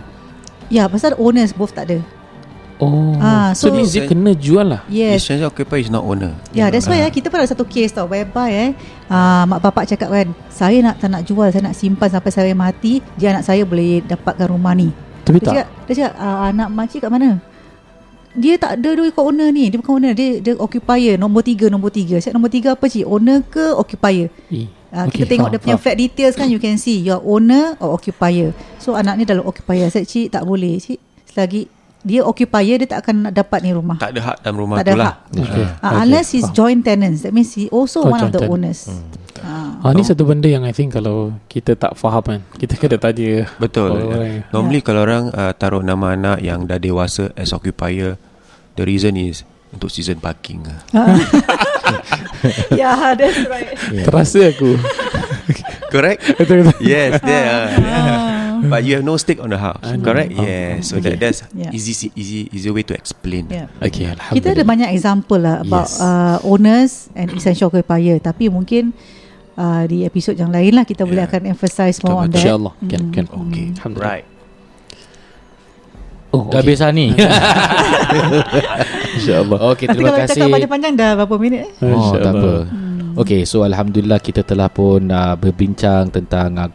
Ya, 0.72 0.84
yeah, 0.84 0.86
pasal 0.88 1.12
owners 1.20 1.52
both 1.52 1.76
tak 1.76 1.92
ada. 1.92 2.00
Oh, 2.84 3.16
Ah, 3.18 3.50
so, 3.52 3.68
so- 3.68 3.74
means 3.74 3.90
dia 3.90 4.04
kena 4.04 4.32
jual 4.34 4.68
lah. 4.68 4.82
Yes. 4.86 5.24
Essential 5.24 5.48
occupier 5.48 5.80
is 5.80 5.88
not 5.88 6.04
owner. 6.04 6.36
Ya, 6.50 6.56
yeah, 6.56 6.68
that's 6.68 6.84
why 6.84 7.00
eh, 7.00 7.08
kita 7.08 7.28
pun 7.28 7.40
ada 7.40 7.48
satu 7.48 7.64
case 7.64 7.90
tau 7.90 8.06
whereby 8.06 8.50
eh 8.52 8.70
uh, 9.08 9.44
mak 9.46 9.60
bapak 9.60 9.88
cakap 9.88 10.10
kan, 10.10 10.28
saya 10.50 10.78
nak 10.82 11.00
tak 11.00 11.08
nak 11.08 11.24
jual, 11.24 11.48
saya 11.48 11.64
nak 11.64 11.74
simpan 11.74 12.10
sampai 12.10 12.30
saya 12.30 12.52
mati, 12.52 13.00
dia 13.16 13.32
anak 13.32 13.44
saya 13.44 13.64
boleh 13.64 14.04
dapatkan 14.04 14.48
rumah 14.48 14.74
ni. 14.74 14.92
Tapi 15.24 15.38
Dia 15.38 15.42
tak. 15.42 15.50
cakap, 15.50 15.68
dia 15.88 15.94
cakap 15.96 16.14
uh, 16.18 16.40
anak 16.46 16.68
makcik 16.70 17.00
kat 17.00 17.10
mana? 17.10 17.30
Dia 18.34 18.58
tak 18.58 18.82
ada 18.82 18.90
duit 18.92 19.14
kat 19.14 19.22
owner 19.22 19.50
ni. 19.50 19.70
Dia 19.70 19.78
bukan 19.78 19.94
owner, 19.94 20.12
dia 20.12 20.42
dia 20.42 20.54
occupier 20.58 21.16
nombor 21.16 21.46
tiga, 21.46 21.70
nombor 21.70 21.94
tiga. 21.94 22.18
Saya 22.18 22.34
nombor 22.34 22.50
tiga 22.50 22.74
apa 22.74 22.84
cik? 22.84 23.06
Owner 23.06 23.46
ke 23.46 23.72
occupier? 23.74 24.28
Eh, 24.50 24.68
Uh, 24.94 25.10
okay, 25.10 25.26
kita 25.26 25.34
tengok 25.34 25.50
faham, 25.50 25.54
dia 25.58 25.64
punya 25.66 25.74
faham. 25.74 25.86
flat 25.90 25.98
details 25.98 26.36
kan 26.38 26.46
you 26.46 26.62
can 26.62 26.78
see 26.78 27.02
your 27.02 27.18
owner 27.26 27.74
or 27.82 27.98
occupier. 27.98 28.54
So 28.78 28.94
anak 28.94 29.18
ni 29.18 29.26
dalam 29.26 29.42
occupier. 29.42 29.90
Saya 29.90 30.06
cik 30.06 30.30
tak 30.30 30.46
boleh 30.46 30.78
cik. 30.78 31.02
Selagi 31.26 31.66
dia 32.04 32.20
occupier 32.20 32.76
dia 32.78 32.88
tak 32.88 33.08
akan 33.08 33.32
nak 33.32 33.34
dapat 33.34 33.64
ni 33.64 33.72
rumah. 33.72 33.96
Tak 33.96 34.12
ada 34.12 34.22
hak 34.22 34.36
dalam 34.44 34.58
rumah 34.60 34.76
Tak 34.78 34.86
ada 34.86 34.92
tu 34.92 35.00
lah. 35.00 35.08
hak. 35.08 35.18
Okay. 35.34 35.64
Uh, 35.64 35.72
okay, 35.80 35.96
unless 36.04 36.28
he's 36.30 36.48
joint 36.52 36.84
tenants. 36.84 37.24
That 37.24 37.32
means 37.32 37.56
he 37.56 37.72
also 37.72 38.04
Oh, 38.04 38.12
one 38.12 38.20
of 38.20 38.36
the 38.36 38.44
tenant. 38.44 38.52
owners. 38.54 38.92
Ah. 39.40 39.80
Ah, 39.82 39.92
ni 39.92 40.04
satu 40.04 40.24
benda 40.24 40.46
yang 40.46 40.64
I 40.64 40.72
think 40.72 40.94
kalau 40.94 41.36
kita 41.48 41.74
tak 41.74 41.96
faham 41.96 42.22
kan, 42.22 42.40
kita 42.56 42.76
kena 42.76 42.96
tanya 42.96 43.48
Betul. 43.56 43.92
orang-orang. 43.92 44.44
Normally 44.52 44.80
kalau 44.80 45.02
orang 45.02 45.24
uh, 45.32 45.52
taruh 45.52 45.80
nama 45.80 46.12
anak 46.14 46.40
yang 46.40 46.64
dah 46.64 46.76
dewasa 46.76 47.32
as 47.34 47.52
occupier, 47.52 48.16
the 48.76 48.84
reason 48.84 49.16
is 49.16 49.44
untuk 49.72 49.88
season 49.88 50.20
parking. 50.20 50.64
yeah, 52.72 53.16
that's 53.20 53.42
right. 53.48 53.74
Terasa 54.04 54.52
aku. 54.52 54.76
Correct? 55.90 56.20
Yes, 56.80 57.20
there. 57.22 57.48
Uh, 57.48 57.68
yeah. 57.80 58.33
But 58.64 58.84
you 58.84 58.96
have 58.96 59.04
no 59.04 59.16
stake 59.16 59.38
on 59.38 59.50
the 59.50 59.58
house. 59.58 59.84
No. 59.84 60.00
Correct? 60.00 60.32
Oh, 60.32 60.42
yes. 60.42 60.88
So 60.88 60.98
okay. 60.98 61.16
that 61.16 61.20
that's 61.20 61.40
Yeah. 61.52 61.72
easy 61.72 62.12
easy 62.14 62.48
easy 62.48 62.70
way 62.70 62.84
to 62.84 62.96
explain. 62.96 63.48
Yeah. 63.48 63.68
Okay, 63.80 64.08
alhamdulillah. 64.08 64.38
Kita 64.40 64.48
ada 64.54 64.64
banyak 64.64 64.90
example 64.92 65.40
lah 65.40 65.56
about 65.62 65.88
Yes. 65.88 66.00
uh, 66.00 66.38
owners 66.44 66.92
and 67.14 67.32
essential 67.32 67.68
occupier. 67.68 68.18
Tapi 68.18 68.48
mungkin 68.48 68.96
uh, 69.56 69.84
di 69.84 70.04
episod 70.04 70.34
yang 70.34 70.50
lain 70.50 70.74
lah 70.74 70.84
kita 70.84 71.04
boleh 71.04 71.24
Yeah. 71.24 71.32
akan 71.32 71.42
emphasize 71.50 72.00
Betul, 72.00 72.08
more 72.08 72.20
on 72.20 72.28
betul. 72.28 72.34
that. 72.34 72.44
InsyaAllah 72.44 72.74
Can 72.88 73.02
Mm. 73.04 73.12
can 73.12 73.26
Okay. 73.28 73.66
Alhamdulillah. 73.76 74.10
Right. 74.10 74.26
Oh, 76.34 76.50
Dah 76.50 76.66
habis 76.66 76.82
lah 76.82 76.90
ni 76.90 77.14
InsyaAllah 79.18 79.60
Okay 79.74 79.86
Nanti 79.86 79.98
terima 80.02 80.10
kalau 80.10 80.20
kasih 80.26 80.34
cakap 80.42 80.50
panjang-panjang 80.50 80.94
dah 80.98 81.10
berapa 81.14 81.36
minit 81.38 81.60
eh? 81.70 81.72
Oh 81.94 82.14
tak 82.18 82.34
apa 82.34 82.54
Hmm. 83.14 83.22
Okay 83.22 83.46
so 83.46 83.62
Alhamdulillah 83.62 84.18
kita 84.18 84.42
telah 84.42 84.66
pun 84.66 85.06
uh, 85.06 85.38
berbincang 85.38 86.10
tentang 86.10 86.58
uh, 86.58 86.70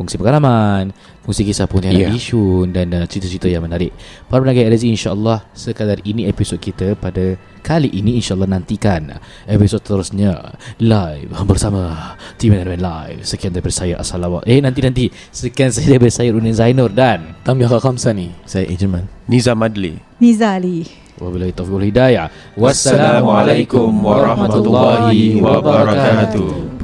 kongsi 0.00 0.16
pengalaman 0.16 0.96
Kongsi 1.20 1.44
kisah 1.44 1.68
Pontianak 1.68 1.92
Yeah. 2.00 2.08
yeah. 2.08 2.16
Yishun 2.16 2.72
Dan 2.72 2.96
uh, 2.96 3.04
cerita-cerita 3.04 3.52
yang 3.52 3.60
menarik 3.60 3.92
Para 4.32 4.40
pendengar 4.40 4.72
RZ 4.72 4.88
insyaAllah 4.88 5.44
Sekadar 5.52 6.00
ini 6.08 6.24
episod 6.24 6.56
kita 6.56 6.96
Pada 6.96 7.36
kali 7.60 7.92
ini 7.92 8.16
insyaAllah 8.16 8.48
nantikan 8.48 9.20
Episod 9.44 9.84
terusnya 9.84 10.56
Live 10.80 11.28
bersama 11.44 12.16
Team 12.40 12.56
NRM 12.56 12.80
Live 12.80 13.20
Sekian 13.28 13.52
daripada 13.52 13.76
saya 13.76 14.00
Assalamualaikum 14.00 14.48
Eh 14.48 14.64
nanti-nanti 14.64 15.12
Sekian 15.28 15.68
saya 15.68 15.92
daripada 15.92 16.12
saya 16.16 16.32
Runin 16.32 16.56
Zainur 16.56 16.88
Dan 16.88 17.36
kat 17.44 17.82
Khamsa 17.84 18.16
ni 18.16 18.32
Saya 18.48 18.64
Agent 18.64 18.90
Man. 18.90 19.04
Niza 19.28 19.52
Madli. 19.52 20.00
Niza 20.16 20.56
Ali. 20.56 20.88
Wabillahi 21.20 21.52
taufiq 21.52 21.76
wal 21.76 21.84
hidayah 21.84 22.26
Wassalamualaikum 22.56 23.92
warahmatullahi 23.92 25.36
wabarakatuh. 25.36 26.79